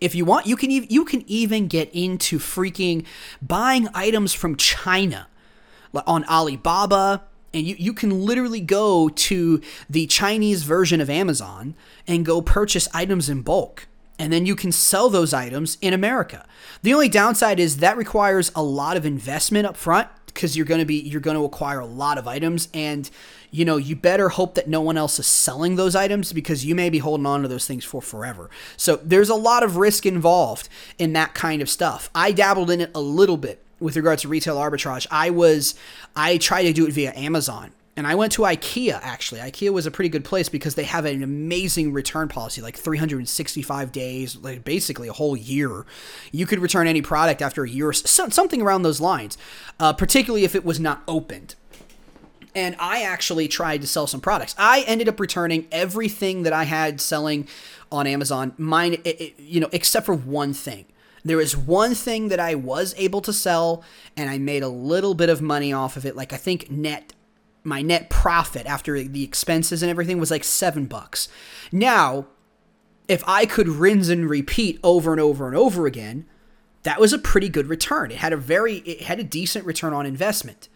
If 0.00 0.14
you 0.14 0.24
want, 0.24 0.46
you 0.46 0.56
can 0.56 0.70
even 0.70 0.88
you 0.90 1.04
can 1.04 1.22
even 1.28 1.68
get 1.68 1.88
into 1.94 2.38
freaking 2.38 3.06
buying 3.40 3.88
items 3.94 4.32
from 4.32 4.56
China 4.56 5.28
on 6.06 6.24
Alibaba 6.24 7.22
and 7.54 7.66
you, 7.66 7.76
you 7.78 7.92
can 7.94 8.24
literally 8.26 8.60
go 8.60 9.08
to 9.08 9.62
the 9.88 10.06
Chinese 10.06 10.64
version 10.64 11.00
of 11.00 11.08
Amazon 11.08 11.74
and 12.06 12.26
go 12.26 12.42
purchase 12.42 12.88
items 12.92 13.28
in 13.28 13.42
bulk. 13.42 13.86
And 14.18 14.32
then 14.32 14.46
you 14.46 14.54
can 14.54 14.72
sell 14.72 15.08
those 15.08 15.32
items 15.32 15.78
in 15.80 15.92
America. 15.92 16.46
The 16.82 16.94
only 16.94 17.08
downside 17.08 17.58
is 17.58 17.78
that 17.78 17.96
requires 17.96 18.52
a 18.54 18.62
lot 18.62 18.96
of 18.96 19.06
investment 19.06 19.66
up 19.66 19.76
front 19.76 20.08
because 20.26 20.56
you're 20.56 20.66
going 20.66 20.80
to 20.80 20.84
be 20.84 21.00
you're 21.00 21.20
going 21.20 21.36
to 21.36 21.44
acquire 21.44 21.78
a 21.78 21.86
lot 21.86 22.18
of 22.18 22.26
items 22.26 22.68
and 22.74 23.08
you 23.52 23.64
know 23.64 23.76
you 23.76 23.94
better 23.94 24.30
hope 24.30 24.56
that 24.56 24.68
no 24.68 24.80
one 24.80 24.96
else 24.96 25.18
is 25.20 25.26
selling 25.26 25.76
those 25.76 25.94
items 25.94 26.32
because 26.32 26.64
you 26.64 26.74
may 26.74 26.90
be 26.90 26.98
holding 26.98 27.24
on 27.24 27.42
to 27.42 27.48
those 27.48 27.66
things 27.66 27.84
for 27.84 28.02
forever 28.02 28.50
so 28.76 28.96
there's 28.96 29.28
a 29.28 29.34
lot 29.34 29.62
of 29.62 29.76
risk 29.76 30.04
involved 30.04 30.68
in 30.98 31.12
that 31.12 31.34
kind 31.34 31.62
of 31.62 31.70
stuff 31.70 32.10
i 32.16 32.32
dabbled 32.32 32.68
in 32.68 32.80
it 32.80 32.90
a 32.96 33.00
little 33.00 33.36
bit 33.36 33.63
with 33.84 33.96
regards 33.96 34.22
to 34.22 34.28
retail 34.28 34.56
arbitrage. 34.56 35.06
I 35.10 35.28
was 35.28 35.74
I 36.16 36.38
tried 36.38 36.62
to 36.62 36.72
do 36.72 36.86
it 36.86 36.92
via 36.92 37.12
Amazon. 37.14 37.72
And 37.96 38.08
I 38.08 38.16
went 38.16 38.32
to 38.32 38.42
IKEA 38.42 38.98
actually. 39.02 39.40
IKEA 39.40 39.70
was 39.72 39.86
a 39.86 39.90
pretty 39.90 40.08
good 40.08 40.24
place 40.24 40.48
because 40.48 40.74
they 40.74 40.84
have 40.84 41.04
an 41.04 41.22
amazing 41.22 41.92
return 41.92 42.26
policy, 42.26 42.60
like 42.62 42.76
365 42.76 43.92
days, 43.92 44.36
like 44.36 44.64
basically 44.64 45.06
a 45.06 45.12
whole 45.12 45.36
year. 45.36 45.84
You 46.32 46.46
could 46.46 46.58
return 46.58 46.88
any 46.88 47.02
product 47.02 47.42
after 47.42 47.62
a 47.62 47.68
year, 47.68 47.92
something 47.92 48.62
around 48.62 48.82
those 48.82 49.00
lines, 49.00 49.36
uh, 49.78 49.92
particularly 49.92 50.44
if 50.44 50.56
it 50.56 50.64
was 50.64 50.80
not 50.80 51.02
opened. 51.06 51.54
And 52.56 52.74
I 52.80 53.02
actually 53.02 53.48
tried 53.48 53.82
to 53.82 53.86
sell 53.86 54.06
some 54.06 54.20
products. 54.20 54.54
I 54.56 54.82
ended 54.86 55.08
up 55.08 55.20
returning 55.20 55.68
everything 55.70 56.44
that 56.44 56.52
I 56.52 56.64
had 56.64 57.00
selling 57.00 57.48
on 57.92 58.06
Amazon, 58.06 58.54
mine, 58.56 58.94
it, 58.94 59.20
it, 59.20 59.34
you 59.38 59.60
know, 59.60 59.68
except 59.72 60.06
for 60.06 60.14
one 60.14 60.54
thing. 60.54 60.86
There 61.24 61.38
was 61.38 61.56
one 61.56 61.94
thing 61.94 62.28
that 62.28 62.40
I 62.40 62.54
was 62.54 62.94
able 62.98 63.20
to 63.22 63.32
sell 63.32 63.82
and 64.16 64.28
I 64.28 64.38
made 64.38 64.62
a 64.62 64.68
little 64.68 65.14
bit 65.14 65.30
of 65.30 65.40
money 65.40 65.72
off 65.72 65.96
of 65.96 66.04
it. 66.04 66.16
Like 66.16 66.32
I 66.32 66.36
think 66.36 66.70
net 66.70 67.12
my 67.66 67.80
net 67.80 68.10
profit 68.10 68.66
after 68.66 69.02
the 69.02 69.24
expenses 69.24 69.82
and 69.82 69.88
everything 69.88 70.18
was 70.18 70.30
like 70.30 70.44
7 70.44 70.84
bucks. 70.84 71.28
Now, 71.72 72.26
if 73.08 73.24
I 73.26 73.46
could 73.46 73.68
rinse 73.68 74.10
and 74.10 74.28
repeat 74.28 74.78
over 74.84 75.12
and 75.12 75.20
over 75.20 75.46
and 75.46 75.56
over 75.56 75.86
again, 75.86 76.26
that 76.82 77.00
was 77.00 77.14
a 77.14 77.18
pretty 77.18 77.48
good 77.48 77.68
return. 77.68 78.10
It 78.10 78.18
had 78.18 78.34
a 78.34 78.36
very 78.36 78.76
it 78.78 79.02
had 79.02 79.18
a 79.18 79.24
decent 79.24 79.64
return 79.64 79.94
on 79.94 80.04
investment. 80.04 80.68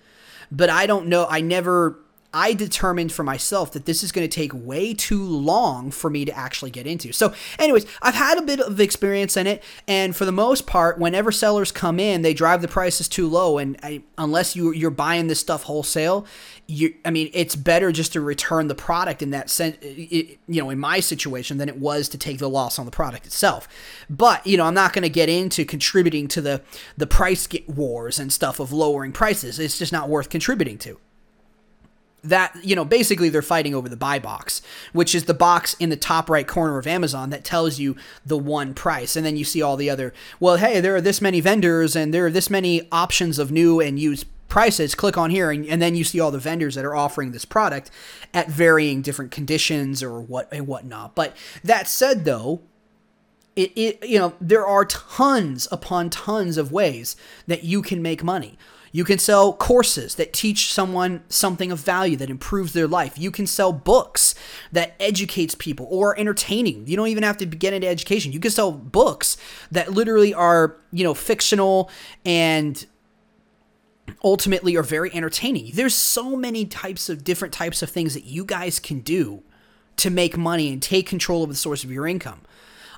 But 0.50 0.70
I 0.70 0.86
don't 0.86 1.08
know, 1.08 1.26
I 1.28 1.42
never 1.42 1.98
I 2.32 2.52
determined 2.52 3.10
for 3.10 3.22
myself 3.22 3.72
that 3.72 3.86
this 3.86 4.02
is 4.02 4.12
going 4.12 4.28
to 4.28 4.34
take 4.34 4.52
way 4.52 4.92
too 4.92 5.24
long 5.24 5.90
for 5.90 6.10
me 6.10 6.26
to 6.26 6.36
actually 6.36 6.70
get 6.70 6.86
into. 6.86 7.10
So, 7.10 7.32
anyways, 7.58 7.86
I've 8.02 8.14
had 8.14 8.36
a 8.36 8.42
bit 8.42 8.60
of 8.60 8.78
experience 8.80 9.36
in 9.36 9.46
it, 9.46 9.62
and 9.86 10.14
for 10.14 10.26
the 10.26 10.32
most 10.32 10.66
part, 10.66 10.98
whenever 10.98 11.32
sellers 11.32 11.72
come 11.72 11.98
in, 11.98 12.20
they 12.20 12.34
drive 12.34 12.60
the 12.60 12.68
prices 12.68 13.08
too 13.08 13.26
low, 13.26 13.56
and 13.56 13.78
I, 13.82 14.02
unless 14.18 14.54
you 14.54 14.72
you're 14.72 14.90
buying 14.90 15.28
this 15.28 15.40
stuff 15.40 15.62
wholesale, 15.62 16.26
you 16.66 16.94
I 17.02 17.10
mean, 17.10 17.30
it's 17.32 17.56
better 17.56 17.92
just 17.92 18.12
to 18.12 18.20
return 18.20 18.68
the 18.68 18.74
product 18.74 19.22
in 19.22 19.30
that 19.30 19.48
sense. 19.48 19.78
You 19.82 20.36
know, 20.46 20.68
in 20.68 20.78
my 20.78 21.00
situation, 21.00 21.56
than 21.56 21.70
it 21.70 21.78
was 21.78 22.10
to 22.10 22.18
take 22.18 22.38
the 22.38 22.50
loss 22.50 22.78
on 22.78 22.84
the 22.84 22.92
product 22.92 23.24
itself. 23.24 23.66
But 24.10 24.46
you 24.46 24.58
know, 24.58 24.64
I'm 24.64 24.74
not 24.74 24.92
going 24.92 25.02
to 25.02 25.08
get 25.08 25.30
into 25.30 25.64
contributing 25.64 26.28
to 26.28 26.42
the 26.42 26.60
the 26.98 27.06
price 27.06 27.48
wars 27.66 28.18
and 28.18 28.30
stuff 28.30 28.60
of 28.60 28.70
lowering 28.70 29.12
prices. 29.12 29.58
It's 29.58 29.78
just 29.78 29.92
not 29.92 30.10
worth 30.10 30.28
contributing 30.28 30.76
to 30.78 30.98
that 32.24 32.54
you 32.64 32.74
know 32.74 32.84
basically 32.84 33.28
they're 33.28 33.42
fighting 33.42 33.74
over 33.74 33.88
the 33.88 33.96
buy 33.96 34.18
box 34.18 34.60
which 34.92 35.14
is 35.14 35.24
the 35.24 35.34
box 35.34 35.74
in 35.74 35.88
the 35.88 35.96
top 35.96 36.28
right 36.28 36.48
corner 36.48 36.76
of 36.78 36.86
amazon 36.86 37.30
that 37.30 37.44
tells 37.44 37.78
you 37.78 37.96
the 38.26 38.38
one 38.38 38.74
price. 38.74 39.16
And 39.16 39.24
then 39.24 39.36
you 39.36 39.44
see 39.44 39.62
all 39.62 39.76
the 39.76 39.90
other 39.90 40.12
well 40.40 40.56
hey 40.56 40.80
there 40.80 40.96
are 40.96 41.00
this 41.00 41.20
many 41.20 41.40
vendors 41.40 41.94
and 41.94 42.12
there 42.12 42.26
are 42.26 42.30
this 42.30 42.50
many 42.50 42.88
options 42.90 43.38
of 43.38 43.50
new 43.50 43.80
and 43.80 43.98
used 43.98 44.26
prices. 44.48 44.94
Click 44.94 45.18
on 45.18 45.30
here 45.30 45.50
and, 45.50 45.66
and 45.66 45.80
then 45.80 45.94
you 45.94 46.04
see 46.04 46.20
all 46.20 46.30
the 46.30 46.38
vendors 46.38 46.74
that 46.74 46.84
are 46.84 46.96
offering 46.96 47.32
this 47.32 47.44
product 47.44 47.90
at 48.32 48.48
varying 48.48 49.02
different 49.02 49.30
conditions 49.30 50.02
or 50.02 50.20
what 50.20 50.48
and 50.52 50.66
whatnot. 50.66 51.14
But 51.14 51.36
that 51.62 51.86
said 51.86 52.24
though 52.24 52.62
it, 53.56 53.72
it 53.76 54.08
you 54.08 54.18
know 54.18 54.34
there 54.40 54.66
are 54.66 54.84
tons 54.84 55.68
upon 55.70 56.10
tons 56.10 56.56
of 56.56 56.72
ways 56.72 57.16
that 57.46 57.64
you 57.64 57.82
can 57.82 58.02
make 58.02 58.22
money 58.22 58.58
you 58.98 59.04
can 59.04 59.20
sell 59.20 59.52
courses 59.52 60.16
that 60.16 60.32
teach 60.32 60.72
someone 60.72 61.22
something 61.28 61.70
of 61.70 61.78
value 61.78 62.16
that 62.16 62.28
improves 62.28 62.72
their 62.72 62.88
life. 62.88 63.16
You 63.16 63.30
can 63.30 63.46
sell 63.46 63.72
books 63.72 64.34
that 64.72 64.96
educates 64.98 65.54
people 65.54 65.86
or 65.88 66.18
entertaining. 66.18 66.84
You 66.88 66.96
don't 66.96 67.06
even 67.06 67.22
have 67.22 67.36
to 67.36 67.46
get 67.46 67.72
into 67.72 67.86
education. 67.86 68.32
You 68.32 68.40
can 68.40 68.50
sell 68.50 68.72
books 68.72 69.36
that 69.70 69.92
literally 69.92 70.34
are, 70.34 70.78
you 70.90 71.04
know, 71.04 71.14
fictional 71.14 71.92
and 72.26 72.84
ultimately 74.24 74.74
are 74.74 74.82
very 74.82 75.14
entertaining. 75.14 75.70
There's 75.74 75.94
so 75.94 76.34
many 76.34 76.64
types 76.64 77.08
of 77.08 77.22
different 77.22 77.54
types 77.54 77.84
of 77.84 77.90
things 77.90 78.14
that 78.14 78.24
you 78.24 78.44
guys 78.44 78.80
can 78.80 78.98
do 78.98 79.44
to 79.98 80.10
make 80.10 80.36
money 80.36 80.72
and 80.72 80.82
take 80.82 81.06
control 81.06 81.44
of 81.44 81.50
the 81.50 81.54
source 81.54 81.84
of 81.84 81.92
your 81.92 82.08
income. 82.08 82.40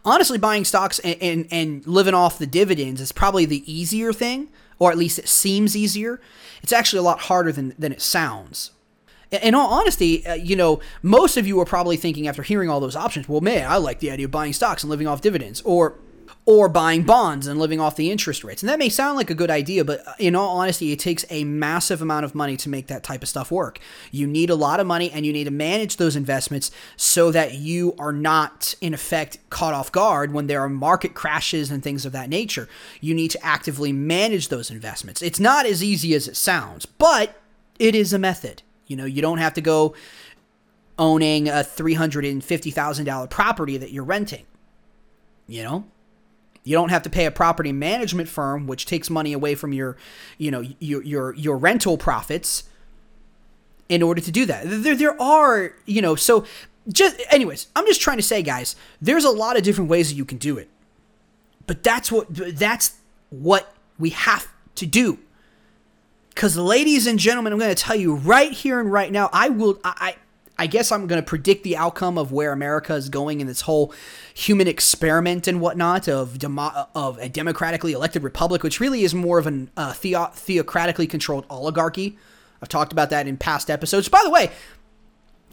Honestly, 0.02 0.38
buying 0.38 0.64
stocks 0.64 0.98
and, 1.00 1.18
and, 1.20 1.46
and 1.50 1.86
living 1.86 2.14
off 2.14 2.38
the 2.38 2.46
dividends 2.46 3.02
is 3.02 3.12
probably 3.12 3.44
the 3.44 3.70
easier 3.70 4.14
thing 4.14 4.48
or 4.80 4.90
at 4.90 4.98
least 4.98 5.20
it 5.20 5.28
seems 5.28 5.76
easier. 5.76 6.20
It's 6.62 6.72
actually 6.72 6.98
a 6.98 7.02
lot 7.02 7.20
harder 7.20 7.52
than, 7.52 7.74
than 7.78 7.92
it 7.92 8.02
sounds. 8.02 8.72
In 9.30 9.54
all 9.54 9.70
honesty, 9.70 10.26
uh, 10.26 10.34
you 10.34 10.56
know, 10.56 10.80
most 11.02 11.36
of 11.36 11.46
you 11.46 11.60
are 11.60 11.64
probably 11.64 11.96
thinking 11.96 12.26
after 12.26 12.42
hearing 12.42 12.68
all 12.68 12.80
those 12.80 12.96
options, 12.96 13.28
well, 13.28 13.40
man, 13.40 13.70
I 13.70 13.76
like 13.76 14.00
the 14.00 14.10
idea 14.10 14.24
of 14.24 14.32
buying 14.32 14.52
stocks 14.52 14.82
and 14.82 14.90
living 14.90 15.06
off 15.06 15.20
dividends, 15.20 15.62
or 15.64 16.00
or 16.50 16.68
buying 16.68 17.04
bonds 17.04 17.46
and 17.46 17.60
living 17.60 17.78
off 17.78 17.94
the 17.94 18.10
interest 18.10 18.42
rates. 18.42 18.60
And 18.60 18.68
that 18.68 18.80
may 18.80 18.88
sound 18.88 19.16
like 19.16 19.30
a 19.30 19.36
good 19.36 19.52
idea, 19.52 19.84
but 19.84 20.04
uh, 20.04 20.14
in 20.18 20.34
all 20.34 20.58
honesty, 20.58 20.90
it 20.90 20.98
takes 20.98 21.24
a 21.30 21.44
massive 21.44 22.02
amount 22.02 22.24
of 22.24 22.34
money 22.34 22.56
to 22.56 22.68
make 22.68 22.88
that 22.88 23.04
type 23.04 23.22
of 23.22 23.28
stuff 23.28 23.52
work. 23.52 23.78
You 24.10 24.26
need 24.26 24.50
a 24.50 24.56
lot 24.56 24.80
of 24.80 24.86
money 24.88 25.12
and 25.12 25.24
you 25.24 25.32
need 25.32 25.44
to 25.44 25.52
manage 25.52 25.96
those 25.96 26.16
investments 26.16 26.72
so 26.96 27.30
that 27.30 27.54
you 27.54 27.94
are 28.00 28.12
not, 28.12 28.74
in 28.80 28.92
effect, 28.92 29.38
caught 29.48 29.74
off 29.74 29.92
guard 29.92 30.32
when 30.32 30.48
there 30.48 30.60
are 30.60 30.68
market 30.68 31.14
crashes 31.14 31.70
and 31.70 31.84
things 31.84 32.04
of 32.04 32.10
that 32.10 32.28
nature. 32.28 32.68
You 33.00 33.14
need 33.14 33.30
to 33.30 33.46
actively 33.46 33.92
manage 33.92 34.48
those 34.48 34.72
investments. 34.72 35.22
It's 35.22 35.38
not 35.38 35.66
as 35.66 35.84
easy 35.84 36.14
as 36.14 36.26
it 36.26 36.36
sounds, 36.36 36.84
but 36.84 37.40
it 37.78 37.94
is 37.94 38.12
a 38.12 38.18
method. 38.18 38.64
You 38.88 38.96
know, 38.96 39.04
you 39.04 39.22
don't 39.22 39.38
have 39.38 39.54
to 39.54 39.60
go 39.60 39.94
owning 40.98 41.48
a 41.48 41.62
$350,000 41.62 43.30
property 43.30 43.76
that 43.76 43.92
you're 43.92 44.02
renting. 44.02 44.46
You 45.46 45.62
know, 45.62 45.84
you 46.64 46.76
don't 46.76 46.90
have 46.90 47.02
to 47.02 47.10
pay 47.10 47.26
a 47.26 47.30
property 47.30 47.72
management 47.72 48.28
firm, 48.28 48.66
which 48.66 48.86
takes 48.86 49.08
money 49.08 49.32
away 49.32 49.54
from 49.54 49.72
your, 49.72 49.96
you 50.38 50.50
know, 50.50 50.62
your 50.78 51.02
your 51.02 51.34
your 51.34 51.56
rental 51.56 51.96
profits. 51.98 52.64
In 53.88 54.04
order 54.04 54.20
to 54.20 54.30
do 54.30 54.46
that, 54.46 54.62
there 54.66 54.94
there 54.94 55.20
are 55.20 55.72
you 55.84 56.00
know 56.00 56.14
so 56.14 56.44
just 56.88 57.20
anyways, 57.30 57.68
I'm 57.76 57.86
just 57.86 58.00
trying 58.00 58.18
to 58.18 58.22
say, 58.22 58.42
guys, 58.42 58.76
there's 59.00 59.24
a 59.24 59.30
lot 59.30 59.56
of 59.56 59.62
different 59.62 59.90
ways 59.90 60.10
that 60.10 60.14
you 60.14 60.24
can 60.24 60.38
do 60.38 60.58
it, 60.58 60.68
but 61.66 61.82
that's 61.82 62.10
what 62.10 62.26
that's 62.30 62.96
what 63.30 63.74
we 63.98 64.10
have 64.10 64.48
to 64.76 64.86
do. 64.86 65.18
Because, 66.30 66.56
ladies 66.56 67.06
and 67.06 67.18
gentlemen, 67.18 67.52
I'm 67.52 67.58
going 67.58 67.74
to 67.74 67.82
tell 67.82 67.96
you 67.96 68.14
right 68.14 68.52
here 68.52 68.80
and 68.80 68.90
right 68.90 69.12
now, 69.12 69.28
I 69.32 69.48
will 69.50 69.78
I 69.84 69.94
I 70.00 70.16
guess 70.66 70.92
I'm 70.92 71.06
going 71.06 71.20
to 71.20 71.26
predict 71.26 71.64
the 71.64 71.76
outcome 71.76 72.18
of 72.18 72.32
where 72.32 72.52
America 72.52 72.94
is 72.94 73.08
going 73.08 73.40
in 73.40 73.46
this 73.46 73.62
whole 73.62 73.92
human 74.34 74.66
experiment 74.66 75.46
and 75.46 75.60
whatnot 75.60 76.08
of 76.08 76.38
demo- 76.38 76.88
of 76.94 77.18
a 77.18 77.28
democratically 77.28 77.92
elected 77.92 78.22
republic, 78.22 78.62
which 78.62 78.80
really 78.80 79.02
is 79.02 79.14
more 79.14 79.38
of 79.38 79.46
a 79.46 79.66
uh, 79.76 79.92
theo- 79.92 80.30
theocratically 80.34 81.08
controlled 81.08 81.46
oligarchy. 81.48 82.18
I've 82.62 82.68
talked 82.68 82.92
about 82.92 83.10
that 83.10 83.26
in 83.26 83.36
past 83.36 83.70
episodes. 83.70 84.08
By 84.08 84.20
the 84.22 84.30
way, 84.30 84.50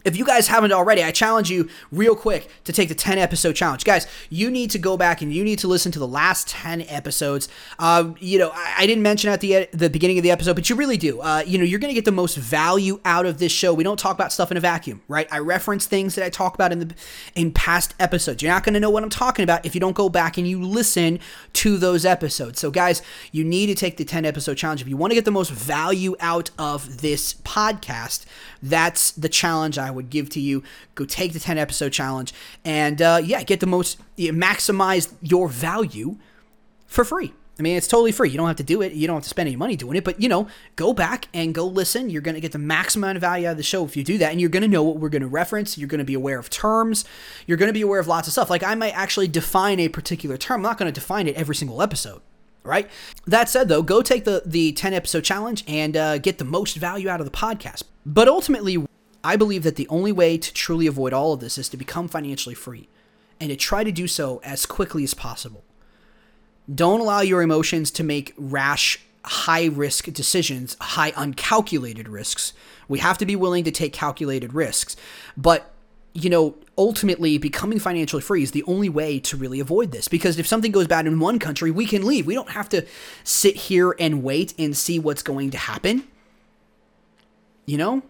if 0.08 0.16
you 0.16 0.24
guys 0.24 0.48
haven't 0.48 0.72
already, 0.72 1.02
I 1.04 1.12
challenge 1.12 1.50
you 1.50 1.68
real 1.92 2.16
quick 2.16 2.48
to 2.64 2.72
take 2.72 2.88
the 2.88 2.94
10 2.94 3.18
episode 3.18 3.54
challenge. 3.54 3.84
Guys, 3.84 4.06
you 4.30 4.50
need 4.50 4.70
to 4.70 4.78
go 4.78 4.96
back 4.96 5.22
and 5.22 5.32
you 5.32 5.44
need 5.44 5.58
to 5.60 5.68
listen 5.68 5.92
to 5.92 5.98
the 5.98 6.06
last 6.06 6.48
10 6.48 6.82
episodes. 6.82 7.48
Uh, 7.78 8.12
you 8.18 8.38
know, 8.38 8.50
I, 8.52 8.74
I, 8.78 8.86
didn't 8.86 9.02
mention 9.02 9.30
at 9.30 9.40
the 9.40 9.68
the 9.72 9.90
beginning 9.90 10.18
of 10.18 10.22
the 10.22 10.30
episode, 10.30 10.54
but 10.54 10.70
you 10.70 10.76
really 10.76 10.96
do. 10.96 11.20
Uh, 11.20 11.42
you 11.46 11.58
know, 11.58 11.64
you're 11.64 11.78
going 11.78 11.90
to 11.90 11.94
get 11.94 12.04
the 12.04 12.12
most 12.12 12.36
value 12.36 13.00
out 13.04 13.26
of 13.26 13.38
this 13.38 13.52
show. 13.52 13.74
We 13.74 13.84
don't 13.84 13.98
talk 13.98 14.14
about 14.14 14.32
stuff 14.32 14.50
in 14.50 14.56
a 14.56 14.60
vacuum, 14.60 15.02
right? 15.08 15.28
I 15.30 15.38
reference 15.38 15.86
things 15.86 16.14
that 16.14 16.24
I 16.24 16.30
talk 16.30 16.54
about 16.54 16.72
in 16.72 16.80
the 16.80 16.94
in 17.34 17.52
past 17.52 17.94
episodes. 18.00 18.42
You're 18.42 18.52
not 18.52 18.64
going 18.64 18.74
to 18.74 18.80
know 18.80 18.90
what 18.90 19.02
I'm 19.02 19.10
talking 19.10 19.42
about 19.42 19.66
if 19.66 19.74
you 19.74 19.80
don't 19.80 19.94
go 19.94 20.08
back 20.08 20.38
and 20.38 20.48
you 20.48 20.62
listen 20.62 21.20
to 21.54 21.76
those 21.76 22.04
episodes. 22.04 22.58
So, 22.58 22.70
guys, 22.70 23.02
you 23.32 23.44
need 23.44 23.66
to 23.66 23.74
take 23.74 23.96
the 23.96 24.04
10 24.04 24.24
episode 24.24 24.54
challenge. 24.54 24.80
If 24.80 24.88
you 24.88 24.96
want 24.96 25.10
to 25.10 25.14
get 25.14 25.24
the 25.24 25.30
most 25.30 25.50
value 25.50 26.16
out 26.20 26.50
of 26.58 27.02
this 27.02 27.34
podcast, 27.34 28.24
that's 28.62 29.10
the 29.12 29.28
challenge 29.28 29.78
I 29.78 29.90
would 29.90 29.97
give 30.02 30.28
to 30.30 30.40
you. 30.40 30.62
Go 30.94 31.04
take 31.04 31.32
the 31.32 31.40
10 31.40 31.58
episode 31.58 31.92
challenge 31.92 32.32
and 32.64 33.00
uh, 33.00 33.20
yeah, 33.22 33.42
get 33.42 33.60
the 33.60 33.66
most, 33.66 33.98
maximize 34.16 35.12
your 35.22 35.48
value 35.48 36.16
for 36.86 37.04
free. 37.04 37.32
I 37.58 37.62
mean, 37.62 37.76
it's 37.76 37.88
totally 37.88 38.12
free. 38.12 38.30
You 38.30 38.36
don't 38.36 38.46
have 38.46 38.56
to 38.56 38.62
do 38.62 38.82
it. 38.82 38.92
You 38.92 39.08
don't 39.08 39.16
have 39.16 39.24
to 39.24 39.28
spend 39.28 39.48
any 39.48 39.56
money 39.56 39.74
doing 39.74 39.96
it. 39.96 40.04
But, 40.04 40.20
you 40.22 40.28
know, 40.28 40.46
go 40.76 40.92
back 40.92 41.26
and 41.34 41.52
go 41.52 41.66
listen. 41.66 42.08
You're 42.08 42.22
going 42.22 42.36
to 42.36 42.40
get 42.40 42.52
the 42.52 42.58
maximum 42.58 43.04
amount 43.04 43.16
of 43.16 43.20
value 43.20 43.48
out 43.48 43.52
of 43.52 43.56
the 43.56 43.64
show 43.64 43.84
if 43.84 43.96
you 43.96 44.04
do 44.04 44.16
that. 44.18 44.30
And 44.30 44.40
you're 44.40 44.50
going 44.50 44.62
to 44.62 44.68
know 44.68 44.84
what 44.84 44.98
we're 44.98 45.08
going 45.08 45.22
to 45.22 45.28
reference. 45.28 45.76
You're 45.76 45.88
going 45.88 45.98
to 45.98 46.04
be 46.04 46.14
aware 46.14 46.38
of 46.38 46.50
terms. 46.50 47.04
You're 47.46 47.56
going 47.56 47.68
to 47.68 47.72
be 47.72 47.80
aware 47.80 47.98
of 47.98 48.06
lots 48.06 48.28
of 48.28 48.32
stuff. 48.32 48.48
Like, 48.48 48.62
I 48.62 48.76
might 48.76 48.96
actually 48.96 49.26
define 49.26 49.80
a 49.80 49.88
particular 49.88 50.36
term. 50.36 50.60
I'm 50.60 50.62
not 50.62 50.78
going 50.78 50.92
to 50.92 51.00
define 51.00 51.26
it 51.26 51.34
every 51.34 51.56
single 51.56 51.82
episode. 51.82 52.22
Right. 52.62 52.88
That 53.26 53.48
said, 53.48 53.68
though, 53.68 53.82
go 53.82 54.02
take 54.02 54.24
the 54.24 54.42
the 54.44 54.72
10 54.72 54.92
episode 54.92 55.22
challenge 55.22 55.64
and 55.66 55.96
uh, 55.96 56.18
get 56.18 56.38
the 56.38 56.44
most 56.44 56.76
value 56.76 57.08
out 57.08 57.18
of 57.18 57.24
the 57.24 57.32
podcast. 57.32 57.84
But 58.04 58.28
ultimately, 58.28 58.84
I 59.28 59.36
believe 59.36 59.62
that 59.64 59.76
the 59.76 59.86
only 59.88 60.10
way 60.10 60.38
to 60.38 60.54
truly 60.54 60.86
avoid 60.86 61.12
all 61.12 61.34
of 61.34 61.40
this 61.40 61.58
is 61.58 61.68
to 61.68 61.76
become 61.76 62.08
financially 62.08 62.54
free 62.54 62.88
and 63.38 63.50
to 63.50 63.56
try 63.56 63.84
to 63.84 63.92
do 63.92 64.06
so 64.06 64.40
as 64.42 64.64
quickly 64.64 65.04
as 65.04 65.12
possible. 65.12 65.64
Don't 66.74 67.00
allow 67.00 67.20
your 67.20 67.42
emotions 67.42 67.90
to 67.90 68.02
make 68.02 68.32
rash, 68.38 68.98
high 69.26 69.66
risk 69.66 70.06
decisions, 70.14 70.78
high 70.80 71.12
uncalculated 71.14 72.08
risks. 72.08 72.54
We 72.88 73.00
have 73.00 73.18
to 73.18 73.26
be 73.26 73.36
willing 73.36 73.64
to 73.64 73.70
take 73.70 73.92
calculated 73.92 74.54
risks. 74.54 74.96
But, 75.36 75.72
you 76.14 76.30
know, 76.30 76.56
ultimately 76.78 77.36
becoming 77.36 77.78
financially 77.78 78.22
free 78.22 78.42
is 78.42 78.52
the 78.52 78.64
only 78.64 78.88
way 78.88 79.20
to 79.20 79.36
really 79.36 79.60
avoid 79.60 79.92
this 79.92 80.08
because 80.08 80.38
if 80.38 80.46
something 80.46 80.72
goes 80.72 80.86
bad 80.86 81.06
in 81.06 81.20
one 81.20 81.38
country, 81.38 81.70
we 81.70 81.84
can 81.84 82.06
leave. 82.06 82.26
We 82.26 82.34
don't 82.34 82.52
have 82.52 82.70
to 82.70 82.86
sit 83.24 83.56
here 83.56 83.94
and 84.00 84.22
wait 84.22 84.54
and 84.58 84.74
see 84.74 84.98
what's 84.98 85.22
going 85.22 85.50
to 85.50 85.58
happen. 85.58 86.08
You 87.66 87.76
know? 87.76 88.02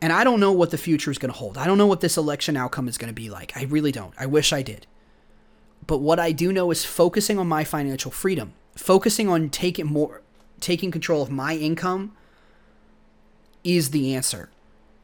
And 0.00 0.12
I 0.12 0.24
don't 0.24 0.40
know 0.40 0.52
what 0.52 0.70
the 0.70 0.78
future 0.78 1.10
is 1.10 1.18
going 1.18 1.32
to 1.32 1.38
hold. 1.38 1.58
I 1.58 1.66
don't 1.66 1.78
know 1.78 1.86
what 1.86 2.00
this 2.00 2.16
election 2.16 2.56
outcome 2.56 2.88
is 2.88 2.98
going 2.98 3.08
to 3.08 3.14
be 3.14 3.30
like. 3.30 3.56
I 3.56 3.64
really 3.64 3.92
don't. 3.92 4.14
I 4.18 4.26
wish 4.26 4.52
I 4.52 4.62
did. 4.62 4.86
But 5.86 5.98
what 5.98 6.20
I 6.20 6.32
do 6.32 6.52
know 6.52 6.70
is 6.70 6.84
focusing 6.84 7.38
on 7.38 7.48
my 7.48 7.64
financial 7.64 8.10
freedom, 8.10 8.52
focusing 8.76 9.28
on 9.28 9.50
taking 9.50 9.86
more 9.86 10.22
taking 10.60 10.90
control 10.90 11.22
of 11.22 11.30
my 11.30 11.54
income 11.54 12.16
is 13.62 13.90
the 13.90 14.14
answer. 14.14 14.50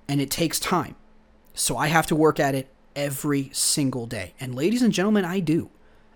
And 0.08 0.20
it 0.20 0.30
takes 0.30 0.58
time. 0.60 0.96
So 1.54 1.76
I 1.76 1.86
have 1.86 2.06
to 2.08 2.16
work 2.16 2.40
at 2.40 2.54
it 2.54 2.68
every 2.96 3.50
single 3.52 4.06
day. 4.06 4.34
And 4.40 4.54
ladies 4.54 4.82
and 4.82 4.92
gentlemen, 4.92 5.24
I 5.24 5.40
do 5.40 5.70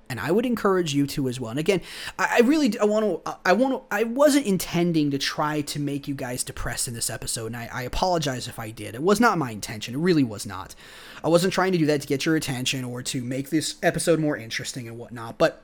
and 0.08 0.18
I 0.18 0.30
would 0.30 0.46
encourage 0.46 0.94
you 0.94 1.06
to 1.08 1.28
as 1.28 1.38
well. 1.38 1.50
And 1.50 1.58
again, 1.58 1.80
I, 2.18 2.40
really 2.40 2.78
I 2.78 2.84
want 2.84 3.24
to 3.24 3.38
I 3.44 3.52
want 3.52 3.74
to 3.74 3.94
I 3.94 4.04
wasn't 4.04 4.46
intending 4.46 5.10
to 5.10 5.18
try 5.18 5.60
to 5.62 5.80
make 5.80 6.08
you 6.08 6.14
guys 6.14 6.44
depressed 6.44 6.88
in 6.88 6.94
this 6.94 7.10
episode, 7.10 7.46
and 7.46 7.56
I, 7.56 7.68
I 7.72 7.82
apologize 7.82 8.48
if 8.48 8.58
I 8.58 8.70
did. 8.70 8.94
It 8.94 9.02
was 9.02 9.20
not 9.20 9.38
my 9.38 9.50
intention. 9.50 9.94
It 9.94 9.98
really 9.98 10.24
was 10.24 10.46
not. 10.46 10.74
I 11.22 11.28
wasn't 11.28 11.52
trying 11.52 11.72
to 11.72 11.78
do 11.78 11.86
that 11.86 12.02
to 12.02 12.06
get 12.06 12.24
your 12.24 12.36
attention 12.36 12.84
or 12.84 13.02
to 13.02 13.22
make 13.22 13.50
this 13.50 13.76
episode 13.82 14.18
more 14.18 14.36
interesting 14.36 14.88
and 14.88 14.98
whatnot. 14.98 15.38
But 15.38 15.62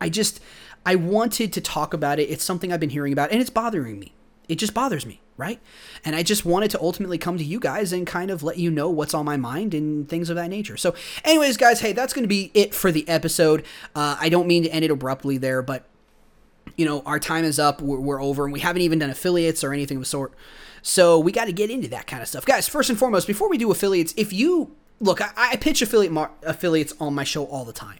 I 0.00 0.08
just 0.08 0.40
I 0.84 0.94
wanted 0.96 1.52
to 1.52 1.60
talk 1.60 1.94
about 1.94 2.18
it. 2.18 2.30
It's 2.30 2.44
something 2.44 2.72
I've 2.72 2.80
been 2.80 2.90
hearing 2.90 3.12
about, 3.12 3.30
and 3.30 3.40
it's 3.40 3.50
bothering 3.50 3.98
me. 3.98 4.14
It 4.48 4.56
just 4.56 4.74
bothers 4.74 5.06
me 5.06 5.20
right? 5.36 5.60
And 6.04 6.14
I 6.14 6.22
just 6.22 6.44
wanted 6.44 6.70
to 6.72 6.80
ultimately 6.80 7.18
come 7.18 7.38
to 7.38 7.44
you 7.44 7.58
guys 7.58 7.92
and 7.92 8.06
kind 8.06 8.30
of 8.30 8.42
let 8.42 8.58
you 8.58 8.70
know 8.70 8.88
what's 8.90 9.14
on 9.14 9.24
my 9.24 9.36
mind 9.36 9.74
and 9.74 10.08
things 10.08 10.30
of 10.30 10.36
that 10.36 10.48
nature. 10.48 10.76
So, 10.76 10.94
anyways, 11.24 11.56
guys, 11.56 11.80
hey, 11.80 11.92
that's 11.92 12.12
going 12.12 12.24
to 12.24 12.28
be 12.28 12.50
it 12.54 12.74
for 12.74 12.92
the 12.92 13.08
episode. 13.08 13.64
Uh, 13.94 14.16
I 14.20 14.28
don't 14.28 14.46
mean 14.46 14.62
to 14.64 14.68
end 14.70 14.84
it 14.84 14.90
abruptly 14.90 15.38
there, 15.38 15.62
but 15.62 15.88
you 16.76 16.84
know, 16.84 17.02
our 17.04 17.18
time 17.18 17.44
is 17.44 17.58
up. 17.58 17.80
We're, 17.80 17.98
we're 17.98 18.22
over, 18.22 18.44
and 18.44 18.52
we 18.52 18.60
haven't 18.60 18.82
even 18.82 18.98
done 18.98 19.10
affiliates 19.10 19.64
or 19.64 19.72
anything 19.72 19.98
of 19.98 20.02
the 20.02 20.08
sort. 20.08 20.32
So 20.82 21.18
we 21.18 21.32
got 21.32 21.44
to 21.46 21.52
get 21.52 21.70
into 21.70 21.88
that 21.88 22.06
kind 22.06 22.22
of 22.22 22.28
stuff, 22.28 22.44
guys. 22.44 22.68
First 22.68 22.90
and 22.90 22.98
foremost, 22.98 23.26
before 23.26 23.48
we 23.48 23.58
do 23.58 23.70
affiliates, 23.70 24.14
if 24.16 24.32
you 24.32 24.74
look, 25.00 25.20
I, 25.20 25.30
I 25.36 25.56
pitch 25.56 25.82
affiliate 25.82 26.12
mar- 26.12 26.32
affiliates 26.42 26.94
on 27.00 27.14
my 27.14 27.24
show 27.24 27.44
all 27.44 27.64
the 27.64 27.72
time, 27.72 27.98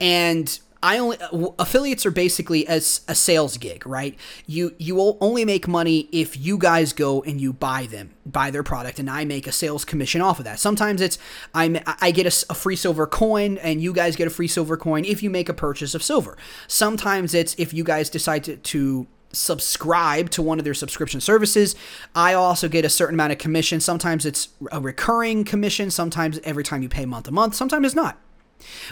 and 0.00 0.58
I 0.84 0.98
only 0.98 1.16
uh, 1.18 1.48
affiliates 1.58 2.04
are 2.04 2.10
basically 2.10 2.66
as 2.66 3.00
a 3.08 3.14
sales 3.14 3.56
gig, 3.56 3.86
right? 3.86 4.18
You 4.46 4.74
you 4.78 4.94
will 4.94 5.16
only 5.18 5.46
make 5.46 5.66
money 5.66 6.10
if 6.12 6.38
you 6.38 6.58
guys 6.58 6.92
go 6.92 7.22
and 7.22 7.40
you 7.40 7.54
buy 7.54 7.86
them, 7.86 8.10
buy 8.26 8.50
their 8.50 8.62
product, 8.62 8.98
and 8.98 9.08
I 9.08 9.24
make 9.24 9.46
a 9.46 9.52
sales 9.52 9.86
commission 9.86 10.20
off 10.20 10.38
of 10.38 10.44
that. 10.44 10.58
Sometimes 10.60 11.00
it's 11.00 11.18
I 11.54 11.82
I 12.02 12.10
get 12.10 12.26
a, 12.26 12.46
a 12.50 12.54
free 12.54 12.76
silver 12.76 13.06
coin, 13.06 13.56
and 13.58 13.80
you 13.80 13.94
guys 13.94 14.14
get 14.14 14.26
a 14.26 14.30
free 14.30 14.46
silver 14.46 14.76
coin 14.76 15.06
if 15.06 15.22
you 15.22 15.30
make 15.30 15.48
a 15.48 15.54
purchase 15.54 15.94
of 15.94 16.02
silver. 16.02 16.36
Sometimes 16.68 17.32
it's 17.32 17.54
if 17.56 17.72
you 17.72 17.82
guys 17.82 18.10
decide 18.10 18.44
to, 18.44 18.56
to 18.58 19.06
subscribe 19.32 20.28
to 20.30 20.42
one 20.42 20.58
of 20.58 20.66
their 20.66 20.74
subscription 20.74 21.20
services, 21.22 21.74
I 22.14 22.34
also 22.34 22.68
get 22.68 22.84
a 22.84 22.90
certain 22.90 23.14
amount 23.14 23.32
of 23.32 23.38
commission. 23.38 23.80
Sometimes 23.80 24.26
it's 24.26 24.50
a 24.70 24.80
recurring 24.80 25.44
commission, 25.44 25.90
sometimes 25.90 26.38
every 26.44 26.62
time 26.62 26.82
you 26.82 26.90
pay 26.90 27.06
month 27.06 27.24
to 27.24 27.32
month, 27.32 27.54
sometimes 27.54 27.86
it's 27.86 27.96
not. 27.96 28.20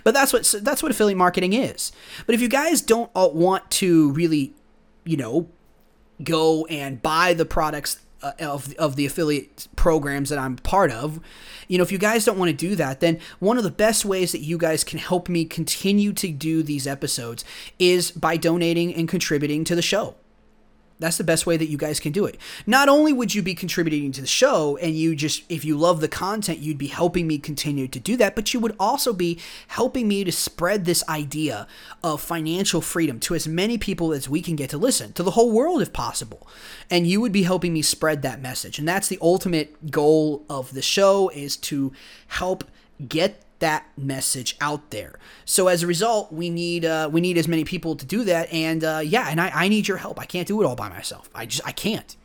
But 0.05 0.15
that's 0.15 0.33
what 0.33 0.55
that's 0.61 0.83
what 0.83 0.91
affiliate 0.91 1.19
marketing 1.19 1.53
is. 1.53 1.93
But 2.27 2.35
if 2.35 2.41
you 2.41 2.49
guys 2.49 2.81
don't 2.81 3.13
want 3.15 3.71
to 3.73 4.13
really, 4.13 4.55
you 5.05 5.17
know, 5.17 5.49
go 6.23 6.67
and 6.67 7.03
buy 7.03 7.35
the 7.35 7.45
products 7.45 8.01
uh, 8.23 8.33
of, 8.39 8.73
of 8.75 8.97
the 8.97 9.07
affiliate 9.07 9.67
programs 9.75 10.29
that 10.29 10.39
I'm 10.39 10.57
part 10.57 10.93
of, 10.93 11.21
you 11.69 11.79
know, 11.79 11.83
if 11.83 11.91
you 11.91 11.99
guys 11.99 12.25
don't 12.25 12.39
want 12.39 12.51
to 12.51 12.57
do 12.57 12.77
that, 12.77 13.01
then 13.01 13.19
one 13.39 13.59
of 13.59 13.65
the 13.65 13.71
best 13.71 14.05
ways 14.05 14.33
that 14.33 14.41
you 14.41 14.59
guys 14.59 14.85
can 14.85 14.99
help 14.99 15.29
me 15.29 15.45
continue 15.45 16.13
to 16.13 16.29
do 16.29 16.63
these 16.63 16.87
episodes 16.87 17.45
is 17.79 18.11
by 18.11 18.37
donating 18.37 18.95
and 18.95 19.09
contributing 19.09 19.65
to 19.65 19.75
the 19.75 19.83
show. 19.83 20.15
That's 21.03 21.19
the 21.19 21.25
best 21.25 21.47
way 21.47 21.57
that 21.57 21.69
you 21.69 21.77
guys 21.77 21.99
can 21.99 22.13
do 22.13 22.25
it. 22.27 22.39
Not 22.65 22.89
only 22.89 23.13
would 23.13 23.35
you 23.35 23.43
be 23.43 23.57
contributing 23.57 24.13
to 24.13 24.21
the 24.21 24.27
show 24.29 24.77
and 24.77 24.95
you 24.95 25.17
just, 25.17 25.43
if 25.49 25.65
you 25.65 25.77
love 25.77 26.01
the 26.01 26.07
content, 26.07 26.61
you'd 26.61 26.79
be 26.79 26.87
helping 26.87 27.27
me 27.27 27.39
continue 27.39 27.89
to 27.89 27.99
do 27.99 28.17
that, 28.19 28.37
but 28.37 28.55
you 28.55 28.61
would 28.61 28.77
also 28.79 29.13
be 29.13 29.41
helping 29.67 30.07
me 30.07 30.23
to 30.23 30.31
spread 30.31 30.85
this 30.85 31.03
idea 31.09 31.67
of 32.05 32.21
financial 32.21 32.81
freedom 32.81 33.19
to 33.19 33.35
as 33.35 33.49
many 33.49 33.79
people 33.79 34.13
as 34.13 34.29
we 34.29 34.41
can 34.41 34.55
get 34.55 34.71
to 34.71 34.79
listen, 34.79 35.13
to 35.15 35.25
the 35.25 35.33
whole 35.33 35.51
world 35.51 35.83
if 35.83 35.93
possible. 35.93 36.47
And 36.89 37.05
you 37.05 37.21
would 37.21 37.33
be 37.33 37.43
helping 37.43 37.73
me 37.73 37.83
spread 37.83 38.23
that 38.23 38.41
message. 38.41 38.79
And 38.79 38.87
that's 38.87 39.09
the 39.09 39.19
ultimate 39.21 39.91
goal 39.91 40.45
of 40.49 40.73
the 40.73 40.83
show 40.83 41.31
is 41.31 41.57
to 41.57 41.93
help 42.29 42.63
get 43.09 43.43
that 43.63 43.87
message 43.97 44.57
out 44.61 44.91
there. 44.91 45.19
So 45.45 45.69
as 45.69 45.83
a 45.83 45.87
result, 45.87 46.33
we 46.33 46.51
need 46.51 46.85
uh, 46.85 47.09
we 47.11 47.21
need 47.21 47.39
as 47.39 47.49
many 47.49 47.65
people 47.65 47.97
to 47.97 48.05
do 48.05 48.25
that. 48.25 48.53
And 48.53 48.85
uh, 48.85 49.01
yeah, 49.05 49.29
and 49.29 49.41
I, 49.41 49.51
I 49.65 49.69
need 49.69 49.89
your 49.89 49.97
help. 49.97 50.21
I 50.21 50.27
can't 50.27 50.47
do 50.47 50.61
it 50.61 50.67
all 50.67 50.77
by 50.77 50.89
myself. 50.89 51.31
I 51.35 51.47
just 51.47 51.67
I 51.67 51.73
can't. 51.73 52.17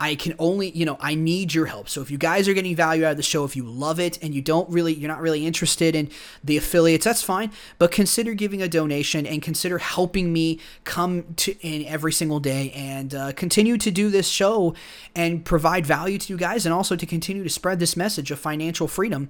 I 0.00 0.14
can 0.14 0.34
only, 0.38 0.70
you 0.70 0.86
know, 0.86 0.96
I 0.98 1.14
need 1.14 1.52
your 1.52 1.66
help. 1.66 1.90
So 1.90 2.00
if 2.00 2.10
you 2.10 2.16
guys 2.16 2.48
are 2.48 2.54
getting 2.54 2.74
value 2.74 3.04
out 3.04 3.10
of 3.10 3.16
the 3.18 3.22
show, 3.22 3.44
if 3.44 3.54
you 3.54 3.64
love 3.64 4.00
it 4.00 4.18
and 4.22 4.34
you 4.34 4.40
don't 4.40 4.68
really, 4.70 4.94
you're 4.94 5.10
not 5.10 5.20
really 5.20 5.46
interested 5.46 5.94
in 5.94 6.08
the 6.42 6.56
affiliates, 6.56 7.04
that's 7.04 7.22
fine. 7.22 7.52
But 7.78 7.92
consider 7.92 8.32
giving 8.32 8.62
a 8.62 8.68
donation 8.68 9.26
and 9.26 9.42
consider 9.42 9.76
helping 9.76 10.32
me 10.32 10.58
come 10.84 11.34
to 11.36 11.54
in 11.60 11.84
every 11.84 12.12
single 12.12 12.40
day 12.40 12.72
and 12.74 13.14
uh, 13.14 13.32
continue 13.32 13.76
to 13.76 13.90
do 13.90 14.08
this 14.08 14.26
show 14.26 14.74
and 15.14 15.44
provide 15.44 15.84
value 15.84 16.16
to 16.16 16.32
you 16.32 16.38
guys 16.38 16.64
and 16.64 16.72
also 16.72 16.96
to 16.96 17.04
continue 17.04 17.44
to 17.44 17.50
spread 17.50 17.78
this 17.78 17.94
message 17.94 18.30
of 18.30 18.38
financial 18.38 18.88
freedom 18.88 19.28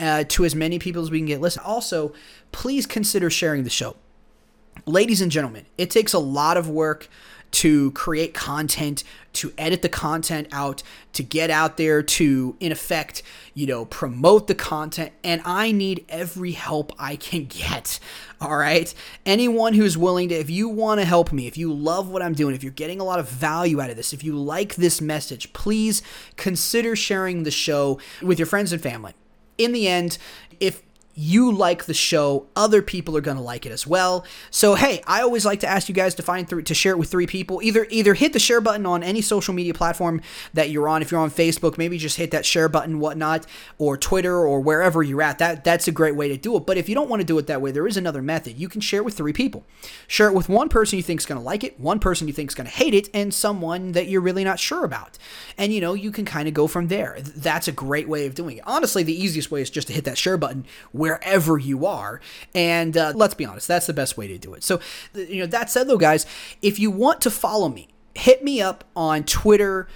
uh, 0.00 0.24
to 0.28 0.44
as 0.44 0.54
many 0.54 0.78
people 0.78 1.02
as 1.02 1.10
we 1.10 1.18
can 1.18 1.26
get 1.26 1.40
listen. 1.40 1.62
Also, 1.64 2.12
please 2.52 2.84
consider 2.84 3.30
sharing 3.30 3.64
the 3.64 3.70
show. 3.70 3.96
Ladies 4.86 5.20
and 5.20 5.30
gentlemen, 5.30 5.66
it 5.78 5.90
takes 5.90 6.12
a 6.12 6.18
lot 6.18 6.56
of 6.56 6.68
work 6.68 7.08
to 7.52 7.90
create 7.92 8.34
content, 8.34 9.04
to 9.32 9.52
edit 9.58 9.82
the 9.82 9.88
content 9.88 10.48
out, 10.52 10.82
to 11.12 11.22
get 11.22 11.50
out 11.50 11.76
there, 11.76 12.02
to, 12.02 12.56
in 12.60 12.72
effect, 12.72 13.22
you 13.54 13.66
know, 13.66 13.84
promote 13.84 14.46
the 14.46 14.54
content. 14.54 15.12
And 15.22 15.42
I 15.44 15.72
need 15.72 16.04
every 16.08 16.52
help 16.52 16.92
I 16.98 17.16
can 17.16 17.44
get. 17.46 17.98
All 18.40 18.56
right. 18.56 18.92
Anyone 19.26 19.74
who's 19.74 19.98
willing 19.98 20.28
to, 20.30 20.34
if 20.34 20.50
you 20.50 20.68
want 20.68 21.00
to 21.00 21.06
help 21.06 21.32
me, 21.32 21.46
if 21.46 21.58
you 21.58 21.72
love 21.72 22.08
what 22.08 22.22
I'm 22.22 22.34
doing, 22.34 22.54
if 22.54 22.62
you're 22.62 22.72
getting 22.72 23.00
a 23.00 23.04
lot 23.04 23.18
of 23.18 23.28
value 23.28 23.80
out 23.80 23.90
of 23.90 23.96
this, 23.96 24.12
if 24.12 24.24
you 24.24 24.36
like 24.36 24.76
this 24.76 25.00
message, 25.00 25.52
please 25.52 26.02
consider 26.36 26.96
sharing 26.96 27.42
the 27.42 27.50
show 27.50 28.00
with 28.22 28.38
your 28.38 28.46
friends 28.46 28.72
and 28.72 28.82
family. 28.82 29.14
In 29.58 29.72
the 29.72 29.88
end, 29.88 30.16
if 30.58 30.82
you 31.14 31.52
like 31.52 31.84
the 31.84 31.94
show, 31.94 32.46
other 32.56 32.82
people 32.82 33.16
are 33.16 33.20
going 33.20 33.36
to 33.36 33.42
like 33.42 33.66
it 33.66 33.72
as 33.72 33.86
well. 33.86 34.24
So 34.50 34.74
hey, 34.74 35.02
I 35.06 35.22
always 35.22 35.44
like 35.44 35.60
to 35.60 35.66
ask 35.66 35.88
you 35.88 35.94
guys 35.94 36.14
to 36.16 36.22
find 36.22 36.48
three, 36.48 36.62
to 36.62 36.74
share 36.74 36.92
it 36.92 36.98
with 36.98 37.10
three 37.10 37.26
people. 37.26 37.60
Either 37.62 37.86
either 37.90 38.14
hit 38.14 38.32
the 38.32 38.38
share 38.38 38.60
button 38.60 38.86
on 38.86 39.02
any 39.02 39.20
social 39.20 39.54
media 39.54 39.74
platform 39.74 40.20
that 40.54 40.70
you're 40.70 40.88
on. 40.88 41.02
If 41.02 41.10
you're 41.10 41.20
on 41.20 41.30
Facebook, 41.30 41.78
maybe 41.78 41.98
just 41.98 42.16
hit 42.16 42.30
that 42.30 42.46
share 42.46 42.68
button, 42.68 43.00
whatnot, 43.00 43.46
or 43.78 43.96
Twitter 43.96 44.36
or 44.36 44.60
wherever 44.60 45.02
you're 45.02 45.22
at. 45.22 45.38
That 45.38 45.64
that's 45.64 45.88
a 45.88 45.92
great 45.92 46.16
way 46.16 46.28
to 46.28 46.36
do 46.36 46.56
it. 46.56 46.66
But 46.66 46.78
if 46.78 46.88
you 46.88 46.94
don't 46.94 47.10
want 47.10 47.20
to 47.20 47.26
do 47.26 47.38
it 47.38 47.46
that 47.48 47.60
way, 47.60 47.70
there 47.70 47.86
is 47.86 47.96
another 47.96 48.22
method. 48.22 48.58
You 48.58 48.68
can 48.68 48.80
share 48.80 49.00
it 49.00 49.04
with 49.04 49.16
three 49.16 49.32
people. 49.32 49.64
Share 50.06 50.28
it 50.28 50.34
with 50.34 50.48
one 50.48 50.68
person 50.68 50.96
you 50.96 51.02
think 51.02 51.20
is 51.20 51.26
going 51.26 51.40
to 51.40 51.44
like 51.44 51.64
it, 51.64 51.78
one 51.78 51.98
person 51.98 52.26
you 52.26 52.32
think 52.32 52.50
is 52.50 52.54
going 52.54 52.68
to 52.68 52.72
hate 52.72 52.94
it, 52.94 53.08
and 53.12 53.32
someone 53.34 53.92
that 53.92 54.08
you're 54.08 54.20
really 54.20 54.44
not 54.44 54.58
sure 54.58 54.84
about. 54.84 55.18
And 55.58 55.72
you 55.72 55.80
know 55.80 55.94
you 55.94 56.10
can 56.10 56.24
kind 56.24 56.48
of 56.48 56.54
go 56.54 56.66
from 56.66 56.88
there. 56.88 57.18
That's 57.20 57.68
a 57.68 57.72
great 57.72 58.08
way 58.08 58.26
of 58.26 58.34
doing 58.34 58.58
it. 58.58 58.64
Honestly, 58.66 59.02
the 59.02 59.14
easiest 59.14 59.50
way 59.50 59.60
is 59.60 59.70
just 59.70 59.88
to 59.88 59.92
hit 59.92 60.04
that 60.04 60.18
share 60.18 60.36
button 60.36 60.64
wherever 61.00 61.58
you 61.58 61.86
are. 61.86 62.20
And 62.54 62.96
uh, 62.96 63.12
let's 63.16 63.34
be 63.34 63.44
honest, 63.44 63.66
that's 63.66 63.86
the 63.86 63.92
best 63.92 64.16
way 64.16 64.28
to 64.28 64.38
do 64.38 64.54
it. 64.54 64.62
So, 64.62 64.80
you 65.14 65.40
know, 65.40 65.46
that 65.46 65.70
said, 65.70 65.88
though, 65.88 65.98
guys, 65.98 66.26
if 66.62 66.78
you 66.78 66.90
want 66.90 67.20
to 67.22 67.30
follow 67.30 67.68
me, 67.68 67.88
hit 68.14 68.44
me 68.44 68.60
up 68.60 68.84
on 68.94 69.24
Twitter. 69.24 69.88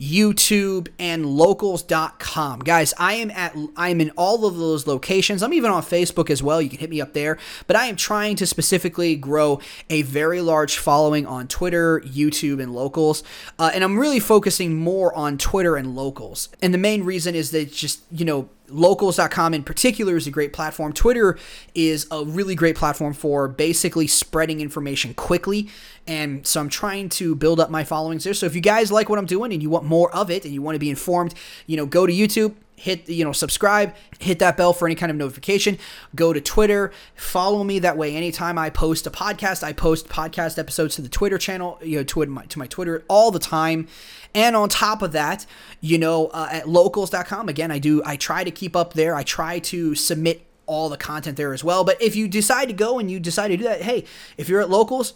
YouTube, 0.00 0.88
and 0.98 1.26
locals.com. 1.26 2.60
Guys, 2.60 2.94
I 2.96 3.14
am 3.14 3.30
at 3.32 3.54
I 3.76 3.90
am 3.90 4.00
in 4.00 4.10
all 4.16 4.46
of 4.46 4.56
those 4.56 4.86
locations. 4.86 5.42
I'm 5.42 5.52
even 5.52 5.70
on 5.70 5.82
Facebook 5.82 6.30
as 6.30 6.42
well. 6.42 6.62
You 6.62 6.70
can 6.70 6.78
hit 6.78 6.88
me 6.88 7.02
up 7.02 7.12
there. 7.12 7.36
But 7.66 7.76
I 7.76 7.84
am 7.84 7.96
trying 7.96 8.36
to 8.36 8.46
specifically 8.46 9.14
grow 9.14 9.60
a 9.90 10.00
very 10.02 10.40
large 10.40 10.78
following 10.78 11.26
on 11.26 11.48
Twitter, 11.48 12.00
YouTube, 12.00 12.62
and 12.62 12.74
locals. 12.74 13.22
Uh, 13.58 13.72
and 13.74 13.84
I'm 13.84 13.98
really 13.98 14.20
focusing 14.20 14.74
more 14.74 15.14
on 15.14 15.36
Twitter 15.36 15.76
and 15.76 15.94
locals. 15.94 16.48
And 16.62 16.72
the 16.72 16.78
main 16.78 17.04
reason 17.04 17.34
is 17.34 17.50
that 17.50 17.70
just, 17.70 18.00
you 18.10 18.24
know, 18.24 18.48
locals.com 18.70 19.54
in 19.54 19.62
particular 19.62 20.16
is 20.16 20.26
a 20.26 20.30
great 20.30 20.52
platform. 20.52 20.92
Twitter 20.92 21.38
is 21.74 22.06
a 22.10 22.24
really 22.24 22.54
great 22.54 22.76
platform 22.76 23.12
for 23.12 23.48
basically 23.48 24.06
spreading 24.06 24.60
information 24.60 25.14
quickly. 25.14 25.68
And 26.06 26.46
so 26.46 26.60
I'm 26.60 26.68
trying 26.68 27.08
to 27.10 27.34
build 27.34 27.60
up 27.60 27.70
my 27.70 27.84
followings 27.84 28.24
there. 28.24 28.34
So 28.34 28.46
if 28.46 28.54
you 28.54 28.60
guys 28.60 28.90
like 28.90 29.08
what 29.08 29.18
I'm 29.18 29.26
doing 29.26 29.52
and 29.52 29.62
you 29.62 29.70
want 29.70 29.84
more 29.84 30.14
of 30.14 30.30
it 30.30 30.44
and 30.44 30.54
you 30.54 30.62
want 30.62 30.74
to 30.74 30.80
be 30.80 30.90
informed, 30.90 31.34
you 31.66 31.76
know, 31.76 31.86
go 31.86 32.06
to 32.06 32.12
YouTube, 32.12 32.54
hit 32.80 33.08
you 33.08 33.24
know 33.24 33.32
subscribe 33.32 33.94
hit 34.18 34.38
that 34.38 34.56
bell 34.56 34.72
for 34.72 34.86
any 34.86 34.94
kind 34.94 35.10
of 35.10 35.16
notification. 35.16 35.78
Go 36.14 36.32
to 36.32 36.40
twitter. 36.40 36.92
Follow 37.14 37.62
me 37.62 37.78
that 37.80 37.96
way. 37.96 38.16
Anytime 38.16 38.58
i 38.58 38.70
post 38.70 39.06
a 39.06 39.10
podcast 39.10 39.62
i 39.62 39.72
post 39.72 40.08
podcast 40.08 40.58
episodes 40.58 40.96
to 40.96 41.02
the 41.02 41.08
twitter 41.08 41.38
channel 41.38 41.78
you 41.82 41.98
know 41.98 42.04
to 42.04 42.26
my, 42.26 42.44
to 42.46 42.58
my 42.58 42.66
twitter 42.66 43.04
all 43.08 43.30
the 43.30 43.38
time. 43.38 43.86
And 44.34 44.56
on 44.56 44.68
top 44.68 45.02
of 45.02 45.12
that 45.12 45.46
you 45.80 45.98
know 45.98 46.28
uh, 46.28 46.48
at 46.50 46.68
locals.com 46.68 47.48
again 47.48 47.70
i 47.70 47.78
do 47.78 48.02
i 48.04 48.16
try 48.16 48.44
to 48.44 48.50
keep 48.50 48.74
up 48.74 48.94
there. 48.94 49.14
I 49.14 49.22
try 49.22 49.58
to 49.58 49.94
submit 49.94 50.46
all 50.66 50.88
the 50.88 50.96
content 50.96 51.36
there 51.36 51.52
as 51.52 51.64
well. 51.64 51.84
But 51.84 52.00
if 52.00 52.14
you 52.16 52.28
decide 52.28 52.66
to 52.66 52.74
go 52.74 52.98
and 52.98 53.10
you 53.10 53.20
decide 53.20 53.48
to 53.48 53.56
do 53.56 53.64
that 53.64 53.82
hey 53.82 54.04
if 54.38 54.48
you're 54.48 54.62
at 54.62 54.70
locals 54.70 55.14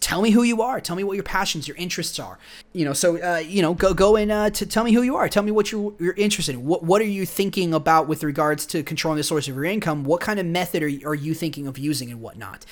tell 0.00 0.20
me 0.20 0.30
who 0.30 0.42
you 0.42 0.60
are. 0.60 0.80
Tell 0.80 0.94
me 0.94 1.04
what 1.04 1.14
your 1.14 1.22
passions 1.22 1.66
your 1.66 1.76
interests 1.76 2.18
are. 2.18 2.38
You 2.72 2.84
know 2.84 2.92
so 2.92 3.16
uh, 3.16 3.38
you 3.38 3.62
know 3.62 3.74
go 3.74 3.94
go 3.94 4.16
and 4.16 4.30
uh, 4.30 4.50
to 4.50 4.66
tell 4.66 4.84
me 4.84 4.92
who 4.92 5.02
you 5.02 5.16
are. 5.16 5.28
Tell 5.28 5.42
me 5.42 5.50
what 5.50 5.72
you're, 5.72 5.94
you're 5.98 6.14
interested 6.14 6.54
in. 6.54 6.66
What, 6.66 6.82
what 6.82 7.00
are 7.00 7.06
you 7.06 7.24
thinking 7.24 7.72
about 7.72 8.06
with 8.06 8.22
regards 8.22 8.66
to 8.66 8.82
controlling 8.82 9.16
the 9.16 9.22
source 9.22 9.48
of 9.48 9.54
your 9.54 9.64
income? 9.64 10.04
What 10.04 10.20
kind 10.20 10.38
of 10.38 10.46
method 10.46 10.82
are 10.82 10.88
you, 10.88 11.06
are 11.08 11.14
you 11.14 11.34
thinking 11.34 11.66
of 11.66 11.78
using 11.78 12.10
and 12.10 12.20
whatnot? 12.20 12.66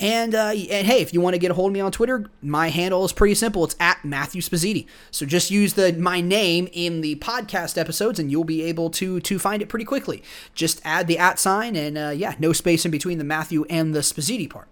And 0.00 0.34
uh, 0.34 0.48
and 0.48 0.86
hey 0.86 1.00
if 1.00 1.14
you 1.14 1.20
want 1.20 1.34
to 1.34 1.38
get 1.38 1.50
a 1.50 1.54
hold 1.54 1.70
of 1.70 1.74
me 1.74 1.80
on 1.80 1.92
twitter 1.92 2.30
my 2.42 2.68
handle 2.68 3.04
is 3.04 3.12
pretty 3.12 3.34
simple. 3.34 3.64
It's 3.64 3.76
at 3.78 4.04
matthew 4.04 4.42
Spazziti. 4.42 4.86
so 5.10 5.26
just 5.26 5.50
use 5.50 5.74
the 5.74 5.92
my 5.92 6.20
name 6.20 6.68
in 6.72 7.00
the 7.02 7.16
podcast 7.16 7.78
episodes 7.78 8.18
and 8.18 8.30
you'll 8.30 8.44
be 8.44 8.62
able 8.62 8.90
to 8.90 9.20
to 9.20 9.38
find 9.38 9.62
it 9.62 9.68
pretty 9.68 9.84
quickly. 9.84 10.22
Just 10.54 10.80
add 10.84 11.06
the 11.06 11.18
at 11.18 11.38
sign 11.38 11.76
and 11.76 11.96
uh, 11.96 12.10
yeah 12.10 12.34
no 12.38 12.52
space 12.52 12.84
in 12.84 12.90
between 12.90 13.18
the 13.18 13.24
matthew 13.24 13.64
and 13.70 13.94
the 13.94 14.00
Spazziti 14.00 14.50
part. 14.50 14.68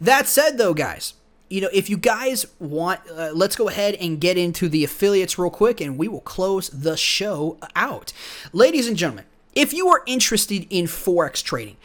That 0.00 0.26
said 0.26 0.58
though 0.58 0.74
guys 0.74 1.14
you 1.50 1.60
know, 1.60 1.68
if 1.72 1.90
you 1.90 1.96
guys 1.96 2.46
want, 2.60 3.00
uh, 3.10 3.32
let's 3.34 3.56
go 3.56 3.68
ahead 3.68 3.96
and 3.96 4.20
get 4.20 4.38
into 4.38 4.68
the 4.68 4.84
affiliates 4.84 5.36
real 5.36 5.50
quick 5.50 5.80
and 5.80 5.98
we 5.98 6.06
will 6.06 6.20
close 6.20 6.70
the 6.70 6.96
show 6.96 7.58
out. 7.74 8.12
Ladies 8.52 8.86
and 8.86 8.96
gentlemen, 8.96 9.24
if 9.54 9.72
you 9.72 9.88
are 9.88 10.02
interested 10.06 10.66
in 10.70 10.86
Forex 10.86 11.42
trading, 11.42 11.76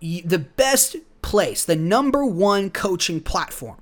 the 0.00 0.38
best 0.38 0.96
place, 1.20 1.64
the 1.64 1.76
number 1.76 2.24
one 2.24 2.70
coaching 2.70 3.20
platform 3.20 3.76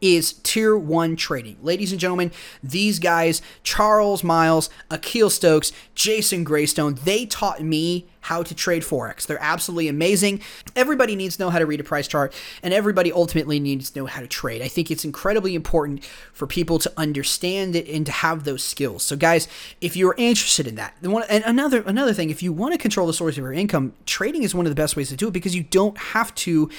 is 0.00 0.32
tier 0.32 0.76
one 0.76 1.16
trading. 1.16 1.56
Ladies 1.62 1.92
and 1.92 2.00
gentlemen, 2.00 2.32
these 2.62 2.98
guys, 2.98 3.42
Charles 3.62 4.24
Miles, 4.24 4.70
Akil 4.90 5.30
Stokes, 5.30 5.72
Jason 5.94 6.44
Graystone, 6.44 6.94
they 7.04 7.26
taught 7.26 7.62
me 7.62 8.06
how 8.22 8.42
to 8.42 8.54
trade 8.54 8.82
Forex. 8.82 9.26
They're 9.26 9.38
absolutely 9.40 9.88
amazing. 9.88 10.40
Everybody 10.76 11.16
needs 11.16 11.36
to 11.36 11.42
know 11.42 11.50
how 11.50 11.58
to 11.58 11.66
read 11.66 11.80
a 11.80 11.84
price 11.84 12.06
chart, 12.06 12.34
and 12.62 12.74
everybody 12.74 13.10
ultimately 13.10 13.58
needs 13.58 13.90
to 13.90 14.00
know 14.00 14.06
how 14.06 14.20
to 14.20 14.26
trade. 14.26 14.62
I 14.62 14.68
think 14.68 14.90
it's 14.90 15.04
incredibly 15.04 15.54
important 15.54 16.04
for 16.32 16.46
people 16.46 16.78
to 16.80 16.92
understand 16.96 17.74
it 17.76 17.88
and 17.88 18.04
to 18.06 18.12
have 18.12 18.44
those 18.44 18.62
skills. 18.62 19.02
So, 19.02 19.16
guys, 19.16 19.48
if 19.80 19.96
you're 19.96 20.14
interested 20.18 20.66
in 20.66 20.74
that, 20.74 20.94
and 21.02 21.44
another 21.44 21.82
another 21.86 22.12
thing, 22.12 22.30
if 22.30 22.42
you 22.42 22.52
want 22.52 22.72
to 22.72 22.78
control 22.78 23.06
the 23.06 23.14
source 23.14 23.34
of 23.34 23.38
your 23.38 23.52
income, 23.52 23.94
trading 24.06 24.42
is 24.42 24.54
one 24.54 24.66
of 24.66 24.70
the 24.70 24.80
best 24.80 24.96
ways 24.96 25.08
to 25.08 25.16
do 25.16 25.28
it 25.28 25.32
because 25.32 25.54
you 25.54 25.62
don't 25.62 25.96
have 25.96 26.34
to, 26.36 26.70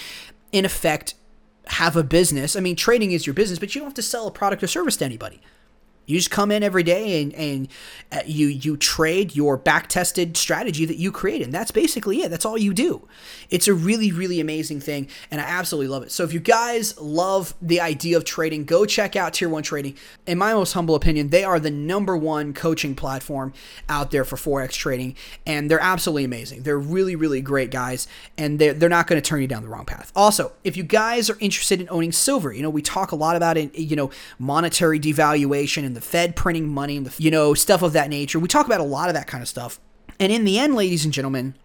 in 0.51 0.63
effect, 0.63 1.15
have 1.67 1.95
a 1.95 2.03
business. 2.03 2.55
I 2.55 2.59
mean, 2.59 2.75
trading 2.75 3.11
is 3.11 3.25
your 3.27 3.33
business, 3.33 3.59
but 3.59 3.73
you 3.73 3.81
don't 3.81 3.87
have 3.87 3.95
to 3.95 4.01
sell 4.01 4.27
a 4.27 4.31
product 4.31 4.63
or 4.63 4.67
service 4.67 4.97
to 4.97 5.05
anybody. 5.05 5.41
You 6.11 6.17
just 6.17 6.31
come 6.31 6.51
in 6.51 6.63
every 6.63 6.83
day 6.83 7.21
and, 7.21 7.33
and 7.33 7.67
uh, 8.11 8.19
you 8.25 8.47
you 8.47 8.75
trade 8.75 9.35
your 9.35 9.55
back 9.55 9.87
tested 9.87 10.35
strategy 10.35 10.85
that 10.85 10.97
you 10.97 11.11
create, 11.11 11.41
and 11.41 11.53
that's 11.53 11.71
basically 11.71 12.21
it. 12.21 12.29
That's 12.29 12.45
all 12.45 12.57
you 12.57 12.73
do. 12.73 13.07
It's 13.49 13.67
a 13.67 13.73
really 13.73 14.11
really 14.11 14.39
amazing 14.39 14.81
thing, 14.81 15.07
and 15.29 15.39
I 15.39 15.45
absolutely 15.45 15.87
love 15.87 16.03
it. 16.03 16.11
So 16.11 16.23
if 16.23 16.33
you 16.33 16.41
guys 16.41 16.99
love 16.99 17.53
the 17.61 17.79
idea 17.79 18.17
of 18.17 18.25
trading, 18.25 18.65
go 18.65 18.85
check 18.85 19.15
out 19.15 19.33
Tier 19.33 19.47
One 19.47 19.63
Trading. 19.63 19.95
In 20.27 20.37
my 20.37 20.53
most 20.53 20.73
humble 20.73 20.95
opinion, 20.95 21.29
they 21.29 21.45
are 21.45 21.59
the 21.59 21.71
number 21.71 22.17
one 22.17 22.53
coaching 22.53 22.95
platform 22.95 23.53
out 23.87 24.11
there 24.11 24.25
for 24.25 24.35
forex 24.35 24.73
trading, 24.73 25.15
and 25.45 25.71
they're 25.71 25.79
absolutely 25.79 26.25
amazing. 26.25 26.63
They're 26.63 26.79
really 26.79 27.15
really 27.15 27.41
great 27.41 27.71
guys, 27.71 28.07
and 28.37 28.59
they're 28.59 28.73
they're 28.73 28.89
not 28.89 29.07
going 29.07 29.21
to 29.21 29.27
turn 29.27 29.41
you 29.41 29.47
down 29.47 29.63
the 29.63 29.69
wrong 29.69 29.85
path. 29.85 30.11
Also, 30.15 30.51
if 30.65 30.75
you 30.75 30.83
guys 30.83 31.29
are 31.29 31.37
interested 31.39 31.79
in 31.79 31.87
owning 31.89 32.11
silver, 32.11 32.51
you 32.51 32.61
know 32.61 32.69
we 32.69 32.81
talk 32.81 33.13
a 33.13 33.15
lot 33.15 33.37
about 33.37 33.57
it. 33.57 33.73
You 33.77 33.95
know 33.95 34.11
monetary 34.37 34.99
devaluation 34.99 35.85
and 35.85 35.95
the 35.95 36.00
Fed 36.01 36.35
printing 36.35 36.67
money 36.67 36.99
the, 36.99 37.13
you 37.17 37.31
know, 37.31 37.53
stuff 37.53 37.81
of 37.81 37.93
that 37.93 38.09
nature. 38.09 38.39
We 38.39 38.47
talk 38.47 38.65
about 38.65 38.79
a 38.79 38.85
lot 38.85 39.09
of 39.09 39.15
that 39.15 39.27
kind 39.27 39.41
of 39.41 39.47
stuff. 39.47 39.79
And 40.19 40.31
in 40.31 40.45
the 40.45 40.59
end, 40.59 40.75
ladies 40.75 41.05
and 41.05 41.13
gentlemen, 41.13 41.55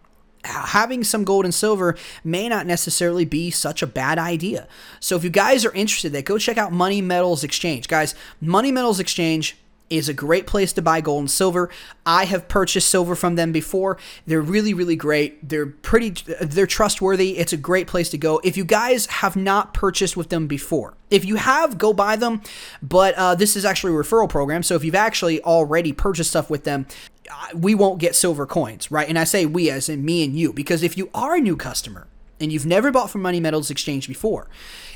having 0.45 1.05
some 1.05 1.25
gold 1.25 1.45
and 1.45 1.55
silver 1.55 1.97
may 2.25 2.49
not 2.49 2.67
necessarily 2.67 3.25
be 3.25 3.51
such 3.51 3.83
a 3.83 3.87
bad 3.87 4.19
idea. 4.19 4.69
So 5.01 5.17
if 5.17 5.25
you 5.25 5.31
guys 5.31 5.65
are 5.65 5.73
interested, 5.73 6.13
that 6.13 6.25
go 6.25 6.39
check 6.39 6.57
out 6.57 6.73
Money 6.73 7.03
Metals 7.03 7.45
Exchange. 7.45 7.89
Guys, 7.89 8.15
Money 8.41 8.73
Metals 8.73 9.01
Exchange 9.01 9.57
is 9.91 10.09
a 10.09 10.15
great 10.15 10.47
place 10.47 10.73
to 10.75 10.83
buy 10.83 11.01
gold 11.01 11.21
and 11.21 11.31
silver. 11.31 11.71
I 12.05 12.25
have 12.25 12.49
purchased 12.49 12.89
silver 12.89 13.15
from 13.15 13.37
them 13.37 13.53
before. 13.53 13.99
They're 14.27 14.41
really, 14.41 14.75
really 14.75 14.97
great. 14.97 15.49
They're 15.49 15.67
pretty, 15.67 16.11
they're 16.41 16.67
trustworthy. 16.67 17.39
It's 17.39 17.53
a 17.53 17.57
great 17.57 17.87
place 17.87 18.11
to 18.11 18.19
go. 18.19 18.41
If 18.45 18.57
you 18.57 18.65
guys 18.65 19.07
have 19.07 19.37
not 19.37 19.75
purchased 19.75 20.17
with 20.17 20.29
them 20.29 20.47
before, 20.47 20.95
if 21.11 21.25
you 21.25 21.37
have, 21.37 21.79
go 21.79 21.93
buy 21.93 22.17
them. 22.17 22.43
But 22.83 23.15
uh, 23.15 23.35
this 23.35 23.57
is 23.57 23.65
actually 23.65 23.93
a 23.93 23.97
referral 23.97 24.29
program. 24.29 24.63
So 24.63 24.75
if 24.75 24.85
you've 24.85 24.95
actually 24.95 25.43
already 25.43 25.93
purchased 25.93 26.31
stuff 26.31 26.51
with 26.51 26.65
them, 26.65 26.87
we 27.55 27.75
won't 27.75 27.99
get 27.99 28.15
silver 28.15 28.47
coins, 28.47 28.91
right? 28.91 29.09
And 29.09 29.19
I 29.19 29.25
say 29.25 29.47
we 29.47 29.71
as 29.71 29.89
in 29.89 30.05
me 30.05 30.25
and 30.25 30.37
you, 30.37 30.53
because 30.53 30.83
if 30.83 30.97
you 30.97 31.11
are 31.15 31.37
a 31.37 31.41
new 31.41 31.57
customer 31.57 32.07
and 32.41 32.53
you've 32.53 32.67
never 32.67 32.91
bought 32.91 33.11
from 33.11 33.23
Money 33.23 33.41
Metals 33.41 33.71
Exchange 33.71 34.09
before, 34.09 34.49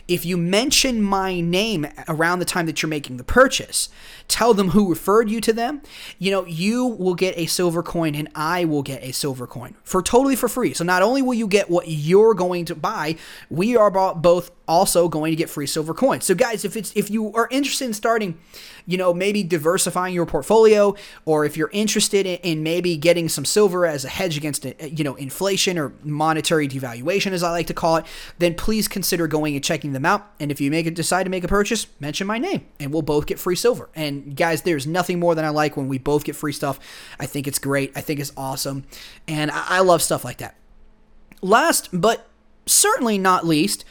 if 0.09 0.25
you 0.25 0.37
mention 0.37 1.03
my 1.03 1.41
name 1.41 1.87
around 2.09 2.41
the 2.41 2.45
time 2.45 2.67
that 2.67 2.83
you're 2.83 2.89
making 2.89 3.17
the 3.17 3.25
purchase, 3.25 3.89
tell 4.27 4.55
them 4.55 4.71
who 4.71 4.91
referred 4.91 5.31
you 5.31 5.41
to 5.41 5.53
them, 5.53 5.83
you 6.19 6.31
know, 6.31 6.45
you 6.47 6.87
will 6.87 7.15
get 7.15 7.39
a 7.39 7.47
silver 7.47 7.83
coin 7.83 8.15
and 8.15 8.29
I 8.35 8.65
will 8.65 8.83
get 8.83 9.03
a 9.05 9.13
silver 9.13 9.47
coin 9.47 9.77
for 9.85 10.03
totally 10.03 10.37
for 10.37 10.49
free. 10.49 10.75
So 10.75 10.85
not 10.85 11.03
only 11.03 11.23
will 11.23 11.35
you 11.35 11.47
get 11.47 11.71
what 11.71 11.87
you're 11.87 12.35
going 12.35 12.65
to 12.67 12.75
buy, 12.75 13.17
we 13.51 13.77
are 13.77 13.91
both 13.91 14.51
also 14.67 15.09
going 15.09 15.33
to 15.33 15.37
get 15.37 15.51
free 15.51 15.67
silver 15.67 15.95
coins. 15.95 16.25
So 16.25 16.35
guys, 16.35 16.65
if 16.65 16.77
it's 16.77 16.93
if 16.97 17.11
you 17.11 17.33
are 17.35 17.49
interested 17.51 17.85
in 17.85 17.93
starting, 17.93 18.39
you 18.91 18.97
know, 18.97 19.15
maybe 19.15 19.43
diversifying 19.45 20.13
your 20.13 20.27
portfolio 20.27 20.95
or 21.25 21.45
if 21.45 21.57
you're 21.57 21.71
interested 21.73 22.27
in, 22.27 22.39
in 22.39 22.63
maybe 22.63 22.97
getting 22.97 23.29
some 23.29 23.45
silver 23.45 23.87
as 23.87 24.05
a 24.05 24.09
hedge 24.09 24.37
against 24.37 24.67
uh, 24.67 24.73
you 24.81 25.05
know, 25.05 25.15
inflation 25.15 25.79
or 25.79 25.93
monetary 26.03 26.67
devaluation 26.67 27.31
as 27.31 27.43
I 27.43 27.51
like 27.53 27.69
to 27.69 27.75
call 27.75 27.97
it, 27.97 28.07
then 28.39 28.55
please 28.55 28.89
consider 28.89 29.29
going 29.29 29.55
and 29.55 29.65
checking 29.65 29.93
them 29.93 30.05
out. 30.05 30.33
And 30.41 30.51
if 30.51 30.61
you 30.61 30.71
make 30.71 30.87
a 30.87 30.91
decide 30.91 31.25
to 31.25 31.31
make 31.31 31.45
a 31.45 31.49
purchase, 31.49 31.87
mention 32.01 32.27
my 32.27 32.39
name 32.39 32.67
and 32.81 32.93
we'll 32.93 33.03
both 33.03 33.27
get 33.27 33.39
free 33.39 33.57
silver. 33.57 33.89
And 33.95 34.37
guys, 34.37 34.63
there's 34.63 34.87
nothing 34.87 35.21
more 35.21 35.37
than 35.37 35.45
I 35.45 35.51
like 35.51 35.77
when 35.77 35.87
we 35.87 35.99
both 35.99 36.25
get 36.25 36.35
free 36.35 36.53
stuff. 36.53 36.81
I 37.21 37.27
think 37.27 37.47
it's 37.47 37.61
great. 37.61 37.93
I 37.95 38.01
think 38.01 38.19
it's 38.19 38.33
awesome. 38.37 38.85
And 39.29 39.53
I, 39.53 39.65
I 39.69 39.81
love 39.81 40.03
stuff 40.03 40.25
like 40.25 40.39
that. 40.39 40.57
Last 41.43 41.89
but 41.93 42.27
certainly 42.67 43.19
not 43.19 43.47
least, 43.47 43.85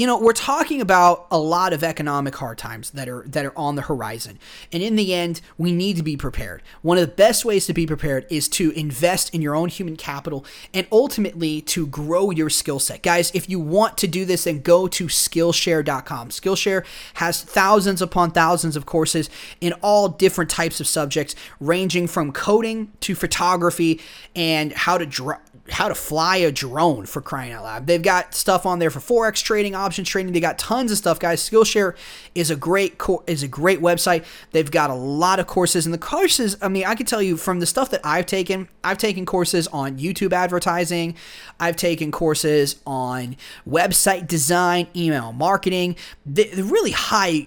you 0.00 0.06
know 0.06 0.18
we're 0.18 0.32
talking 0.32 0.80
about 0.80 1.26
a 1.30 1.36
lot 1.36 1.74
of 1.74 1.84
economic 1.84 2.34
hard 2.34 2.56
times 2.56 2.88
that 2.92 3.06
are 3.06 3.22
that 3.26 3.44
are 3.44 3.52
on 3.54 3.74
the 3.74 3.82
horizon. 3.82 4.38
And 4.72 4.82
in 4.82 4.96
the 4.96 5.12
end 5.12 5.42
we 5.58 5.72
need 5.72 5.98
to 5.98 6.02
be 6.02 6.16
prepared. 6.16 6.62
One 6.80 6.96
of 6.96 7.02
the 7.02 7.14
best 7.14 7.44
ways 7.44 7.66
to 7.66 7.74
be 7.74 7.86
prepared 7.86 8.24
is 8.30 8.48
to 8.50 8.70
invest 8.70 9.34
in 9.34 9.42
your 9.42 9.54
own 9.54 9.68
human 9.68 9.96
capital 9.96 10.46
and 10.72 10.86
ultimately 10.90 11.60
to 11.62 11.86
grow 11.86 12.30
your 12.30 12.48
skill 12.48 12.78
set. 12.78 13.02
Guys 13.02 13.30
if 13.34 13.50
you 13.50 13.60
want 13.60 13.98
to 13.98 14.06
do 14.06 14.24
this 14.24 14.44
then 14.44 14.62
go 14.62 14.88
to 14.88 15.04
skillshare.com 15.04 16.30
skillshare 16.30 16.86
has 17.14 17.42
thousands 17.42 18.00
upon 18.00 18.30
thousands 18.30 18.76
of 18.76 18.86
courses 18.86 19.28
in 19.60 19.74
all 19.82 20.08
different 20.08 20.50
types 20.50 20.80
of 20.80 20.86
subjects 20.86 21.34
ranging 21.60 22.06
from 22.06 22.32
coding 22.32 22.90
to 23.00 23.14
photography 23.14 24.00
and 24.34 24.72
how 24.72 24.96
to 24.96 25.04
draw 25.04 25.36
how 25.70 25.88
to 25.88 25.94
fly 25.94 26.36
a 26.36 26.52
drone 26.52 27.06
for 27.06 27.20
crying 27.20 27.52
out 27.52 27.64
loud. 27.64 27.86
They've 27.86 28.02
got 28.02 28.34
stuff 28.34 28.66
on 28.66 28.78
there 28.78 28.90
for 28.90 29.00
forex 29.00 29.42
trading, 29.42 29.74
options 29.74 30.08
trading. 30.08 30.32
They 30.32 30.40
got 30.40 30.58
tons 30.58 30.90
of 30.90 30.98
stuff, 30.98 31.18
guys. 31.18 31.48
Skillshare 31.48 31.94
is 32.34 32.50
a 32.50 32.56
great 32.56 32.98
co- 32.98 33.22
is 33.26 33.42
a 33.42 33.48
great 33.48 33.80
website. 33.80 34.24
They've 34.52 34.70
got 34.70 34.90
a 34.90 34.94
lot 34.94 35.38
of 35.38 35.46
courses, 35.46 35.86
and 35.86 35.94
the 35.94 35.98
courses. 35.98 36.56
I 36.60 36.68
mean, 36.68 36.84
I 36.84 36.94
can 36.94 37.06
tell 37.06 37.22
you 37.22 37.36
from 37.36 37.60
the 37.60 37.66
stuff 37.66 37.90
that 37.90 38.00
I've 38.04 38.26
taken. 38.26 38.68
I've 38.82 38.98
taken 38.98 39.26
courses 39.26 39.66
on 39.68 39.98
YouTube 39.98 40.32
advertising. 40.32 41.16
I've 41.58 41.76
taken 41.76 42.10
courses 42.10 42.76
on 42.86 43.36
website 43.68 44.26
design, 44.26 44.88
email 44.96 45.32
marketing. 45.32 45.96
The, 46.26 46.50
really 46.62 46.92
high 46.92 47.46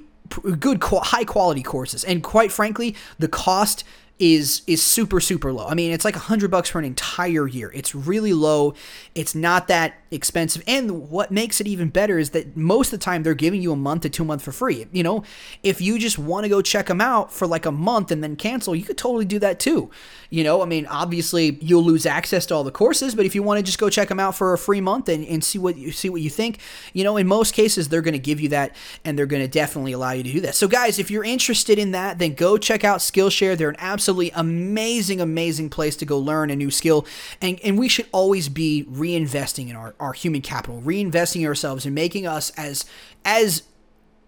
good 0.60 0.82
high 0.82 1.26
quality 1.26 1.62
courses 1.62 2.04
and 2.04 2.24
quite 2.24 2.52
frankly 2.52 2.96
the 3.20 3.28
cost 3.28 3.84
is 4.20 4.62
is 4.68 4.82
super 4.82 5.20
super 5.20 5.52
low. 5.52 5.68
I 5.68 5.74
mean, 5.74 5.92
it's 5.92 6.06
like 6.06 6.16
a 6.16 6.20
hundred 6.20 6.52
bucks 6.52 6.70
for 6.70 6.80
an 6.80 6.86
entire 6.86 7.48
year. 7.48 7.72
It's 7.74 7.96
really 7.96 8.34
low. 8.34 8.76
It's 9.16 9.34
not 9.34 9.68
that 9.68 9.96
expensive. 10.12 10.64
And 10.68 11.10
what 11.10 11.32
makes 11.32 11.60
it 11.60 11.68
even 11.68 11.90
better 11.90 12.20
is 12.20 12.30
that 12.32 12.56
most 12.56 12.94
of 12.94 13.00
the 13.00 13.04
time 13.04 13.24
they're 13.24 13.34
giving 13.34 13.62
you 13.62 13.72
a 13.72 13.76
month 13.76 14.04
to 14.04 14.10
two 14.10 14.24
months 14.24 14.44
for 14.44 14.52
free. 14.52 14.86
You 14.92 15.04
know, 15.04 15.24
if 15.64 15.82
you 15.82 15.98
just 15.98 16.20
want 16.20 16.46
to 16.46 16.50
go 16.50 16.62
check 16.62 16.88
them 16.88 17.02
out 17.02 17.34
for 17.34 17.48
like 17.48 17.66
a 17.66 17.72
month 17.72 18.12
and 18.12 18.24
then 18.24 18.36
cancel, 18.36 18.76
you 18.76 18.84
could 18.84 18.98
totally 18.98 19.26
do 19.26 19.40
that 19.40 19.60
too. 19.60 19.90
You 20.30 20.44
know, 20.44 20.62
I 20.62 20.66
mean, 20.66 20.86
obviously 20.88 21.58
you'll 21.62 21.84
lose 21.84 22.06
access 22.06 22.46
to 22.48 22.56
all 22.56 22.64
the 22.64 22.72
courses, 22.72 23.16
but 23.16 23.26
if 23.26 23.36
you 23.36 23.44
want 23.44 23.60
to 23.60 23.64
just 23.64 23.78
go 23.78 23.90
check 23.90 24.10
them 24.10 24.20
out 24.20 24.36
for 24.36 24.54
a 24.54 24.58
free 24.58 24.82
month 24.82 25.10
and, 25.10 25.26
and 25.26 25.44
see 25.44 25.60
what 25.60 25.78
you 25.78 25.92
see 25.92 26.10
what 26.10 26.22
you 26.22 26.30
think, 26.30 26.60
you 26.94 27.04
know, 27.04 27.18
in 27.18 27.28
most 27.28 27.54
cases 27.54 27.90
they're 27.90 28.02
going 28.02 28.14
to 28.14 28.20
give 28.20 28.40
you 28.40 28.50
that 28.50 28.76
and 29.04 29.18
they're 29.18 29.26
going 29.26 29.44
to 29.44 29.48
definitely 29.48 29.92
allow 29.92 30.12
you 30.12 30.24
to 30.24 30.32
do 30.32 30.42
that. 30.42 30.56
So 30.56 30.68
guys, 30.68 31.00
if 31.00 31.10
you're 31.12 31.24
interested 31.24 31.80
in 31.80 31.92
that, 31.92 32.20
then 32.20 32.34
go 32.34 32.58
check 32.58 32.84
out 32.84 33.00
Skillshare. 33.00 33.58
They're 33.58 33.70
an 33.70 33.76
absolutely 34.04 34.32
amazing, 34.36 35.22
amazing 35.22 35.70
place 35.70 35.96
to 35.96 36.06
go 36.06 36.18
learn 36.18 36.50
a 36.50 36.56
new 36.58 36.70
skill. 36.70 37.06
And 37.42 37.58
and 37.64 37.80
we 37.80 37.88
should 37.88 38.08
always 38.12 38.50
be 38.50 38.86
reinvesting 38.90 39.70
in 39.70 39.78
our, 39.78 39.96
our 39.98 40.12
human 40.12 40.42
capital, 40.42 40.82
reinvesting 40.82 41.42
in 41.42 41.48
ourselves 41.48 41.86
and 41.86 41.96
making 41.96 42.28
us 42.28 42.52
as 42.58 42.84
as 43.24 43.64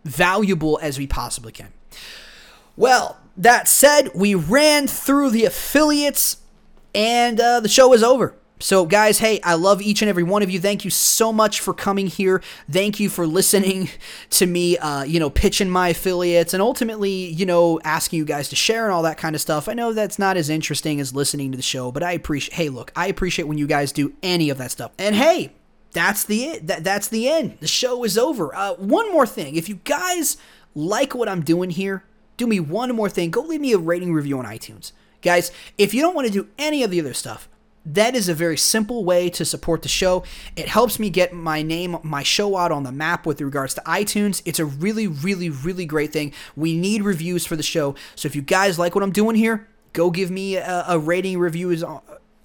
valuable 0.06 0.80
as 0.82 0.98
we 0.98 1.08
possibly 1.08 1.52
can. 1.52 1.74
Well, 2.78 3.18
that 3.36 3.68
said, 3.68 4.12
we 4.16 4.34
ran 4.34 4.88
through 4.88 5.32
the 5.32 5.44
affiliates 5.44 6.38
and 6.94 7.38
uh, 7.38 7.60
the 7.60 7.68
show 7.68 7.92
is 7.92 8.02
over. 8.02 8.34
So, 8.60 8.86
guys, 8.86 9.20
hey, 9.20 9.42
I 9.42 9.56
love 9.56 9.82
each 9.82 10.02
and 10.02 10.08
every 10.08 10.24
one 10.24 10.42
of 10.42 10.50
you. 10.50 10.62
Thank 10.62 10.86
you 10.86 10.92
so 10.92 11.34
much 11.34 11.60
for 11.60 11.74
coming 11.74 12.08
here. 12.08 12.42
Thank 12.72 13.02
you 13.02 13.10
for 13.10 13.28
listening 13.28 13.90
to 14.30 14.46
me, 14.46 14.78
uh, 14.78 15.04
you 15.04 15.20
know, 15.20 15.30
pitching 15.30 15.70
my 15.70 15.90
affiliates 15.90 16.54
and 16.54 16.62
ultimately, 16.62 17.28
you 17.28 17.46
know, 17.46 17.82
asking 17.84 18.20
you 18.20 18.26
guys 18.26 18.48
to 18.50 18.56
share 18.56 18.86
and 18.86 18.94
all 18.94 19.04
that 19.04 19.18
kind 19.18 19.36
of 19.36 19.42
stuff. 19.42 19.68
I 19.68 19.74
know 19.74 19.92
that's 19.92 20.18
not 20.18 20.38
as 20.38 20.50
interesting 20.50 21.02
as 21.02 21.14
listening 21.14 21.52
to 21.52 21.58
the 21.58 21.64
show, 21.64 21.92
but 21.92 22.02
I 22.02 22.14
appreciate, 22.14 22.54
hey, 22.54 22.70
look, 22.70 22.94
I 22.96 23.08
appreciate 23.08 23.46
when 23.46 23.58
you 23.58 23.68
guys 23.68 23.92
do 23.92 24.14
any 24.24 24.50
of 24.50 24.58
that 24.60 24.72
stuff. 24.72 24.94
And 24.98 25.16
hey, 25.16 25.52
that's 25.92 26.24
the 26.24 26.46
it. 26.46 26.68
That, 26.68 26.84
that's 26.86 27.10
the 27.10 27.30
end. 27.30 27.58
The 27.60 27.68
show 27.68 28.06
is 28.06 28.18
over. 28.18 28.56
Uh, 28.56 28.76
one 28.76 29.12
more 29.12 29.28
thing. 29.28 29.58
If 29.58 29.68
you 29.68 29.82
guys 29.84 30.38
like 30.74 31.14
what 31.14 31.28
I'm 31.28 31.42
doing 31.42 31.72
here, 31.72 32.06
do 32.38 32.48
me 32.48 32.62
one 32.62 32.96
more 32.96 33.10
thing. 33.10 33.32
Go 33.32 33.42
leave 33.42 33.62
me 33.62 33.74
a 33.74 33.78
rating 33.78 34.14
review 34.14 34.40
on 34.40 34.46
iTunes. 34.46 34.94
Guys, 35.22 35.52
if 35.78 35.94
you 35.94 36.02
don't 36.02 36.16
want 36.16 36.28
to 36.28 36.34
do 36.34 36.48
any 36.58 36.84
of 36.84 36.92
the 36.92 37.02
other 37.02 37.14
stuff, 37.14 37.50
that 37.86 38.16
is 38.16 38.28
a 38.28 38.34
very 38.34 38.58
simple 38.58 39.06
way 39.06 39.30
to 39.30 39.46
support 39.46 39.84
the 39.84 39.90
show. 39.90 40.24
It 40.56 40.68
helps 40.68 41.00
me 41.00 41.10
get 41.10 41.34
my 41.34 41.62
name, 41.62 41.98
my 42.04 42.24
show 42.24 42.58
out 42.58 42.72
on 42.72 42.84
the 42.84 42.92
map 42.92 43.26
with 43.26 43.40
regards 43.42 43.74
to 43.76 43.82
iTunes. 43.82 44.42
It's 44.46 44.60
a 44.60 44.66
really, 44.66 45.08
really, 45.08 45.50
really 45.50 45.86
great 45.86 46.12
thing. 46.12 46.34
We 46.56 46.76
need 46.76 47.04
reviews 47.04 47.46
for 47.46 47.56
the 47.56 47.64
show. 47.64 47.96
So 48.16 48.28
if 48.28 48.36
you 48.36 48.42
guys 48.42 48.80
like 48.80 48.96
what 48.96 49.04
I'm 49.04 49.12
doing 49.12 49.36
here, 49.36 49.68
go 49.94 50.10
give 50.10 50.32
me 50.32 50.56
a, 50.56 50.86
a 50.88 51.00
rating 51.00 51.38
review 51.38 51.72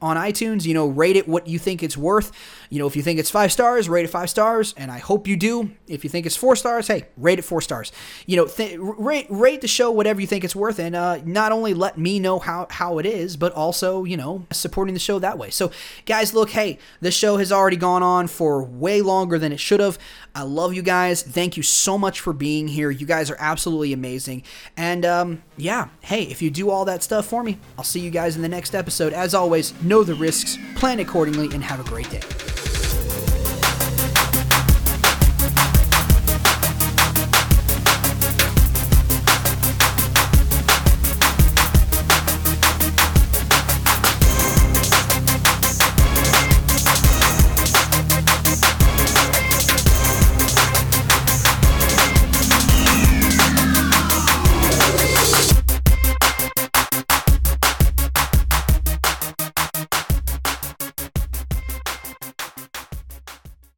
on 0.02 0.16
iTunes. 0.16 0.66
You 0.66 0.74
know, 0.74 0.86
rate 0.86 1.16
it 1.16 1.26
what 1.26 1.46
you 1.46 1.58
think 1.58 1.82
it's 1.82 1.96
worth. 1.96 2.32
You 2.70 2.78
know, 2.78 2.86
if 2.86 2.94
you 2.94 3.02
think 3.02 3.18
it's 3.18 3.30
five 3.30 3.50
stars, 3.50 3.88
rate 3.88 4.04
it 4.04 4.08
five 4.08 4.30
stars, 4.30 4.74
and 4.76 4.92
I 4.92 4.98
hope 4.98 5.26
you 5.26 5.36
do. 5.36 5.72
If 5.88 6.04
you 6.04 6.10
think 6.10 6.24
it's 6.24 6.36
four 6.36 6.54
stars, 6.54 6.86
hey, 6.86 7.06
rate 7.16 7.40
it 7.40 7.42
four 7.42 7.60
stars. 7.60 7.90
You 8.26 8.36
know, 8.36 8.46
th- 8.46 8.78
rate 8.78 9.26
rate 9.28 9.60
the 9.60 9.68
show 9.68 9.90
whatever 9.90 10.20
you 10.20 10.26
think 10.28 10.44
it's 10.44 10.54
worth, 10.54 10.78
and 10.78 10.94
uh, 10.94 11.18
not 11.24 11.50
only 11.50 11.74
let 11.74 11.98
me 11.98 12.20
know 12.20 12.38
how 12.38 12.68
how 12.70 12.98
it 12.98 13.06
is, 13.06 13.36
but 13.36 13.52
also 13.52 14.04
you 14.04 14.16
know 14.16 14.46
supporting 14.52 14.94
the 14.94 15.00
show 15.00 15.18
that 15.18 15.36
way. 15.36 15.50
So, 15.50 15.72
guys, 16.06 16.32
look, 16.32 16.50
hey, 16.50 16.78
this 17.00 17.16
show 17.16 17.38
has 17.38 17.50
already 17.50 17.76
gone 17.76 18.04
on 18.04 18.28
for 18.28 18.62
way 18.62 19.02
longer 19.02 19.36
than 19.36 19.50
it 19.52 19.58
should 19.58 19.80
have. 19.80 19.98
I 20.32 20.42
love 20.42 20.72
you 20.72 20.82
guys. 20.82 21.22
Thank 21.22 21.56
you 21.56 21.64
so 21.64 21.98
much 21.98 22.20
for 22.20 22.32
being 22.32 22.68
here. 22.68 22.90
You 22.92 23.04
guys 23.06 23.32
are 23.32 23.36
absolutely 23.40 23.92
amazing. 23.92 24.44
And 24.76 25.04
um, 25.04 25.42
yeah, 25.56 25.88
hey, 26.02 26.22
if 26.22 26.40
you 26.40 26.50
do 26.50 26.70
all 26.70 26.84
that 26.84 27.02
stuff 27.02 27.26
for 27.26 27.42
me, 27.42 27.58
I'll 27.76 27.84
see 27.84 28.00
you 28.00 28.10
guys 28.10 28.36
in 28.36 28.42
the 28.42 28.48
next 28.48 28.76
episode. 28.76 29.12
As 29.12 29.34
always 29.34 29.74
know 29.82 30.04
the 30.04 30.14
risks, 30.14 30.56
plan 30.76 31.00
accordingly, 31.00 31.52
and 31.52 31.64
have 31.64 31.80
a 31.80 31.88
great 31.88 32.08
day. 32.10 32.20